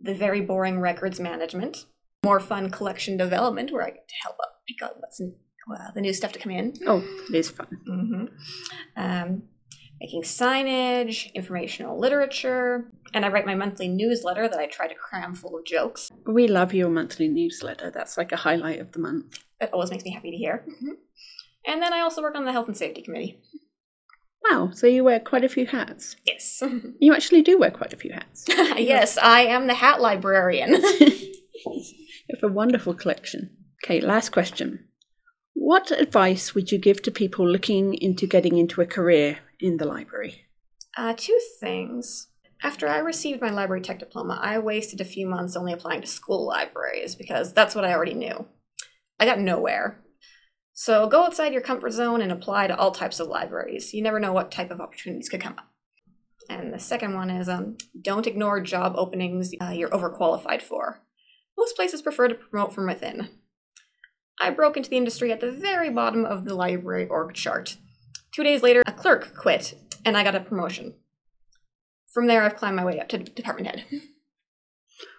the 0.00 0.14
very 0.14 0.40
boring 0.40 0.80
records 0.80 1.20
management, 1.20 1.86
more 2.24 2.40
fun 2.40 2.70
collection 2.70 3.16
development 3.16 3.72
where 3.72 3.82
I 3.84 3.90
get 3.90 4.08
to 4.08 4.14
help 4.22 4.36
up 4.42 4.62
pick 4.68 4.82
out 4.82 4.96
what's 5.00 5.20
in, 5.20 5.34
uh, 5.72 5.90
the 5.94 6.00
new 6.00 6.12
stuff 6.12 6.32
to 6.32 6.38
come 6.38 6.52
in. 6.52 6.74
Oh, 6.86 7.02
it 7.30 7.34
is 7.34 7.50
fun. 7.50 7.68
hmm 7.86 8.24
Um, 8.96 9.42
making 10.00 10.22
signage, 10.22 11.32
informational 11.34 11.98
literature, 11.98 12.90
and 13.14 13.24
I 13.24 13.28
write 13.28 13.46
my 13.46 13.54
monthly 13.54 13.88
newsletter 13.88 14.46
that 14.48 14.58
I 14.58 14.66
try 14.66 14.88
to 14.88 14.94
cram 14.94 15.34
full 15.34 15.56
of 15.56 15.64
jokes. 15.64 16.10
We 16.26 16.48
love 16.48 16.74
your 16.74 16.90
monthly 16.90 17.28
newsletter. 17.28 17.90
That's 17.90 18.18
like 18.18 18.32
a 18.32 18.36
highlight 18.36 18.80
of 18.80 18.92
the 18.92 18.98
month. 18.98 19.38
It 19.60 19.70
always 19.72 19.90
makes 19.90 20.04
me 20.04 20.10
happy 20.12 20.30
to 20.32 20.36
hear. 20.36 20.66
And 21.66 21.80
then 21.80 21.92
I 21.92 22.00
also 22.00 22.20
work 22.22 22.34
on 22.36 22.44
the 22.44 22.52
health 22.52 22.68
and 22.68 22.76
safety 22.76 23.00
committee. 23.02 23.40
Wow, 24.50 24.70
so 24.72 24.86
you 24.86 25.04
wear 25.04 25.20
quite 25.20 25.44
a 25.44 25.48
few 25.48 25.66
hats. 25.66 26.16
Yes. 26.24 26.62
You 27.00 27.14
actually 27.14 27.42
do 27.42 27.58
wear 27.58 27.70
quite 27.70 27.92
a 27.92 27.96
few 27.96 28.12
hats. 28.12 28.44
yes, 28.48 29.18
I 29.18 29.42
am 29.42 29.66
the 29.66 29.74
hat 29.74 30.00
librarian. 30.00 30.82
You 32.28 32.34
have 32.40 32.50
a 32.50 32.52
wonderful 32.52 32.92
collection. 32.92 33.50
Okay, 33.84 34.00
last 34.00 34.30
question. 34.30 34.88
What 35.54 35.90
advice 35.90 36.54
would 36.54 36.72
you 36.72 36.78
give 36.78 37.00
to 37.02 37.10
people 37.10 37.48
looking 37.48 37.94
into 37.94 38.26
getting 38.26 38.58
into 38.58 38.80
a 38.80 38.86
career 38.86 39.38
in 39.60 39.76
the 39.76 39.84
library? 39.84 40.46
Uh, 40.96 41.14
two 41.16 41.38
things. 41.60 42.28
After 42.62 42.88
I 42.88 42.98
received 42.98 43.40
my 43.40 43.50
library 43.50 43.80
tech 43.82 43.98
diploma, 43.98 44.38
I 44.42 44.58
wasted 44.58 45.00
a 45.00 45.04
few 45.04 45.26
months 45.26 45.56
only 45.56 45.72
applying 45.72 46.00
to 46.00 46.06
school 46.06 46.46
libraries 46.46 47.14
because 47.14 47.52
that's 47.52 47.74
what 47.74 47.84
I 47.84 47.92
already 47.92 48.14
knew. 48.14 48.46
I 49.20 49.24
got 49.24 49.38
nowhere. 49.38 50.02
So 50.78 51.08
go 51.08 51.24
outside 51.24 51.54
your 51.54 51.62
comfort 51.62 51.92
zone 51.92 52.20
and 52.20 52.30
apply 52.30 52.66
to 52.66 52.76
all 52.76 52.90
types 52.90 53.18
of 53.18 53.28
libraries. 53.28 53.94
You 53.94 54.02
never 54.02 54.20
know 54.20 54.34
what 54.34 54.52
type 54.52 54.70
of 54.70 54.78
opportunities 54.78 55.30
could 55.30 55.40
come 55.40 55.54
up. 55.54 55.70
And 56.50 56.70
the 56.70 56.78
second 56.78 57.14
one 57.14 57.30
is 57.30 57.48
um, 57.48 57.78
don't 57.98 58.26
ignore 58.26 58.60
job 58.60 58.92
openings 58.94 59.54
uh, 59.58 59.70
you're 59.70 59.88
overqualified 59.88 60.60
for. 60.60 61.00
Most 61.56 61.76
places 61.76 62.02
prefer 62.02 62.28
to 62.28 62.34
promote 62.34 62.74
from 62.74 62.86
within. 62.86 63.30
I 64.38 64.50
broke 64.50 64.76
into 64.76 64.90
the 64.90 64.98
industry 64.98 65.32
at 65.32 65.40
the 65.40 65.50
very 65.50 65.88
bottom 65.88 66.26
of 66.26 66.44
the 66.44 66.54
library 66.54 67.08
org 67.08 67.32
chart. 67.32 67.78
Two 68.30 68.44
days 68.44 68.62
later, 68.62 68.82
a 68.86 68.92
clerk 68.92 69.34
quit, 69.34 69.78
and 70.04 70.14
I 70.14 70.24
got 70.24 70.34
a 70.34 70.40
promotion. 70.40 70.92
From 72.12 72.26
there, 72.26 72.42
I've 72.42 72.56
climbed 72.56 72.76
my 72.76 72.84
way 72.84 73.00
up 73.00 73.08
to 73.08 73.18
department 73.18 73.68
head. 73.68 73.84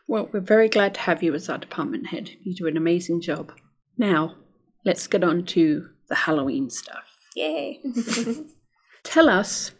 Well, 0.09 0.29
we're 0.31 0.39
very 0.39 0.69
glad 0.69 0.93
to 0.93 1.01
have 1.01 1.21
you 1.21 1.35
as 1.35 1.49
our 1.49 1.57
department 1.57 2.07
head. 2.07 2.31
You 2.41 2.55
do 2.55 2.65
an 2.65 2.77
amazing 2.77 3.19
job. 3.19 3.51
Now, 3.97 4.35
let's 4.87 5.05
get 5.05 5.23
on 5.23 5.43
to 5.43 5.89
the 6.07 6.15
Halloween 6.15 6.69
stuff. 6.69 7.03
Yay! 7.35 7.81
Tell 9.03 9.29
us 9.29 9.71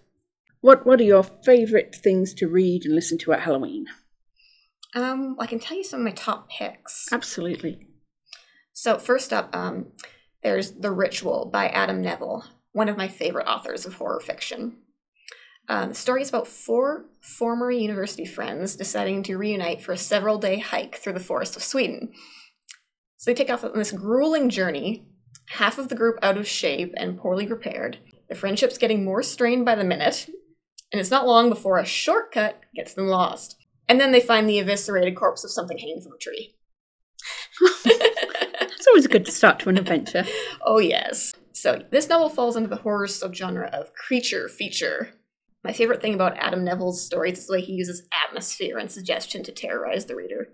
what 0.61 0.85
what 0.85 0.99
are 0.99 1.05
your 1.05 1.23
favorite 1.23 1.95
things 1.95 2.33
to 2.35 2.47
read 2.47 2.83
and 2.85 2.93
listen 2.93 3.17
to 3.19 3.31
at 3.31 3.41
Halloween? 3.41 3.87
um, 4.95 5.35
I 5.39 5.45
can 5.45 5.59
tell 5.59 5.77
you 5.77 5.83
some 5.83 5.99
of 5.99 6.05
my 6.05 6.11
top 6.11 6.49
picks. 6.49 7.07
Absolutely. 7.11 7.87
So 8.73 8.97
first 8.97 9.31
up, 9.31 9.55
um, 9.55 9.87
there's 10.43 10.71
The 10.71 10.91
Ritual 10.91 11.49
by 11.51 11.67
Adam 11.67 12.01
Nevill, 12.01 12.45
one 12.71 12.89
of 12.89 12.97
my 12.97 13.07
favorite 13.07 13.47
authors 13.47 13.85
of 13.85 13.95
horror 13.95 14.19
fiction. 14.19 14.77
Um, 15.69 15.89
the 15.89 15.95
story 15.95 16.21
is 16.21 16.29
about 16.29 16.47
four 16.47 17.05
former 17.21 17.69
university 17.69 18.25
friends 18.25 18.75
deciding 18.75 19.23
to 19.23 19.37
reunite 19.37 19.81
for 19.81 19.91
a 19.91 19.97
several 19.97 20.37
day 20.37 20.59
hike 20.59 20.95
through 20.95 21.13
the 21.13 21.19
forest 21.19 21.55
of 21.55 21.63
Sweden. 21.63 22.13
So 23.17 23.31
they 23.31 23.35
take 23.35 23.49
off 23.49 23.63
on 23.63 23.77
this 23.77 23.91
grueling 23.91 24.49
journey, 24.49 25.05
half 25.49 25.77
of 25.77 25.89
the 25.89 25.95
group 25.95 26.17
out 26.21 26.37
of 26.37 26.47
shape 26.47 26.93
and 26.97 27.17
poorly 27.17 27.45
prepared. 27.47 27.97
The 28.29 28.35
friendship's 28.35 28.77
getting 28.77 29.03
more 29.03 29.23
strained 29.23 29.65
by 29.65 29.75
the 29.75 29.83
minute, 29.83 30.29
and 30.91 30.99
it's 30.99 31.11
not 31.11 31.27
long 31.27 31.49
before 31.49 31.79
a 31.79 31.85
shortcut 31.85 32.61
gets 32.75 32.93
them 32.93 33.07
lost. 33.07 33.55
And 33.89 33.99
then 33.99 34.11
they 34.11 34.19
find 34.19 34.47
the 34.47 34.59
eviscerated 34.59 35.15
corpse 35.15 35.43
of 35.43 35.51
something 35.51 35.77
hanging 35.77 36.01
from 36.01 36.13
a 36.13 36.17
tree. 36.17 36.55
It's 38.87 38.91
always 38.91 39.07
good 39.07 39.25
to 39.25 39.31
start 39.33 39.59
to 39.59 39.69
an 39.69 39.77
adventure. 39.77 40.23
Oh, 40.65 40.79
yes. 40.79 41.33
So, 41.51 41.83
this 41.91 42.07
novel 42.07 42.29
falls 42.29 42.55
into 42.55 42.69
the 42.69 42.77
horror 42.77 43.07
subgenre 43.07 43.69
of 43.71 43.93
creature 43.93 44.47
feature. 44.47 45.09
My 45.63 45.73
favorite 45.73 46.01
thing 46.01 46.13
about 46.13 46.37
Adam 46.37 46.63
Nevill's 46.63 47.05
stories 47.05 47.37
is 47.37 47.47
the 47.47 47.53
way 47.53 47.61
he 47.61 47.73
uses 47.73 48.07
atmosphere 48.25 48.77
and 48.77 48.89
suggestion 48.89 49.43
to 49.43 49.51
terrorize 49.51 50.05
the 50.05 50.15
reader. 50.15 50.49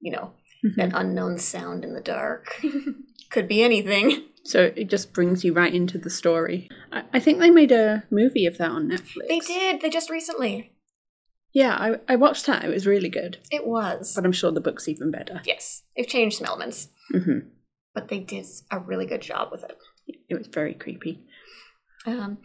You 0.00 0.12
know, 0.12 0.32
that 0.76 0.92
unknown 0.94 1.38
sound 1.38 1.84
in 1.84 1.94
the 1.94 2.00
dark. 2.00 2.60
Could 3.30 3.48
be 3.48 3.62
anything. 3.62 4.24
So 4.44 4.72
it 4.74 4.90
just 4.90 5.12
brings 5.12 5.44
you 5.44 5.52
right 5.52 5.72
into 5.72 5.98
the 5.98 6.10
story. 6.10 6.68
I, 6.90 7.04
I 7.14 7.20
think 7.20 7.38
they 7.38 7.50
made 7.50 7.72
a 7.72 8.02
movie 8.10 8.46
of 8.46 8.58
that 8.58 8.70
on 8.70 8.88
Netflix. 8.88 9.28
They 9.28 9.38
did, 9.38 9.80
they 9.80 9.88
just 9.90 10.10
recently. 10.10 10.72
Yeah, 11.52 11.74
I, 11.74 12.12
I 12.12 12.16
watched 12.16 12.46
that. 12.46 12.64
It 12.64 12.68
was 12.70 12.86
really 12.86 13.08
good. 13.10 13.38
It 13.50 13.66
was. 13.66 14.14
But 14.14 14.24
I'm 14.24 14.32
sure 14.32 14.50
the 14.50 14.60
book's 14.60 14.88
even 14.88 15.10
better. 15.10 15.40
Yes, 15.44 15.82
they've 15.96 16.06
changed 16.06 16.38
some 16.38 16.46
elements, 16.46 16.88
hmm 17.10 17.38
but 17.94 18.08
they 18.08 18.20
did 18.20 18.46
a 18.70 18.78
really 18.78 19.04
good 19.04 19.20
job 19.20 19.50
with 19.52 19.62
it. 19.64 19.76
It 20.28 20.34
was 20.36 20.46
very 20.46 20.72
creepy. 20.74 21.26
Um, 22.06 22.38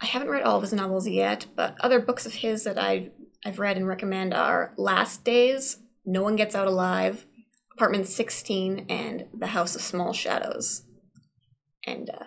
I 0.00 0.06
haven't 0.06 0.30
read 0.30 0.42
all 0.42 0.56
of 0.56 0.62
his 0.62 0.72
novels 0.72 1.06
yet, 1.06 1.46
but 1.54 1.76
other 1.80 2.00
books 2.00 2.24
of 2.24 2.32
his 2.34 2.64
that 2.64 2.78
I 2.78 3.10
I've 3.44 3.58
read 3.58 3.76
and 3.76 3.86
recommend 3.86 4.34
are 4.34 4.72
Last 4.76 5.22
Days, 5.24 5.78
No 6.04 6.22
One 6.22 6.36
Gets 6.36 6.54
Out 6.54 6.66
Alive, 6.66 7.26
Apartment 7.80 8.06
16, 8.06 8.84
and 8.90 9.24
The 9.32 9.46
House 9.46 9.74
of 9.74 9.80
Small 9.80 10.12
Shadows. 10.12 10.82
And 11.86 12.10
uh, 12.10 12.24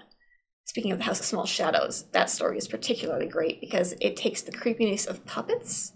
speaking 0.66 0.92
of 0.92 0.98
The 0.98 1.04
House 1.04 1.20
of 1.20 1.28
Small 1.28 1.46
Shadows, 1.46 2.06
that 2.12 2.32
story 2.32 2.58
is 2.58 2.68
particularly 2.68 3.28
great 3.28 3.62
because 3.62 3.94
it 4.02 4.18
takes 4.18 4.42
the 4.42 4.52
creepiness 4.52 5.06
of 5.06 5.28
puppets 5.28 5.94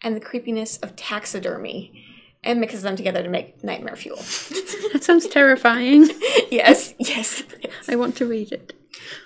and 0.00 0.14
the 0.14 0.20
creepiness 0.20 0.76
of 0.76 0.94
taxidermy 0.94 2.06
and 2.44 2.60
mixes 2.60 2.82
them 2.82 2.94
together 2.94 3.20
to 3.20 3.28
make 3.28 3.64
nightmare 3.64 3.96
fuel. 3.96 4.18
That 4.92 5.02
sounds 5.02 5.26
terrifying. 5.26 6.08
yes, 6.52 6.94
yes. 7.00 7.42
I 7.88 7.96
want 7.96 8.14
to 8.18 8.26
read 8.26 8.52
it. 8.52 8.74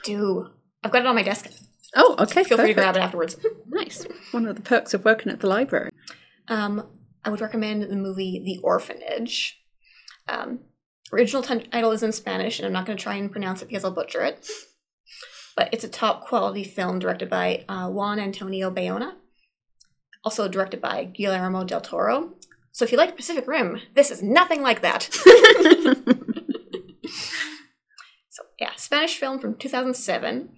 do. 0.03 0.49
I've 0.83 0.93
got 0.93 1.03
it 1.03 1.07
on 1.07 1.15
my 1.15 1.23
desk. 1.23 1.51
Oh, 1.95 2.17
okay. 2.21 2.43
Feel 2.43 2.57
free 2.57 2.69
to 2.69 2.73
grab 2.73 2.97
it 2.97 3.01
afterwards. 3.01 3.37
Nice. 3.67 4.07
One 4.31 4.47
of 4.47 4.57
the 4.57 4.63
perks 4.63 4.95
of 4.95 5.05
working 5.05 5.31
at 5.31 5.41
the 5.41 5.47
library. 5.49 5.91
Um, 6.49 6.87
I 7.23 7.29
would 7.29 7.43
recommend 7.43 7.83
the 7.83 7.97
movie 7.97 8.41
The 8.43 8.63
Orphanage. 8.63 9.61
Um, 10.29 10.61
original 11.13 11.43
title 11.43 11.93
is 11.93 12.03
in 12.03 12.13
Spanish, 12.13 12.59
and 12.59 12.67
I'm 12.67 12.73
not 12.73 12.87
going 12.87 12.97
to 12.97 13.03
try 13.03 13.15
and 13.17 13.31
pronounce 13.31 13.63
it 13.63 13.69
because 13.69 13.85
I'll 13.85 13.91
butcher 13.91 14.23
it. 14.23 14.47
But 15.57 15.69
it's 15.73 15.85
a 15.85 15.89
top 15.89 16.25
quality 16.27 16.65
film 16.65 16.99
directed 16.99 17.31
by 17.31 17.65
uh, 17.69 17.89
Juan 17.89 18.19
Antonio 18.19 18.71
Bayona, 18.71 19.15
also 20.25 20.49
directed 20.49 20.81
by 20.81 21.05
Guillermo 21.05 21.65
del 21.65 21.81
Toro. 21.81 22.35
So 22.73 22.85
if 22.85 22.91
you 22.91 22.99
like 22.99 23.15
Pacific 23.15 23.47
Rim, 23.47 23.81
this 23.95 24.11
is 24.11 24.21
nothing 24.21 24.61
like 24.63 24.83
that. 24.83 25.03
so 28.29 28.43
yeah, 28.59 28.73
Spanish 28.77 29.17
film 29.17 29.39
from 29.39 29.55
2007. 29.55 30.49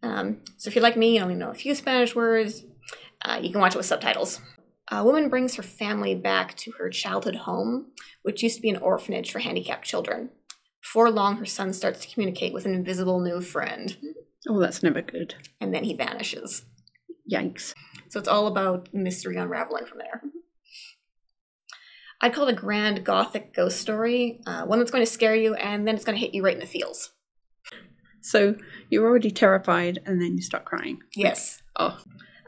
Um, 0.00 0.42
so 0.56 0.68
if 0.68 0.76
you're 0.76 0.84
like 0.84 0.96
me, 0.96 1.16
you 1.16 1.22
only 1.22 1.34
know 1.34 1.50
a 1.50 1.54
few 1.54 1.74
Spanish 1.74 2.14
words. 2.14 2.62
Uh, 3.22 3.40
you 3.42 3.50
can 3.50 3.60
watch 3.60 3.74
it 3.74 3.78
with 3.78 3.86
subtitles. 3.86 4.40
A 4.90 5.04
woman 5.04 5.28
brings 5.28 5.54
her 5.56 5.62
family 5.62 6.14
back 6.14 6.56
to 6.58 6.72
her 6.78 6.88
childhood 6.88 7.36
home, 7.36 7.88
which 8.22 8.42
used 8.42 8.56
to 8.56 8.62
be 8.62 8.70
an 8.70 8.78
orphanage 8.78 9.30
for 9.30 9.38
handicapped 9.40 9.84
children. 9.84 10.30
Before 10.80 11.10
long, 11.10 11.36
her 11.36 11.44
son 11.44 11.72
starts 11.74 12.00
to 12.00 12.12
communicate 12.12 12.54
with 12.54 12.64
an 12.64 12.72
invisible 12.74 13.20
new 13.20 13.40
friend, 13.40 13.96
Oh, 14.48 14.58
that's 14.60 14.82
never 14.82 15.02
good. 15.02 15.34
and 15.60 15.74
then 15.74 15.84
he 15.84 15.94
vanishes. 15.94 16.62
Yikes. 17.30 17.74
So 18.08 18.18
it's 18.18 18.28
all 18.28 18.46
about 18.46 18.88
mystery 18.94 19.36
unraveling 19.36 19.84
from 19.84 19.98
there. 19.98 20.22
I'd 22.22 22.32
call 22.32 22.48
it 22.48 22.52
a 22.52 22.56
grand 22.56 23.04
gothic 23.04 23.52
ghost 23.54 23.78
story, 23.80 24.40
uh, 24.46 24.64
one 24.64 24.78
that's 24.78 24.90
going 24.90 25.04
to 25.04 25.10
scare 25.10 25.36
you 25.36 25.54
and 25.54 25.86
then 25.86 25.94
it's 25.94 26.04
going 26.04 26.16
to 26.18 26.24
hit 26.24 26.34
you 26.34 26.42
right 26.42 26.54
in 26.54 26.60
the 26.60 26.66
feels. 26.66 27.10
So 28.22 28.56
you're 28.90 29.06
already 29.06 29.30
terrified 29.30 30.00
and 30.06 30.20
then 30.20 30.34
you 30.36 30.42
start 30.42 30.64
crying. 30.64 31.00
Yes. 31.14 31.62
Oh, 31.78 31.98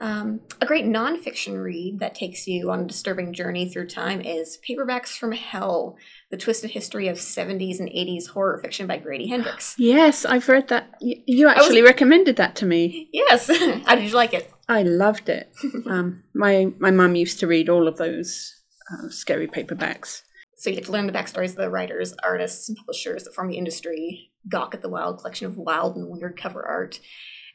Um, 0.00 0.40
a 0.62 0.66
great 0.66 0.86
nonfiction 0.86 1.62
read 1.62 1.98
that 1.98 2.14
takes 2.14 2.46
you 2.46 2.70
on 2.70 2.80
a 2.80 2.86
disturbing 2.86 3.34
journey 3.34 3.68
through 3.68 3.88
time 3.88 4.22
is 4.22 4.58
Paperbacks 4.66 5.16
from 5.16 5.32
Hell 5.32 5.96
The 6.30 6.38
Twisted 6.38 6.70
History 6.70 7.06
of 7.08 7.18
70s 7.18 7.80
and 7.80 7.88
80s 7.88 8.28
Horror 8.28 8.58
Fiction 8.58 8.86
by 8.86 8.96
Grady 8.96 9.28
Hendrix. 9.28 9.74
yes, 9.78 10.24
I've 10.24 10.48
read 10.48 10.68
that. 10.68 10.94
You 11.00 11.48
actually 11.48 11.82
recommended 11.82 12.36
that 12.36 12.56
to 12.56 12.66
me. 12.66 13.10
Yes! 13.12 13.48
How 13.86 13.94
did 13.94 14.04
you 14.04 14.14
like 14.14 14.32
it? 14.32 14.50
I 14.70 14.82
loved 14.84 15.28
it. 15.28 15.52
um, 15.86 16.22
my 16.34 16.72
my 16.78 16.90
mum 16.90 17.14
used 17.14 17.38
to 17.40 17.46
read 17.46 17.68
all 17.68 17.86
of 17.86 17.98
those 17.98 18.54
uh, 18.90 19.08
scary 19.10 19.48
paperbacks. 19.48 20.22
So 20.56 20.70
you 20.70 20.76
get 20.76 20.86
to 20.86 20.92
learn 20.92 21.06
the 21.06 21.12
backstories 21.12 21.50
of 21.50 21.56
the 21.56 21.70
writers, 21.70 22.14
artists, 22.22 22.68
and 22.68 22.78
publishers 22.78 23.24
that 23.24 23.34
form 23.34 23.48
the 23.48 23.58
industry, 23.58 24.30
gawk 24.48 24.74
at 24.74 24.82
the 24.82 24.88
wild 24.88 25.18
collection 25.18 25.46
of 25.46 25.56
wild 25.56 25.96
and 25.96 26.08
weird 26.08 26.38
cover 26.38 26.66
art, 26.66 27.00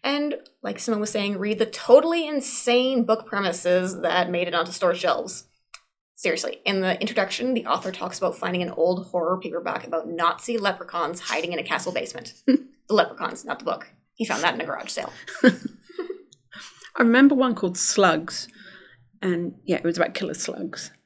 and, 0.06 0.36
like 0.62 0.78
Simone 0.78 1.02
was 1.02 1.10
saying, 1.10 1.40
read 1.40 1.58
the 1.58 1.66
totally 1.66 2.28
insane 2.28 3.06
book 3.06 3.26
premises 3.26 4.02
that 4.02 4.30
made 4.30 4.48
it 4.48 4.54
onto 4.54 4.72
store 4.72 4.94
shelves. 4.94 5.46
Seriously, 6.14 6.60
in 6.64 6.82
the 6.82 7.02
introduction, 7.02 7.56
the 7.56 7.66
author 7.66 7.92
talks 7.92 8.20
about 8.20 8.38
finding 8.38 8.62
an 8.62 8.70
old 8.70 9.08
horror 9.08 9.40
paperback 9.42 9.86
about 9.86 10.08
Nazi 10.08 10.60
leprechauns 10.60 11.22
hiding 11.22 11.54
in 11.54 11.60
a 11.60 11.64
castle 11.64 11.92
basement. 11.92 12.36
the 12.46 12.94
leprechauns, 12.94 13.44
not 13.44 13.58
the 13.58 13.66
book. 13.66 13.88
He 14.14 14.26
found 14.26 14.44
that 14.44 14.54
in 14.54 14.62
a 14.62 14.66
garage 14.66 14.92
sale. 14.92 15.12
I 15.44 17.00
remember 17.00 17.34
one 17.34 17.56
called 17.56 17.76
Slugs, 17.76 18.48
and 19.24 19.56
yeah, 19.66 19.78
it 19.78 19.84
was 19.84 19.98
about 19.98 20.14
killer 20.14 20.36
slugs. 20.36 20.92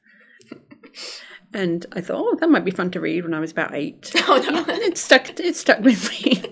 And 1.52 1.84
I 1.90 2.00
thought, 2.00 2.16
oh, 2.16 2.36
that 2.38 2.48
might 2.48 2.64
be 2.64 2.70
fun 2.70 2.92
to 2.92 3.00
read 3.00 3.24
when 3.24 3.34
I 3.34 3.40
was 3.40 3.50
about 3.50 3.74
eight. 3.74 4.12
Oh 4.28 4.40
no. 4.48 4.64
it 4.68 4.96
stuck. 4.96 5.40
It 5.40 5.56
stuck 5.56 5.80
with 5.80 6.08
me. 6.24 6.44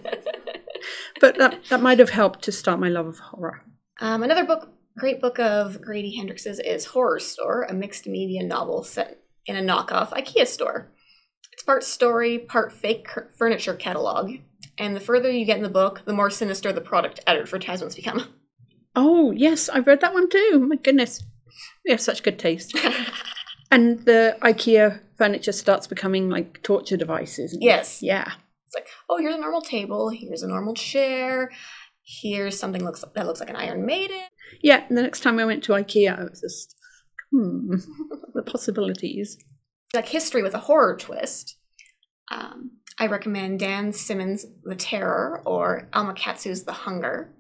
But 1.21 1.39
that 1.39 1.65
that 1.69 1.83
might 1.83 1.99
have 1.99 2.11
helped 2.11 2.43
to 2.43 2.53
start 2.53 2.81
my 2.81 2.89
love 2.89 3.07
of 3.07 3.19
horror. 3.19 3.63
Um, 4.01 4.23
another 4.23 4.45
book, 4.45 4.71
great 4.97 5.21
book 5.21 5.39
of 5.39 5.81
Grady 5.81 6.17
Hendrix's 6.17 6.61
is 6.61 6.89
Horrorstör, 6.89 7.69
a 7.69 7.75
mixed 7.75 8.07
media 8.07 8.43
novel 8.45 8.85
set 8.85 9.19
in 9.47 9.57
a 9.57 9.61
knockoff 9.61 10.11
IKEA 10.11 10.47
store. 10.47 10.93
It's 11.53 11.63
part 11.63 11.83
story, 11.83 12.39
part 12.39 12.73
fake 12.73 13.09
furniture 13.37 13.75
catalog, 13.75 14.33
and 14.79 14.95
the 14.95 15.01
further 15.01 15.31
you 15.31 15.45
get 15.45 15.57
in 15.57 15.63
the 15.63 15.69
book, 15.69 16.03
the 16.05 16.13
more 16.13 16.31
sinister 16.31 16.73
the 16.73 16.81
product 16.81 17.21
advertisements 17.27 17.97
become. 17.97 18.29
Oh 18.95 19.33
yes, 19.33 19.69
I've 19.69 19.87
read 19.87 20.01
that 20.01 20.15
one 20.15 20.29
too. 20.29 20.65
My 20.69 20.77
goodness, 20.77 21.23
we 21.85 21.91
have 21.91 22.01
such 22.01 22.23
good 22.23 22.39
taste. 22.39 22.77
and 23.71 24.01
the 24.05 24.37
IKEA 24.43 25.01
furniture 25.17 25.53
starts 25.53 25.87
becoming 25.87 26.31
like 26.31 26.63
torture 26.63 26.97
devices. 26.97 27.57
Yes. 27.61 28.03
Yeah. 28.03 28.33
It's 28.69 28.75
like, 28.75 28.89
oh, 29.09 29.19
here's 29.19 29.35
a 29.35 29.41
normal 29.41 29.63
table, 29.63 30.11
here's 30.11 30.43
a 30.43 30.49
normal 30.49 30.75
chair, 30.75 31.51
Here's 32.09 32.59
something 32.59 32.83
looks 32.83 33.05
that 33.15 33.27
looks 33.27 33.41
like 33.41 33.51
an 33.51 33.57
Iron 33.57 33.85
Maiden. 33.85 34.23
Yeah, 34.63 34.87
and 34.89 34.97
the 34.97 35.03
next 35.03 35.21
time 35.21 35.39
I 35.39 35.45
went 35.45 35.63
to 35.65 35.73
IKEA, 35.73 36.19
I 36.19 36.25
was 36.25 36.41
just, 36.41 36.75
hmm, 37.31 37.75
the 38.35 38.43
possibilities. 38.43 39.37
Like 39.93 40.09
history 40.09 40.43
with 40.43 40.55
a 40.55 40.61
horror 40.61 40.97
twist. 40.97 41.59
Um, 42.31 42.79
I 42.99 43.09
recommend 43.09 43.61
Dan 43.61 43.93
Simmons' 43.93 44.47
The 44.65 44.75
Terror 44.75 45.43
or 45.45 45.91
Alma 45.93 46.15
Katsu's 46.15 46.65
The 46.65 46.73
Hunger. 46.73 47.35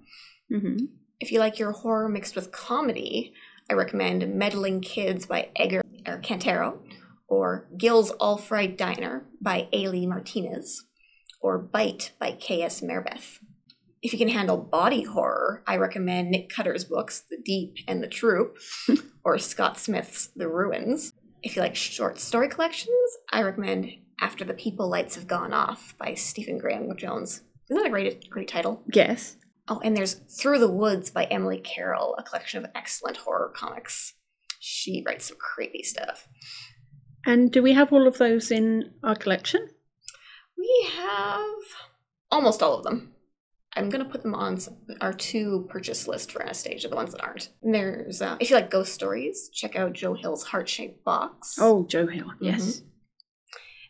hmm 0.51 0.76
If 1.18 1.33
you 1.33 1.39
like 1.39 1.59
your 1.59 1.72
horror 1.72 2.11
mixed 2.11 2.37
with 2.37 2.53
comedy, 2.53 3.33
I 3.70 3.74
recommend 3.74 4.35
Meddling 4.35 4.83
Kids 4.83 5.24
by 5.24 5.49
Edgar 5.57 5.83
Cantero, 6.05 6.81
or 7.26 7.70
Gil's 7.79 8.11
All 8.11 8.37
Fright 8.37 8.76
Diner 8.76 9.26
by 9.41 9.68
A. 9.72 9.89
Lee 9.89 10.07
Martinez, 10.07 10.85
or 11.41 11.59
Bite 11.59 12.12
by 12.18 12.32
K.S. 12.32 12.80
Merbeth. 12.80 13.39
If 14.03 14.12
you 14.12 14.18
can 14.18 14.28
handle 14.28 14.57
body 14.57 15.03
horror, 15.03 15.62
I 15.66 15.76
recommend 15.76 16.30
Nick 16.30 16.49
Cutter's 16.49 16.84
books, 16.84 17.24
The 17.28 17.39
Deep 17.45 17.76
and 17.89 18.03
the 18.03 18.09
Troop, 18.09 18.57
or 19.24 19.39
Scott 19.39 19.78
Smith's 19.78 20.28
The 20.36 20.49
Ruins. 20.49 21.12
If 21.43 21.57
you 21.57 21.62
like 21.62 21.74
short 21.74 22.20
story 22.20 22.49
collections, 22.49 22.95
I 23.32 23.43
recommend 23.43 23.91
After 24.20 24.45
the 24.45 24.55
People 24.55 24.89
Lights 24.89 25.16
Have 25.16 25.26
Gone 25.26 25.53
Off 25.53 25.95
by 25.99 26.14
Stephen 26.14 26.59
Graham 26.59 26.95
Jones. 26.97 27.43
Isn't 27.68 27.82
that 27.82 27.86
a 27.86 27.91
great, 27.91 28.30
great 28.30 28.49
title? 28.49 28.82
Yes. 28.93 29.36
Oh, 29.68 29.80
and 29.84 29.97
there's 29.97 30.14
Through 30.14 30.61
the 30.61 30.70
Woods 30.70 31.11
by 31.11 31.24
Emily 31.24 31.59
Carroll, 31.59 32.14
a 32.18 32.22
collection 32.22 32.64
of 32.64 32.70
excellent 32.74 33.18
horror 33.18 33.53
comics. 33.55 34.14
She 34.61 35.03
writes 35.07 35.26
some 35.26 35.36
creepy 35.39 35.82
stuff. 35.82 36.26
And 37.26 37.53
do 37.53 37.62
we 37.62 37.74
have 37.74 37.93
all 37.93 38.07
of 38.07 38.18
those 38.18 38.51
in 38.51 38.93
our 39.03 39.14
collection? 39.14 39.68
We 40.59 40.89
have 40.97 41.55
almost 42.31 42.63
all 42.63 42.79
of 42.79 42.85
them. 42.85 43.15
I'm 43.77 43.91
gonna 43.91 44.05
put 44.05 44.23
them 44.23 44.35
on 44.35 44.59
our 45.01 45.13
to 45.13 45.67
purchase 45.69 46.09
list 46.09 46.33
for 46.33 46.43
Anastasia, 46.43 46.89
the 46.89 46.97
ones 46.97 47.13
that 47.13 47.23
aren't. 47.23 47.51
And 47.63 47.75
there's, 47.75 48.21
uh, 48.21 48.37
if 48.41 48.51
you 48.51 48.57
like 48.57 48.71
ghost 48.71 48.93
stories, 48.93 49.51
check 49.53 49.77
out 49.77 49.93
Joe 49.93 50.15
Hill's 50.15 50.45
Heart 50.45 50.69
Shaped 50.69 51.05
Box. 51.05 51.57
Oh, 51.61 51.87
Joe 51.87 52.07
Hill. 52.07 52.33
Yes. 52.41 52.83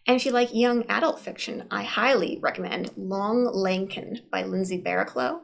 And 0.07 0.17
if 0.17 0.27
you 0.27 0.33
like 0.33 0.55
young 0.55 0.85
adult 0.89 1.21
fiction, 1.21 1.65
I 1.71 1.85
highly 1.85 2.39
recommend 2.43 2.91
Long 2.97 3.47
Lankin 3.47 4.21
by 4.31 4.43
Lindsay 4.43 4.83
Barraclough 4.83 5.41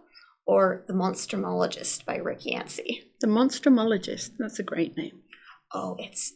or 0.46 0.84
The 0.88 0.94
Monstrumologist 0.94 2.04
by 2.04 2.16
Rick 2.16 2.46
Yancey. 2.46 3.12
The 3.20 3.26
Monstrumologist. 3.26 4.32
That's 4.38 4.58
a 4.58 4.62
great 4.62 4.96
name. 4.96 5.20
Oh, 5.72 5.96
it's 5.98 6.34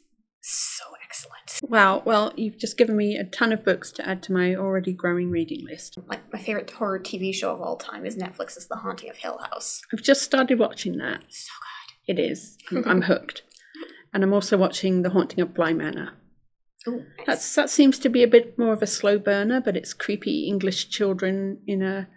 so 0.50 0.84
excellent. 1.04 1.60
Wow. 1.62 2.02
Well, 2.04 2.32
you've 2.36 2.58
just 2.58 2.76
given 2.76 2.96
me 2.96 3.16
a 3.16 3.24
ton 3.24 3.52
of 3.52 3.64
books 3.64 3.92
to 3.92 4.08
add 4.08 4.22
to 4.24 4.32
my 4.32 4.54
already 4.54 4.92
growing 4.92 5.30
reading 5.30 5.64
list. 5.64 5.98
Like 6.06 6.32
my 6.32 6.38
favorite 6.38 6.70
horror 6.70 6.98
TV 6.98 7.34
show 7.34 7.52
of 7.52 7.60
all 7.60 7.76
time 7.76 8.06
is 8.06 8.16
Netflix's 8.16 8.66
The 8.66 8.76
Haunting 8.76 9.10
of 9.10 9.16
Hill 9.16 9.38
House. 9.50 9.82
I've 9.92 10.02
just 10.02 10.22
started 10.22 10.58
watching 10.58 10.98
that. 10.98 11.22
So 11.28 11.52
good. 12.06 12.18
It 12.18 12.22
is. 12.22 12.56
I'm, 12.70 12.84
I'm 12.86 13.02
hooked. 13.02 13.42
And 14.12 14.22
I'm 14.22 14.32
also 14.32 14.56
watching 14.56 15.02
The 15.02 15.10
Haunting 15.10 15.40
of 15.40 15.54
Bly 15.54 15.72
Manor. 15.72 16.12
Ooh, 16.86 17.04
nice. 17.18 17.26
That's 17.26 17.54
that 17.56 17.70
seems 17.70 17.98
to 17.98 18.08
be 18.08 18.22
a 18.22 18.28
bit 18.28 18.58
more 18.58 18.72
of 18.72 18.82
a 18.82 18.86
slow 18.86 19.18
burner, 19.18 19.60
but 19.60 19.76
it's 19.76 19.92
creepy 19.92 20.46
English 20.46 20.88
children 20.88 21.58
in 21.66 21.82
a 21.82 22.08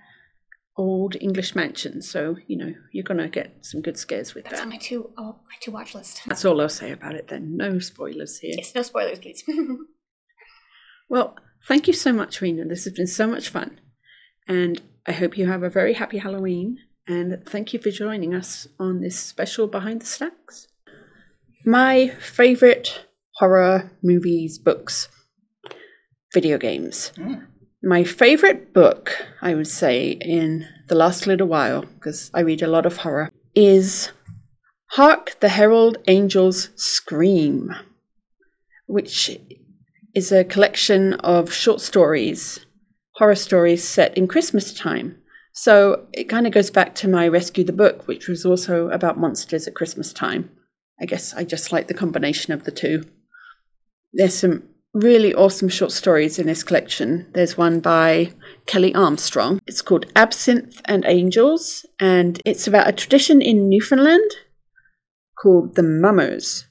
old 0.82 1.16
English 1.22 1.56
mansion. 1.56 2.02
So 2.02 2.38
you 2.48 2.58
know 2.58 2.74
you're 2.92 3.04
gonna 3.04 3.30
get 3.30 3.50
some 3.62 3.82
good 3.82 3.98
scares 3.98 4.34
with 4.34 4.46
That's 4.46 4.62
that. 4.62 4.70
That's 4.70 4.90
on 4.92 4.98
my 4.98 5.06
to 5.06 5.12
oh 5.18 5.36
my 5.50 5.56
to 5.62 5.72
watch 5.72 5.96
list. 5.96 6.22
That's 6.26 6.46
all 6.46 6.60
I'll 6.62 6.70
say 6.70 6.92
about 6.92 7.16
it. 7.16 7.28
Then 7.28 7.56
no 7.58 7.80
spoilers 7.80 8.40
here. 8.40 8.56
Yes, 8.58 8.74
no 8.76 8.82
spoilers, 8.82 9.20
please. 9.20 9.44
Well, 11.12 11.36
thank 11.68 11.88
you 11.88 11.94
so 11.94 12.14
much, 12.14 12.40
Rena. 12.40 12.64
This 12.64 12.86
has 12.86 12.94
been 12.94 13.06
so 13.06 13.28
much 13.28 13.50
fun, 13.50 13.82
and 14.48 14.82
I 15.06 15.12
hope 15.12 15.38
you 15.38 15.46
have 15.46 15.62
a 15.62 15.70
very 15.70 15.94
happy 15.94 16.20
Halloween. 16.20 16.78
And 17.06 17.46
thank 17.46 17.74
you 17.74 17.80
for 17.80 17.92
joining 17.92 18.34
us 18.34 18.66
on 18.80 19.02
this 19.02 19.20
special 19.20 19.68
Behind 19.68 20.02
the 20.02 20.06
Stacks. 20.06 20.70
My 21.66 22.08
favorite 22.08 23.08
horror 23.36 23.92
movies, 24.02 24.58
books, 24.58 25.10
video 26.34 26.58
games. 26.58 27.12
Mm. 27.18 27.46
My 27.84 28.04
favorite 28.04 28.74
book, 28.74 29.26
I 29.42 29.56
would 29.56 29.68
say, 29.68 30.12
in 30.12 30.68
the 30.88 30.96
last 30.96 31.26
little 31.26 31.48
while, 31.48 31.82
because 31.82 32.30
I 32.32 32.42
read 32.42 32.62
a 32.62 32.68
lot 32.68 32.86
of 32.86 32.98
horror, 32.98 33.32
is 33.56 34.12
Hark 34.92 35.40
the 35.40 35.50
Herald 35.50 35.98
Angels 36.08 36.70
Scream, 36.76 37.74
which 38.86 39.32
is 40.14 40.32
a 40.32 40.44
collection 40.44 41.14
of 41.16 41.52
short 41.52 41.82
stories, 41.82 42.60
horror 43.16 43.36
stories 43.36 43.88
set 43.88 44.16
in 44.16 44.28
Christmas 44.28 44.76
time. 44.76 45.18
So 45.54 46.06
it 46.14 46.26
kind 46.26 46.46
of 46.46 46.54
goes 46.54 46.70
back 46.70 46.94
to 46.96 47.08
my 47.08 47.28
Rescue 47.28 47.64
the 47.64 47.74
Book, 47.74 48.08
which 48.08 48.28
was 48.28 48.46
also 48.46 48.90
about 48.90 49.18
monsters 49.18 49.68
at 49.68 49.76
Christmas 49.76 50.14
time. 50.14 50.52
I 51.02 51.06
guess 51.06 51.34
I 51.34 51.46
just 51.46 51.72
like 51.72 51.88
the 51.88 51.96
combination 51.96 52.54
of 52.54 52.64
the 52.64 52.72
two. 52.72 53.06
There's 54.14 54.36
some 54.36 54.64
really 54.94 55.34
awesome 55.34 55.70
short 55.70 55.92
stories 55.92 56.38
in 56.38 56.48
this 56.48 56.64
collection. 56.64 57.28
There's 57.34 57.58
one 57.58 57.80
by 57.80 58.34
Kelley 58.66 58.94
Armstrong. 58.94 59.62
It's 59.66 59.82
called 59.82 60.06
Absinthe 60.16 60.82
and 60.86 61.06
Angels, 61.06 61.86
and 62.00 62.42
it's 62.46 62.68
about 62.68 62.90
a 62.90 62.94
tradition 62.94 63.42
in 63.42 63.70
Newfoundland 63.70 64.32
called 65.42 65.76
the 65.76 65.84
Mummers, 65.84 66.68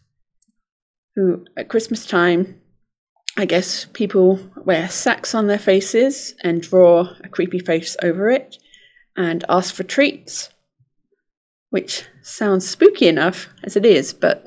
who 1.16 1.44
at 1.56 1.68
Christmas 1.68 2.06
time 2.06 2.60
I 3.36 3.44
guess 3.46 3.86
people 3.86 4.40
wear 4.56 4.88
sacks 4.88 5.34
on 5.34 5.46
their 5.46 5.58
faces 5.58 6.34
and 6.42 6.60
draw 6.60 7.14
a 7.24 7.28
creepy 7.28 7.60
face 7.60 7.96
over 8.02 8.28
it 8.28 8.58
and 9.16 9.44
ask 9.48 9.74
for 9.74 9.82
treats, 9.82 10.50
which 11.70 12.04
sounds 12.22 12.68
spooky 12.68 13.06
enough 13.06 13.48
as 13.62 13.76
it 13.76 13.86
is, 13.86 14.12
but 14.12 14.44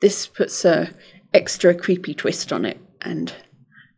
this 0.00 0.26
puts 0.26 0.64
a 0.64 0.90
extra 1.32 1.74
creepy 1.74 2.14
twist 2.14 2.52
on 2.52 2.64
it. 2.64 2.81
And 3.02 3.32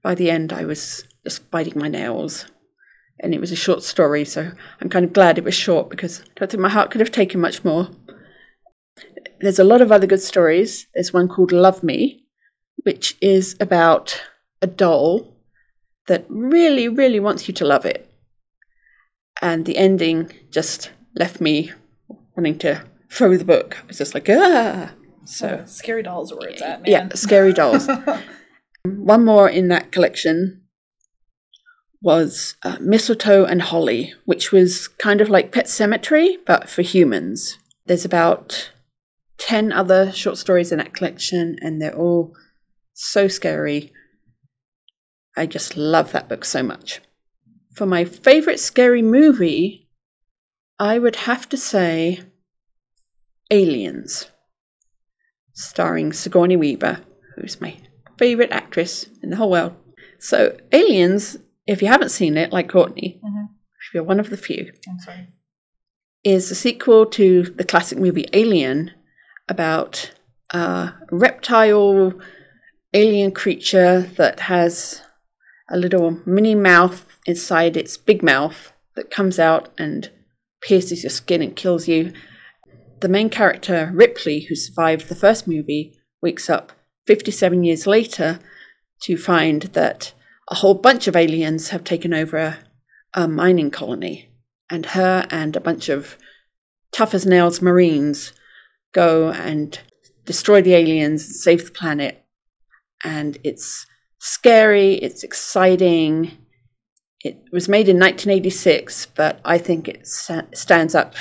by 0.03 0.15
the 0.15 0.31
end, 0.31 0.53
I 0.53 0.65
was 0.65 1.05
just 1.25 1.51
biting 1.51 1.79
my 1.79 1.89
nails. 1.89 2.47
And 3.21 3.33
it 3.33 3.41
was 3.41 3.53
a 3.53 3.57
short 3.57 3.83
story, 3.83 4.25
so 4.25 4.51
I'm 4.81 4.89
kind 4.89 5.05
of 5.05 5.13
glad 5.13 5.39
it 5.39 5.45
was 5.45 5.55
short 5.55 5.89
because 5.89 6.21
I 6.21 6.25
don't 6.37 6.51
think 6.51 6.61
my 6.61 6.69
heart 6.69 6.91
could 6.91 7.01
have 7.01 7.13
taken 7.13 7.41
much 7.41 7.65
more. 7.65 7.89
There's 9.41 9.61
a 9.61 9.65
lot 9.65 9.81
of 9.81 9.93
other 9.93 10.07
good 10.07 10.21
stories. 10.21 10.89
There's 10.95 11.13
one 11.13 11.29
called 11.29 11.53
Love 11.53 11.83
Me, 11.83 12.25
which 12.83 13.17
is 13.21 13.57
about 13.61 14.21
a 14.61 14.67
doll 14.67 15.37
that 16.09 16.27
really, 16.29 16.89
really 16.89 17.21
wants 17.21 17.47
you 17.47 17.55
to 17.55 17.65
love 17.65 17.87
it. 17.87 18.11
And 19.41 19.65
the 19.65 19.77
ending 19.77 20.33
just 20.51 20.91
left 21.15 21.41
me 21.41 21.71
wanting 22.37 22.59
to 22.59 22.85
throw 23.11 23.37
the 23.37 23.45
book. 23.45 23.79
I 23.83 23.87
was 23.87 23.99
just 23.99 24.15
like, 24.15 24.29
ah. 24.29 24.93
So, 25.25 25.63
Scary 25.67 26.03
dolls 26.03 26.33
are 26.33 26.37
where 26.37 26.49
it's 26.49 26.63
at, 26.63 26.83
man. 26.83 26.91
yeah, 26.91 27.09
scary 27.15 27.53
dolls. 27.53 27.89
One 28.85 29.25
more 29.25 29.49
in 29.49 29.69
that 29.69 29.93
collection 29.93 30.63
was 32.03 32.55
uh, 32.63 32.77
Mistletoe 32.81 33.47
and 33.47 33.63
Holly, 33.63 34.13
which 34.27 34.53
was 34.53 34.89
kind 34.89 35.23
of 35.23 35.31
like 35.31 35.53
Pet 35.53 35.67
Sematary, 35.67 36.37
but 36.47 36.69
for 36.69 36.83
humans. 36.83 37.59
There's 37.87 38.05
about 38.05 38.73
10 39.39 39.73
other 39.73 40.13
short 40.13 40.37
stories 40.37 40.71
in 40.71 40.79
that 40.79 40.93
collection, 40.93 41.57
and 41.63 41.81
they're 41.81 41.97
all 41.97 42.37
so 42.93 43.27
scary. 43.27 43.91
I 45.35 45.47
just 45.47 45.79
love 45.79 46.13
that 46.13 46.29
book 46.29 46.45
so 46.45 46.63
much. 46.63 47.01
For 47.73 47.87
my 47.87 48.05
favorite 48.05 48.61
scary 48.61 49.03
movie, 49.03 49.89
I 50.79 50.99
would 50.99 51.17
have 51.17 51.49
to 51.49 51.57
say 51.57 52.21
Aliens, 53.51 54.27
starring 55.55 56.13
Sigourney 56.13 56.57
Weaver, 56.57 57.01
who's 57.35 57.61
my 57.61 57.79
favorite 58.19 58.53
actress 58.53 59.07
in 59.23 59.31
the 59.31 59.37
whole 59.37 59.51
world. 59.51 59.75
So, 60.19 60.57
Aliens, 60.73 61.37
if 61.67 61.83
you 61.83 61.89
haven't 61.89 62.11
seen 62.11 62.37
it, 62.37 62.53
like 62.53 62.69
Courtney, 62.69 63.21
Mhm. 63.23 63.49
if 63.89 63.95
you're 63.95 64.05
one 64.05 64.21
of 64.21 64.31
the 64.31 64.37
few, 64.37 64.73
I'm 64.89 64.99
sorry. 64.99 65.29
is 66.25 66.51
a 66.51 66.55
sequel 66.55 67.05
to 67.05 67.43
the 67.43 67.65
classic 67.65 67.99
movie 67.99 68.27
Alien 68.33 68.91
about 69.49 70.11
a 70.51 70.93
reptile 71.11 72.15
alien 72.95 73.33
creature 73.33 74.01
that 74.17 74.41
has 74.41 75.03
a 75.71 75.77
little 75.77 76.21
mini 76.25 76.55
mouth 76.55 77.19
inside 77.27 77.77
its 77.77 77.97
big 77.97 78.23
mouth 78.23 78.73
that 78.95 79.11
comes 79.11 79.39
out 79.39 79.69
and 79.79 80.11
pierces 80.63 81.03
your 81.03 81.11
skin 81.11 81.43
and 81.43 81.57
kills 81.57 81.89
you. 81.89 82.13
The 83.01 83.09
main 83.09 83.29
character, 83.29 83.91
Ripley, 83.93 84.41
who 84.49 84.55
survived 84.55 85.09
the 85.09 85.15
first 85.15 85.47
movie, 85.47 85.99
wakes 86.23 86.49
up 86.49 86.73
57 87.07 87.65
years 87.65 87.87
later 87.87 88.41
to 89.03 89.17
find 89.17 89.63
that 89.63 90.13
a 90.49 90.55
whole 90.57 90.75
bunch 90.75 91.09
of 91.09 91.17
aliens 91.17 91.71
have 91.71 91.85
taken 91.85 92.15
over 92.15 92.37
a, 92.37 92.59
a 93.15 93.29
mining 93.29 93.71
colony. 93.71 94.31
And 94.71 94.87
her 94.87 95.27
and 95.31 95.55
a 95.57 95.61
bunch 95.61 95.89
of 95.89 96.17
tough 96.93 97.15
as 97.15 97.27
nails 97.27 97.61
Marines 97.61 98.33
go 98.93 99.31
and 99.31 99.79
destroy 100.25 100.63
the 100.63 100.75
aliens, 100.75 101.27
and 101.27 101.37
save 101.37 101.67
the 101.67 101.71
planet. 101.71 102.25
And 103.05 103.39
it's 103.45 103.87
scary, 104.19 104.95
it's 104.95 105.23
exciting, 105.23 106.33
It 107.21 107.43
was 107.53 107.69
made 107.69 107.89
in 107.89 107.99
1986, 107.99 109.07
but 109.15 109.41
I 109.45 109.59
think 109.59 109.89
it 109.89 110.07
sta- 110.07 110.47
stands 110.55 110.95
up 110.95 111.15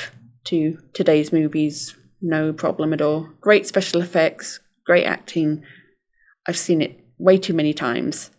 to 0.46 0.78
today's 0.94 1.32
movies 1.34 1.96
no 2.22 2.54
problem 2.54 2.94
at 2.94 3.02
all. 3.02 3.28
Great 3.42 3.68
special 3.68 4.02
effects, 4.02 4.60
great 4.86 5.06
acting. 5.06 5.64
I've 6.48 6.58
seen 6.58 6.82
it 6.82 7.00
way 7.18 7.38
too 7.38 7.54
many 7.54 7.74
times. 7.74 8.32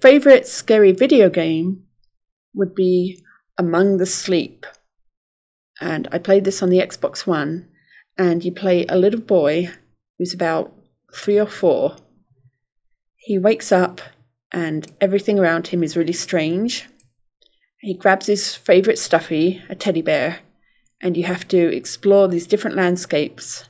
Favorite 0.00 0.46
scary 0.46 0.92
video 0.92 1.28
game 1.30 1.84
would 2.54 2.74
be 2.74 3.22
Among 3.56 3.96
the 3.96 4.06
Sleep. 4.06 4.66
And 5.80 6.08
I 6.12 6.18
played 6.18 6.44
this 6.44 6.62
on 6.62 6.70
the 6.70 6.78
Xbox 6.78 7.26
One. 7.26 7.68
And 8.16 8.44
you 8.44 8.52
play 8.52 8.84
a 8.88 8.98
little 8.98 9.20
boy 9.20 9.70
who's 10.18 10.34
about 10.34 10.72
three 11.14 11.38
or 11.38 11.46
four. 11.46 11.96
He 13.16 13.38
wakes 13.38 13.72
up 13.72 14.00
and 14.52 14.90
everything 15.00 15.38
around 15.38 15.68
him 15.68 15.82
is 15.82 15.96
really 15.96 16.12
strange. 16.12 16.88
He 17.80 17.94
grabs 17.94 18.26
his 18.26 18.54
favorite 18.54 18.98
stuffy, 18.98 19.62
a 19.68 19.74
teddy 19.74 20.02
bear, 20.02 20.40
and 21.00 21.16
you 21.16 21.24
have 21.24 21.46
to 21.48 21.58
explore 21.74 22.26
these 22.26 22.46
different 22.46 22.76
landscapes, 22.76 23.68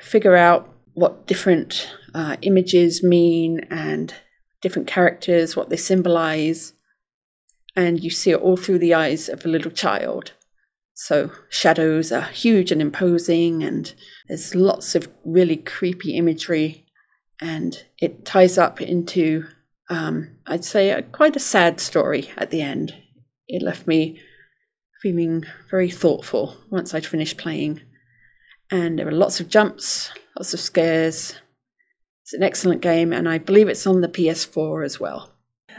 figure 0.00 0.34
out 0.34 0.72
what 0.94 1.26
different 1.26 1.88
uh, 2.14 2.36
images 2.42 3.02
mean 3.02 3.60
and 3.70 4.14
different 4.62 4.88
characters, 4.88 5.56
what 5.56 5.68
they 5.68 5.76
symbolize, 5.76 6.72
and 7.76 8.02
you 8.02 8.10
see 8.10 8.30
it 8.30 8.40
all 8.40 8.56
through 8.56 8.78
the 8.78 8.94
eyes 8.94 9.28
of 9.28 9.44
a 9.44 9.48
little 9.48 9.70
child. 9.70 10.32
So 10.94 11.32
shadows 11.50 12.12
are 12.12 12.22
huge 12.22 12.70
and 12.70 12.80
imposing, 12.80 13.64
and 13.64 13.92
there's 14.28 14.54
lots 14.54 14.94
of 14.94 15.08
really 15.24 15.56
creepy 15.56 16.16
imagery, 16.16 16.86
and 17.40 17.76
it 18.00 18.24
ties 18.24 18.56
up 18.56 18.80
into, 18.80 19.46
um, 19.90 20.36
I'd 20.46 20.64
say, 20.64 20.90
a, 20.90 21.02
quite 21.02 21.36
a 21.36 21.40
sad 21.40 21.80
story 21.80 22.30
at 22.36 22.50
the 22.50 22.62
end. 22.62 22.94
It 23.48 23.60
left 23.60 23.86
me 23.86 24.20
feeling 25.02 25.44
very 25.68 25.90
thoughtful 25.90 26.56
once 26.70 26.94
I'd 26.94 27.04
finished 27.04 27.38
playing, 27.38 27.82
and 28.70 28.98
there 28.98 29.06
were 29.06 29.12
lots 29.12 29.40
of 29.40 29.48
jumps, 29.48 30.10
lots 30.38 30.54
of 30.54 30.60
scares. 30.60 31.34
It's 32.24 32.32
an 32.32 32.42
excellent 32.42 32.80
game, 32.80 33.12
and 33.12 33.28
I 33.28 33.36
believe 33.36 33.68
it's 33.68 33.86
on 33.86 34.00
the 34.00 34.08
PS4 34.08 34.82
as 34.82 34.98
well. 34.98 35.34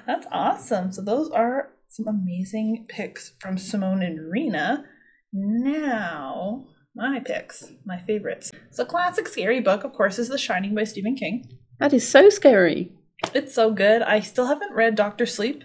That's 0.06 0.28
awesome. 0.32 0.92
So 0.92 1.02
those 1.02 1.32
are 1.32 1.72
some 1.90 2.08
amazing 2.08 2.86
picks 2.88 3.34
from 3.40 3.58
Simone 3.58 4.04
and 4.04 4.32
Rena. 4.32 4.86
Now, 5.34 6.68
my 6.96 7.20
picks, 7.20 7.72
my 7.84 7.98
favorites. 7.98 8.52
So 8.70 8.86
classic 8.86 9.28
scary 9.28 9.60
book, 9.60 9.84
of 9.84 9.94
course, 9.94 10.20
is 10.20 10.30
The 10.30 10.38
Shining 10.38 10.76
by 10.76 10.84
Stephen 10.84 11.16
King. 11.16 11.50
That 11.80 11.94
is 11.94 12.08
so 12.08 12.30
scary. 12.30 12.92
It's 13.34 13.56
so 13.56 13.72
good. 13.72 14.04
I 14.04 14.20
still 14.20 14.46
haven't 14.46 14.74
read 14.76 14.94
Doctor 14.94 15.26
Sleep. 15.26 15.64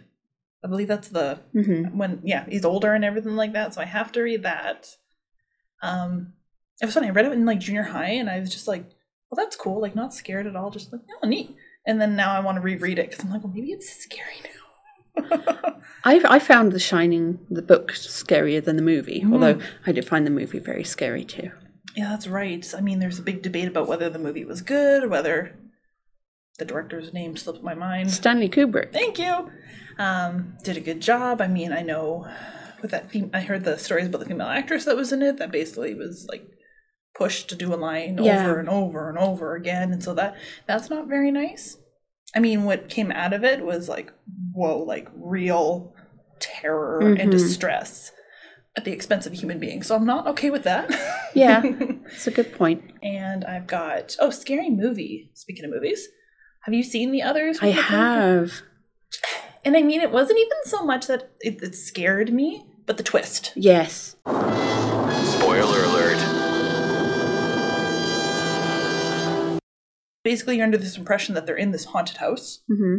I 0.65 0.69
believe 0.69 0.89
that's 0.89 1.09
the 1.09 1.41
hmm 1.53 1.97
when 1.97 2.21
yeah, 2.25 2.47
he's 2.49 2.65
older 2.65 2.95
and 2.95 3.05
everything 3.05 3.37
like 3.37 3.53
that, 3.53 3.75
so 3.75 3.83
I 3.83 3.87
have 3.87 4.13
to 4.13 4.23
read 4.23 4.45
that. 4.45 4.97
Um 5.83 6.33
it 6.81 6.87
was 6.87 6.95
funny, 6.95 7.09
I 7.09 7.11
read 7.11 7.27
it 7.27 7.33
in 7.33 7.45
like 7.45 7.61
junior 7.61 7.83
high 7.83 8.13
and 8.13 8.31
I 8.31 8.41
was 8.41 8.51
just 8.51 8.67
like, 8.67 8.87
well 9.31 9.37
that's 9.37 9.57
cool, 9.57 9.81
like 9.81 9.95
not 9.95 10.13
scared 10.15 10.47
at 10.47 10.57
all, 10.57 10.71
just 10.71 10.93
like, 10.93 11.03
oh 11.23 11.29
neat. 11.29 11.55
And 11.87 12.01
then 12.01 12.15
now 12.17 12.33
I 12.33 12.41
want 12.41 12.57
to 12.57 12.61
reread 12.63 12.99
it 12.99 13.11
because 13.11 13.25
I'm 13.25 13.31
like, 13.31 13.43
well 13.45 13.53
maybe 13.55 13.73
it's 13.73 13.89
scary 13.91 14.41
now. 14.45 14.51
I, 16.05 16.21
I 16.29 16.39
found 16.39 16.73
The 16.73 16.79
Shining, 16.79 17.39
the 17.51 17.63
book, 17.63 17.93
scarier 17.93 18.65
than 18.65 18.77
the 18.77 18.83
movie, 18.83 19.21
Mm. 19.23 19.33
although 19.33 19.61
I 19.87 19.93
did 19.93 20.07
find 20.07 20.27
the 20.27 20.31
movie 20.31 20.59
very 20.59 20.85
scary 20.85 21.25
too. 21.25 21.51
Yeah, 21.97 22.11
that's 22.11 22.27
right. 22.29 22.73
I 22.77 22.81
mean, 22.81 23.01
there's 23.01 23.19
a 23.19 23.23
big 23.23 23.43
debate 23.43 23.67
about 23.69 23.89
whether 23.89 24.09
the 24.09 24.19
movie 24.19 24.45
was 24.45 24.63
good, 24.63 25.03
or 25.05 25.09
whether 25.09 25.57
the 26.59 26.65
director's 26.65 27.13
name 27.13 27.37
slipped 27.37 27.63
my 27.65 27.75
mind. 27.75 28.11
Stanley 28.13 28.49
Kubrick. 28.49 28.93
Thank 28.93 29.19
you. 29.19 29.51
Um, 29.99 30.55
did 30.63 30.77
a 30.77 30.81
good 30.81 31.01
job. 31.01 31.41
I 31.41 31.49
mean, 31.49 31.73
I 31.73 31.83
know 31.83 32.27
with 32.81 32.93
that. 32.93 33.11
Fem- 33.11 33.31
I 33.35 33.41
heard 33.41 33.65
the 33.65 33.77
stories 33.79 34.07
about 34.07 34.19
the 34.21 34.27
female 34.27 34.47
actress 34.47 34.85
that 34.85 34.97
was 34.97 35.13
in 35.13 35.21
it. 35.23 35.39
That 35.39 35.51
basically 35.51 35.95
was 35.95 36.27
like 36.31 36.47
pushed 37.21 37.49
to 37.51 37.55
do 37.55 37.75
a 37.75 37.77
line 37.77 38.17
Yeah. 38.23 38.41
over 38.49 38.59
and 38.59 38.69
over 38.69 39.09
and 39.11 39.19
over 39.19 39.55
again, 39.55 39.93
and 39.93 40.03
so 40.03 40.15
that 40.15 40.35
that's 40.67 40.89
not 40.89 41.07
very 41.07 41.31
nice. 41.31 41.77
I 42.35 42.39
mean, 42.41 42.65
what 42.65 42.89
came 42.89 43.11
out 43.13 43.33
of 43.35 43.45
it 43.45 43.65
was 43.65 43.89
like, 43.89 44.13
whoa, 44.55 44.79
like 44.79 45.09
real 45.15 45.95
terror 46.39 47.01
and 47.01 47.29
Mhm. 47.29 47.31
distress 47.31 48.13
at 48.77 48.85
the 48.87 48.93
expense 48.93 49.27
of 49.27 49.33
a 49.33 49.37
human 49.37 49.59
being. 49.59 49.83
So 49.83 49.95
I'm 49.97 50.07
not 50.07 50.27
okay 50.29 50.49
with 50.51 50.63
that. 50.63 50.89
Yeah, 51.35 51.61
it's 52.15 52.27
a 52.27 52.31
good 52.31 52.53
point. 52.55 52.83
and 53.03 53.45
I've 53.45 53.67
got 53.67 54.17
oh, 54.19 54.31
scary 54.31 54.71
movie. 54.71 55.31
Speaking 55.35 55.65
of 55.67 55.71
movies, 55.71 56.09
have 56.65 56.73
you 56.75 56.83
seen 56.83 57.13
the 57.13 57.23
others? 57.23 57.59
I 57.61 57.69
have. 57.69 58.63
And 59.65 59.77
I 59.77 59.83
mean, 59.83 60.01
it 60.01 60.11
wasn't 60.11 60.39
even 60.39 60.59
so 60.65 60.85
much 60.85 61.07
that 61.09 61.31
it, 61.41 61.63
it 61.63 61.75
scared 61.75 62.33
me, 62.33 62.65
but 62.87 62.97
the 62.97 63.03
twist. 63.03 63.53
Yes. 63.57 64.17
Basically, 70.23 70.57
you're 70.57 70.65
under 70.67 70.79
this 70.79 70.97
impression 70.97 71.35
that 71.35 71.47
they're 71.47 71.57
in 71.57 71.71
this 71.73 71.87
haunted 71.87 72.19
house. 72.19 72.61
hmm 72.69 72.97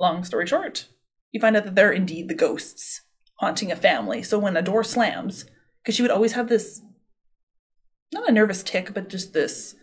Long 0.00 0.24
story 0.24 0.46
short, 0.46 0.88
you 1.30 1.40
find 1.40 1.56
out 1.56 1.64
that 1.64 1.74
they're 1.74 1.92
indeed 1.92 2.28
the 2.28 2.34
ghosts 2.34 3.02
haunting 3.36 3.70
a 3.70 3.76
family. 3.76 4.22
So 4.22 4.38
when 4.38 4.56
a 4.56 4.62
door 4.62 4.82
slams, 4.82 5.44
because 5.82 5.94
she 5.94 6.02
would 6.02 6.10
always 6.10 6.32
have 6.32 6.48
this 6.48 6.80
not 8.12 8.28
a 8.28 8.32
nervous 8.32 8.62
tick, 8.62 8.92
but 8.94 9.08
just 9.08 9.32
this 9.32 9.74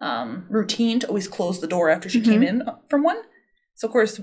um, 0.00 0.46
routine 0.48 1.00
to 1.00 1.08
always 1.08 1.28
close 1.28 1.60
the 1.60 1.66
door 1.66 1.88
after 1.90 2.08
she 2.08 2.20
came 2.20 2.42
in 2.42 2.62
from 2.88 3.02
one. 3.02 3.22
So 3.74 3.88
of 3.88 3.92
course, 3.92 4.20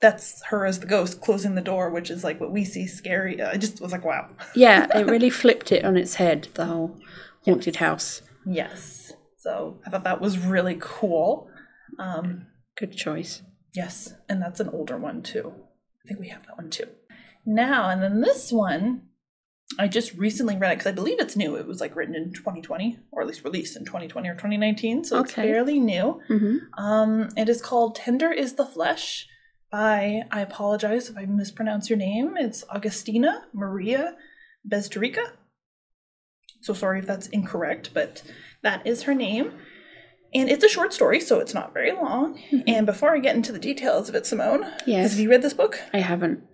that's 0.00 0.42
her 0.46 0.66
as 0.66 0.80
the 0.80 0.86
ghost 0.86 1.20
closing 1.20 1.54
the 1.54 1.60
door, 1.62 1.90
which 1.90 2.10
is 2.10 2.24
like 2.24 2.40
what 2.40 2.52
we 2.52 2.64
see 2.64 2.86
scary. 2.86 3.40
I 3.42 3.56
just 3.56 3.80
was 3.80 3.92
like, 3.92 4.04
wow. 4.04 4.28
Yeah, 4.54 4.86
it 4.94 5.06
really 5.10 5.30
flipped 5.30 5.72
it 5.72 5.84
on 5.84 5.96
its 5.96 6.16
head, 6.16 6.48
the 6.54 6.66
whole 6.66 6.96
haunted 7.44 7.76
house. 7.76 8.22
Yes. 8.46 9.12
So 9.40 9.80
I 9.86 9.90
thought 9.90 10.04
that 10.04 10.20
was 10.20 10.38
really 10.38 10.76
cool. 10.80 11.48
Um, 11.98 12.46
Good 12.76 12.94
choice. 12.96 13.42
yes, 13.74 14.12
and 14.28 14.40
that's 14.40 14.60
an 14.60 14.68
older 14.68 14.96
one 14.98 15.22
too. 15.22 15.54
I 16.04 16.08
think 16.08 16.20
we 16.20 16.28
have 16.28 16.46
that 16.46 16.56
one 16.56 16.70
too. 16.70 16.84
Now, 17.46 17.88
and 17.88 18.02
then 18.02 18.20
this 18.20 18.52
one, 18.52 19.02
I 19.78 19.88
just 19.88 20.14
recently 20.14 20.56
read 20.58 20.72
it 20.72 20.78
because 20.78 20.90
I 20.92 20.94
believe 20.94 21.18
it's 21.20 21.36
new. 21.36 21.56
It 21.56 21.66
was 21.66 21.80
like 21.80 21.96
written 21.96 22.14
in 22.14 22.32
2020, 22.34 22.98
or 23.12 23.22
at 23.22 23.26
least 23.28 23.44
released 23.44 23.76
in 23.76 23.84
2020 23.86 24.28
or 24.28 24.34
2019, 24.34 25.04
so 25.04 25.20
it's 25.20 25.32
fairly 25.32 25.80
new. 25.80 26.20
hmm 26.28 26.56
Um, 26.76 27.28
it 27.36 27.48
is 27.48 27.62
called 27.62 27.94
Tender 27.96 28.30
is 28.32 28.54
the 28.54 28.66
Flesh 28.66 29.26
by, 29.70 30.22
I 30.30 30.40
apologize 30.40 31.08
if 31.08 31.16
I 31.16 31.24
mispronounce 31.26 31.88
your 31.88 31.98
name, 31.98 32.34
it's 32.36 32.64
Augustina 32.74 33.44
Maria 33.54 34.16
Bezdrica. 34.68 35.32
So 36.60 36.74
sorry 36.74 36.98
if 36.98 37.06
that's 37.06 37.28
incorrect, 37.28 37.90
but 37.94 38.22
that 38.62 38.86
is 38.86 39.02
her 39.04 39.14
name. 39.14 39.52
And 40.32 40.48
it's 40.48 40.62
a 40.62 40.68
short 40.68 40.92
story, 40.92 41.18
so 41.20 41.40
it's 41.40 41.54
not 41.54 41.74
very 41.74 41.90
long. 41.92 42.40
And 42.66 42.86
before 42.86 43.14
I 43.14 43.18
get 43.18 43.34
into 43.34 43.50
the 43.50 43.58
details 43.58 44.08
of 44.08 44.14
it, 44.14 44.26
Simone, 44.26 44.60
because 44.60 44.82
Yes. 44.86 45.10
have 45.10 45.18
you 45.20 45.28
read 45.28 45.42
this 45.42 45.54
book? 45.54 45.80
I 45.92 45.98
haven't. 45.98 46.44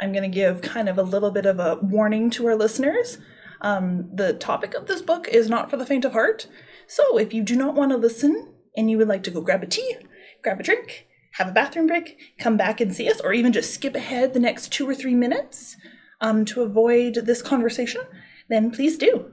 I'm 0.00 0.12
going 0.12 0.28
to 0.28 0.34
give 0.34 0.62
kind 0.62 0.88
of 0.88 0.98
a 0.98 1.02
little 1.02 1.30
bit 1.30 1.46
of 1.46 1.60
a 1.60 1.78
warning 1.80 2.28
to 2.30 2.46
our 2.46 2.56
listeners. 2.56 3.18
Um, 3.60 4.10
the 4.12 4.32
topic 4.34 4.74
of 4.74 4.86
this 4.86 5.00
book 5.00 5.28
is 5.28 5.48
not 5.48 5.70
for 5.70 5.76
the 5.76 5.86
faint 5.86 6.04
of 6.04 6.12
heart. 6.12 6.48
So 6.88 7.18
if 7.18 7.32
you 7.32 7.42
do 7.42 7.56
not 7.56 7.74
want 7.74 7.92
to 7.92 7.96
listen 7.96 8.52
and 8.76 8.90
you 8.90 8.98
would 8.98 9.08
like 9.08 9.22
to 9.24 9.30
go 9.30 9.40
grab 9.40 9.62
a 9.62 9.66
tea, 9.66 9.96
grab 10.42 10.60
a 10.60 10.62
drink, 10.62 11.06
have 11.34 11.48
a 11.48 11.52
bathroom 11.52 11.86
break, 11.86 12.18
come 12.38 12.56
back 12.56 12.80
and 12.80 12.94
see 12.94 13.08
us, 13.10 13.20
or 13.20 13.32
even 13.32 13.52
just 13.52 13.72
skip 13.72 13.94
ahead 13.94 14.34
the 14.34 14.40
next 14.40 14.70
two 14.72 14.88
or 14.88 14.94
three 14.94 15.14
minutes 15.14 15.76
um, 16.20 16.44
to 16.46 16.62
avoid 16.62 17.14
this 17.24 17.42
conversation, 17.42 18.02
then 18.48 18.70
please 18.70 18.98
do. 18.98 19.30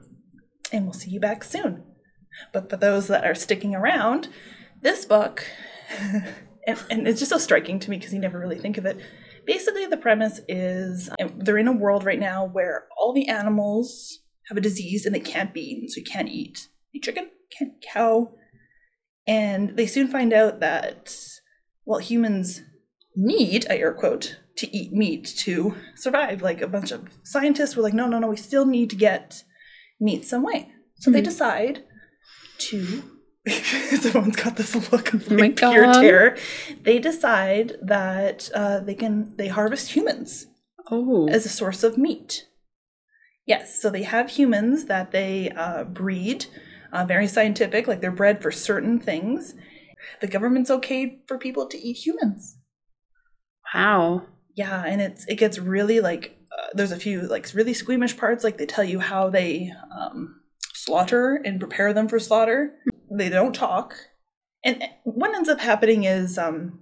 And 0.74 0.86
we'll 0.86 0.94
see 0.94 1.12
you 1.12 1.20
back 1.20 1.44
soon. 1.44 1.84
But 2.52 2.70
for 2.70 2.78
those 2.78 3.08
that 3.08 3.24
are 3.24 3.36
sticking 3.36 3.76
around, 3.76 4.28
this 4.82 5.06
book, 5.06 5.46
and, 6.68 6.84
and 6.90 7.08
it's 7.08 7.20
just 7.20 7.30
so 7.30 7.38
striking 7.38 7.80
to 7.80 7.90
me 7.90 7.98
because 7.98 8.12
you 8.12 8.20
never 8.20 8.40
really 8.40 8.58
think 8.58 8.78
of 8.78 8.86
it. 8.86 9.00
Basically, 9.46 9.86
the 9.86 9.98
premise 9.98 10.42
is 10.48 11.10
um, 11.22 11.34
they're 11.38 11.58
in 11.58 11.68
a 11.68 11.72
world 11.72 12.04
right 12.04 12.20
now 12.20 12.46
where 12.46 12.88
all 12.98 13.14
the 13.14 13.28
animals 13.28 14.20
have 14.48 14.58
a 14.58 14.62
disease 14.62 15.06
and 15.06 15.14
they 15.14 15.20
can't 15.20 15.54
be 15.54 15.62
eaten, 15.62 15.88
so 15.88 16.00
you 16.00 16.06
can't 16.06 16.30
eat 16.30 16.68
any 16.94 17.02
chicken, 17.02 17.30
can't 17.58 17.74
cow. 17.82 18.32
And 19.28 19.78
they 19.78 19.86
soon 19.86 20.08
find 20.08 20.34
out 20.34 20.60
that, 20.60 21.16
well, 21.86 22.00
humans 22.00 22.62
need, 23.16 23.68
I 23.70 23.78
air 23.78 23.94
quote, 23.94 24.40
to 24.58 24.76
eat 24.76 24.92
meat 24.92 25.26
to 25.38 25.76
survive. 25.96 26.42
Like 26.42 26.62
a 26.62 26.68
bunch 26.68 26.92
of 26.92 27.10
scientists 27.24 27.76
were 27.76 27.84
like, 27.84 27.94
no, 27.94 28.08
no, 28.08 28.20
no, 28.20 28.30
we 28.30 28.38
still 28.38 28.66
need 28.66 28.90
to 28.90 28.96
get 28.96 29.44
meat 30.04 30.26
some 30.26 30.44
way. 30.44 30.70
So 30.96 31.10
they 31.12 31.22
decide 31.22 31.84
to. 32.60 33.04
Everyone's 33.48 34.36
got 34.38 34.56
this 34.56 34.74
look 34.92 35.14
of 35.14 35.30
Oh 35.32 35.36
pure 35.38 35.52
God. 35.52 36.02
terror. 36.02 36.38
They 36.82 36.98
decide 37.00 37.74
that 37.82 38.50
uh, 38.56 38.80
they 38.80 38.96
can 38.96 39.36
they 39.38 39.50
harvest 39.50 39.92
humans 39.96 40.46
Oh. 40.90 41.28
as 41.30 41.46
a 41.46 41.50
source 41.50 41.84
of 41.84 41.98
meat. 41.98 42.46
Yes, 43.46 43.82
so 43.82 43.90
they 43.90 44.04
have 44.04 44.30
humans 44.30 44.86
that 44.86 45.12
they 45.12 45.50
uh, 45.52 45.84
breed, 45.84 46.46
uh, 46.94 47.04
very 47.06 47.28
scientific, 47.28 47.86
like 47.88 48.00
they're 48.00 48.12
bred 48.12 48.42
for 48.42 48.52
certain 48.52 48.98
things. 49.00 49.54
The 50.22 50.28
government's 50.28 50.72
okay 50.72 51.20
for 51.28 51.38
people 51.38 51.68
to 51.68 51.78
eat 51.78 52.06
humans. 52.06 52.58
wow. 53.74 54.24
yeah, 54.56 54.84
and 54.86 55.02
it's 55.02 55.26
it 55.28 55.36
gets 55.36 55.60
really 55.60 56.00
like 56.00 56.38
there's 56.74 56.92
a 56.92 56.98
few 56.98 57.22
like 57.22 57.54
really 57.54 57.74
squeamish 57.74 58.18
parts. 58.18 58.44
Like 58.44 58.58
they 58.58 58.66
tell 58.66 58.84
you 58.84 59.00
how 59.00 59.30
they 59.30 59.72
um, 59.96 60.42
slaughter 60.74 61.42
and 61.44 61.60
prepare 61.60 61.94
them 61.94 62.08
for 62.08 62.20
slaughter. 62.20 62.76
They 63.12 63.30
don't 63.30 63.54
talk, 63.54 63.96
and 64.64 64.84
what 65.04 65.36
ends 65.36 65.50
up 65.50 65.60
happening 65.60 66.04
is 66.04 66.38
um, 66.38 66.80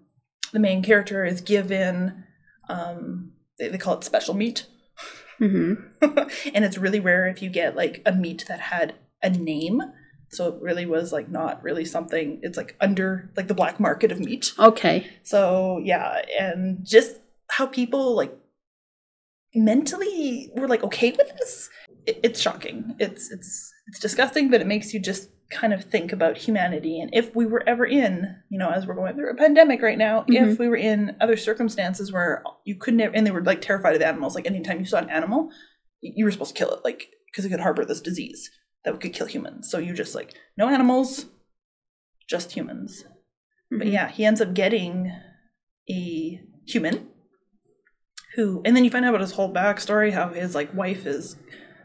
the 0.54 0.60
main 0.60 0.82
character 0.82 1.26
is 1.26 1.42
given 1.42 2.24
um, 2.70 3.34
they, 3.60 3.68
they 3.68 3.78
call 3.78 3.98
it 3.98 4.04
special 4.04 4.34
meat, 4.34 4.66
hmm 5.38 5.74
and 6.02 6.66
it's 6.66 6.78
really 6.78 7.00
rare 7.00 7.28
if 7.28 7.42
you 7.42 7.50
get 7.50 7.76
like 7.76 8.02
a 8.06 8.12
meat 8.12 8.46
that 8.48 8.60
had 8.60 8.96
a 9.22 9.30
name. 9.30 9.82
So 10.30 10.48
it 10.48 10.62
really 10.62 10.86
was 10.86 11.12
like 11.12 11.30
not 11.30 11.62
really 11.62 11.84
something. 11.84 12.40
It's 12.42 12.58
like 12.58 12.78
under 12.80 13.32
like 13.36 13.48
the 13.48 13.54
black 13.54 13.80
market 13.80 14.14
of 14.14 14.20
meat. 14.20 14.54
Okay. 14.58 15.10
So 15.24 15.82
yeah, 15.84 16.22
and 16.40 16.86
just 16.86 17.18
how 17.50 17.66
people 17.66 18.16
like 18.16 18.34
mentally 19.54 20.52
were 20.56 20.68
like 20.68 20.84
okay 20.84 21.12
with 21.12 21.32
this. 21.40 21.70
It, 22.06 22.20
it's 22.24 22.42
shocking. 22.42 22.96
It's 23.00 23.32
it's 23.32 23.72
it's 23.88 24.00
disgusting, 24.00 24.50
but 24.50 24.62
it 24.62 24.68
makes 24.68 24.94
you 24.94 25.00
just 25.00 25.30
kind 25.50 25.74
of 25.74 25.84
think 25.84 26.14
about 26.14 26.38
humanity 26.38 27.02
and 27.02 27.10
if 27.14 27.36
we 27.36 27.46
were 27.46 27.62
ever 27.68 27.86
in, 27.86 28.38
you 28.50 28.58
know, 28.58 28.70
as 28.70 28.88
we're 28.88 28.96
going 28.96 29.14
through 29.16 29.30
a 29.32 29.36
pandemic 29.36 29.82
right 29.82 29.98
now, 29.98 30.24
if 30.30 30.58
we 30.58 30.70
were 30.70 30.78
in 30.78 31.18
other 31.20 31.36
circumstances 31.36 32.10
where 32.10 32.42
you 32.64 32.76
couldn't, 32.76 33.02
have, 33.02 33.12
and 33.14 33.28
they 33.28 33.32
were 33.32 33.44
like 33.44 33.60
terrified 33.60 33.94
of 33.98 34.02
animals, 34.02 34.34
like 34.34 34.48
anytime 34.48 34.80
you 34.80 34.86
saw 34.86 35.00
an 35.00 35.10
animal, 35.10 35.50
you 36.00 36.24
were 36.24 36.32
supposed 36.32 36.56
to 36.56 36.58
kill 36.58 36.74
it, 36.74 36.86
like 36.86 37.10
because 37.26 37.44
it 37.44 37.50
could 37.50 37.60
harbor 37.60 37.84
this 37.84 38.00
disease 38.00 38.50
that 38.86 39.00
could 39.02 39.12
kill 39.14 39.28
humans. 39.28 39.70
So 39.70 39.78
you 39.78 39.94
just 39.94 40.16
like 40.16 40.34
no 40.58 40.70
animals, 40.70 41.26
just 42.30 42.54
humans. 42.54 43.04
But 43.70 43.88
Mhm. 43.88 43.92
yeah, 43.92 44.08
he 44.10 44.24
ends 44.24 44.40
up 44.40 44.54
getting 44.54 45.12
a 45.90 46.42
human 46.66 47.10
who, 48.36 48.62
and 48.66 48.76
then 48.76 48.84
you 48.84 48.90
find 48.90 49.06
out 49.06 49.10
about 49.10 49.22
his 49.22 49.34
whole 49.34 49.54
backstory, 49.54 50.14
how 50.14 50.30
his 50.30 50.56
like 50.56 50.74
wife 50.74 51.06
is 51.06 51.36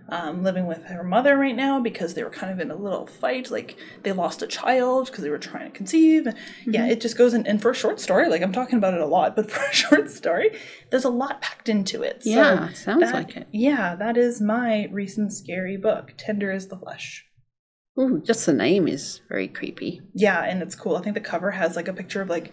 um, 0.08 0.44
living 0.44 0.66
with 0.66 0.84
her 0.84 1.02
mother 1.02 1.36
right 1.36 1.56
now 1.56 1.80
because 1.80 2.14
they 2.14 2.22
were 2.22 2.30
kind 2.30 2.52
of 2.52 2.60
in 2.60 2.70
a 2.70 2.76
little 2.76 3.06
fight. 3.08 3.50
Like 3.50 3.76
they 4.04 4.12
lost 4.12 4.40
a 4.42 4.46
child 4.46 5.06
because 5.06 5.24
they 5.24 5.30
were 5.30 5.38
trying 5.38 5.70
to 5.72 5.76
conceive. 5.76 6.28
Yeah, 6.64 6.86
it 6.86 7.00
just 7.00 7.18
goes 7.18 7.34
in. 7.34 7.44
And 7.46 7.60
for 7.60 7.72
a 7.72 7.74
short 7.74 7.98
story, 8.00 8.28
like 8.28 8.42
I'm 8.42 8.52
talking 8.52 8.78
about 8.78 8.94
it 8.94 9.00
a 9.00 9.06
lot, 9.06 9.34
but 9.36 9.50
for 9.50 9.64
a 9.64 9.74
short 9.74 10.08
story, 10.10 10.56
there's 10.90 11.04
a 11.04 11.10
lot 11.10 11.42
packed 11.42 11.68
into 11.68 12.02
it. 12.04 12.22
So 12.22 12.30
Yeah, 12.30 12.72
sounds 12.72 13.00
that- 13.02 13.14
like 13.14 13.36
it. 13.36 13.48
Yeah, 13.52 13.96
that 13.96 14.16
is 14.16 14.40
my 14.40 14.88
recent 14.92 15.32
scary 15.32 15.76
book, 15.76 16.14
Tender 16.16 16.52
is 16.52 16.68
the 16.68 16.76
Flesh. 16.76 17.24
Ooh, 17.98 18.20
just 18.20 18.44
the 18.44 18.52
name 18.52 18.86
is 18.86 19.22
very 19.28 19.48
creepy. 19.48 20.02
Yeah, 20.14 20.44
and 20.44 20.60
it's 20.62 20.74
cool. 20.74 20.96
I 20.96 21.00
think 21.00 21.14
the 21.14 21.20
cover 21.20 21.52
has 21.52 21.76
like 21.76 21.88
a 21.88 21.94
picture 21.94 22.20
of 22.20 22.28
like 22.28 22.52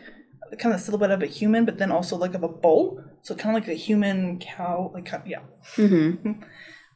kind 0.57 0.73
of 0.73 0.79
a 0.79 0.83
silhouette 0.83 1.11
of 1.11 1.21
a 1.23 1.27
human, 1.27 1.65
but 1.65 1.77
then 1.77 1.91
also 1.91 2.15
like 2.17 2.33
of 2.33 2.43
a 2.43 2.47
bull. 2.49 3.03
So 3.21 3.35
kind 3.35 3.55
of 3.55 3.63
like 3.63 3.69
a 3.69 3.77
human 3.79 4.39
cow, 4.39 4.91
like 4.93 5.11
yeah. 5.25 5.39
hmm 5.75 6.13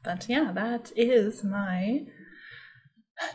But 0.03 0.25
yeah, 0.29 0.51
that 0.53 0.91
is 0.95 1.43
my 1.43 2.05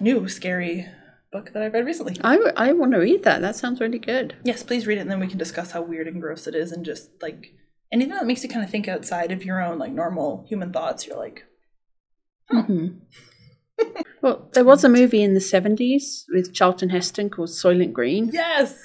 new 0.00 0.28
scary 0.28 0.86
book 1.30 1.52
that 1.52 1.62
I 1.62 1.66
read 1.68 1.84
recently. 1.84 2.16
I, 2.22 2.38
I 2.56 2.72
want 2.72 2.92
to 2.92 2.98
read 2.98 3.24
that. 3.24 3.40
That 3.40 3.56
sounds 3.56 3.80
really 3.80 3.98
good. 3.98 4.36
Yes, 4.44 4.62
please 4.62 4.86
read 4.86 4.98
it, 4.98 5.02
and 5.02 5.10
then 5.10 5.20
we 5.20 5.26
can 5.26 5.38
discuss 5.38 5.72
how 5.72 5.82
weird 5.82 6.06
and 6.08 6.20
gross 6.20 6.46
it 6.46 6.54
is, 6.54 6.72
and 6.72 6.84
just 6.84 7.10
like 7.20 7.52
anything 7.92 8.14
that 8.14 8.26
makes 8.26 8.42
you 8.42 8.48
kind 8.48 8.64
of 8.64 8.70
think 8.70 8.88
outside 8.88 9.32
of 9.32 9.44
your 9.44 9.62
own 9.62 9.78
like 9.78 9.92
normal 9.92 10.46
human 10.48 10.72
thoughts. 10.72 11.06
You're 11.06 11.16
like, 11.18 11.44
hmm 12.48 12.86
well, 14.22 14.48
there 14.52 14.64
was 14.64 14.84
a 14.84 14.88
movie 14.88 15.22
in 15.22 15.34
the 15.34 15.40
70s 15.40 16.24
with 16.32 16.54
Charlton 16.54 16.90
Heston 16.90 17.30
called 17.30 17.48
Soylent 17.48 17.92
Green. 17.92 18.30
yes, 18.32 18.78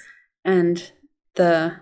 and 0.44 0.92
the 1.38 1.76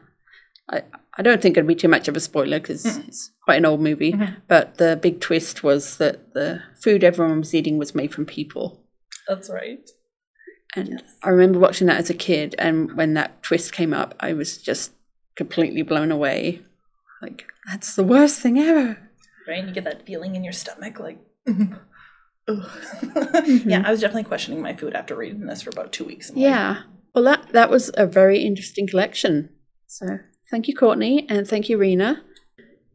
I, 0.70 0.84
I 1.18 1.22
don't 1.22 1.42
think 1.42 1.58
it'd 1.58 1.68
be 1.68 1.76
too 1.76 1.88
much 1.88 2.08
of 2.08 2.16
a 2.16 2.20
spoiler 2.20 2.60
because 2.60 2.86
it's 2.86 3.32
quite 3.44 3.58
an 3.58 3.66
old 3.66 3.82
movie 3.82 4.14
Mhm. 4.14 4.36
but 4.48 4.78
the 4.78 5.00
big 5.02 5.20
twist 5.22 5.64
was 5.64 5.98
that 5.98 6.34
the 6.34 6.62
food 6.82 7.04
everyone 7.04 7.40
was 7.40 7.54
eating 7.54 7.78
was 7.78 7.94
made 7.96 8.14
from 8.14 8.26
people 8.26 8.82
that's 9.28 9.50
right. 9.50 9.90
and 10.76 10.90
Yes. 10.90 11.02
i 11.24 11.30
remember 11.30 11.60
watching 11.60 11.88
that 11.88 11.98
as 12.00 12.10
a 12.10 12.14
kid 12.14 12.54
and 12.60 12.94
when 12.98 13.14
that 13.16 13.42
twist 13.44 13.72
came 13.74 13.94
up 13.94 14.14
i 14.20 14.34
was 14.34 14.58
just 14.58 14.92
completely 15.36 15.82
blown 15.84 16.12
away 16.12 16.62
like 17.22 17.46
that's 17.70 17.96
the 17.96 18.04
worst 18.04 18.40
thing 18.40 18.60
ever 18.60 18.98
Right, 19.48 19.60
and 19.60 19.68
you 19.68 19.76
get 19.76 19.84
that 19.84 20.08
feeling 20.08 20.36
in 20.36 20.44
your 20.44 20.54
stomach, 20.54 21.00
like. 21.00 21.20
Ugh. 21.48 21.78
Yeah, 23.66 23.84
I 23.86 23.92
was 23.92 24.02
definitely 24.02 24.24
questioning 24.24 24.60
my 24.60 24.76
food 24.76 24.96
after 24.96 25.16
reading 25.16 25.46
this 25.46 25.62
for 25.62 25.70
about 25.70 25.92
two 25.92 26.04
weeks. 26.04 26.30
I'm 26.32 26.36
like, 26.38 26.42
yeah 26.44 26.82
well 27.16 27.24
that 27.24 27.48
that 27.54 27.72
was 27.72 27.90
a 27.96 28.06
very 28.06 28.40
interesting 28.40 28.86
collection 28.86 29.50
so 29.88 30.20
thank 30.52 30.68
you 30.68 30.76
courtney 30.76 31.26
and 31.30 31.48
thank 31.48 31.70
you 31.70 31.78
rena 31.78 32.22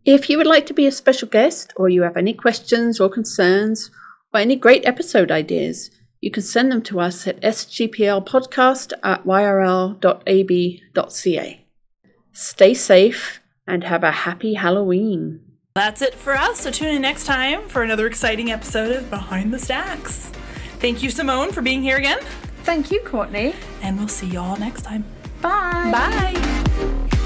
If 0.04 0.30
you 0.30 0.38
would 0.38 0.46
like 0.46 0.66
to 0.66 0.74
be 0.74 0.86
a 0.86 0.92
special 0.92 1.28
guest, 1.28 1.74
or 1.76 1.90
you 1.90 2.02
have 2.02 2.16
any 2.16 2.32
questions 2.32 3.00
or 3.00 3.10
concerns, 3.10 3.90
or 4.32 4.40
any 4.40 4.56
great 4.56 4.86
episode 4.86 5.30
ideas, 5.30 5.90
you 6.20 6.30
can 6.30 6.42
send 6.42 6.72
them 6.72 6.80
to 6.82 7.00
us 7.00 7.26
at 7.26 7.40
sgplpodcast 7.42 8.92
at 9.02 9.24
yrl.ab.ca. 9.24 10.06
Stay 12.32 12.74
safe 12.74 13.40
and 13.66 13.84
have 13.84 14.02
a 14.02 14.10
happy 14.10 14.54
Halloween. 14.54 15.40
That's 15.74 16.00
it 16.02 16.14
for 16.14 16.34
us, 16.34 16.60
so 16.60 16.70
tune 16.70 16.94
in 16.96 17.02
next 17.02 17.26
time 17.26 17.68
for 17.68 17.82
another 17.82 18.06
exciting 18.06 18.50
episode 18.50 18.96
of 18.96 19.10
Behind 19.10 19.52
the 19.52 19.58
Stacks. 19.58 20.32
Thank 20.78 21.02
you, 21.02 21.10
Simone, 21.10 21.52
for 21.52 21.60
being 21.62 21.82
here 21.82 21.98
again, 21.98 22.20
Thank 22.70 22.92
you, 22.92 23.00
Courtney. 23.00 23.52
and 23.82 23.98
we'll 23.98 24.06
see 24.06 24.28
y'all 24.28 24.56
next 24.56 24.82
time. 24.82 25.04
Bye. 25.42 25.90
Bye. 25.90 27.16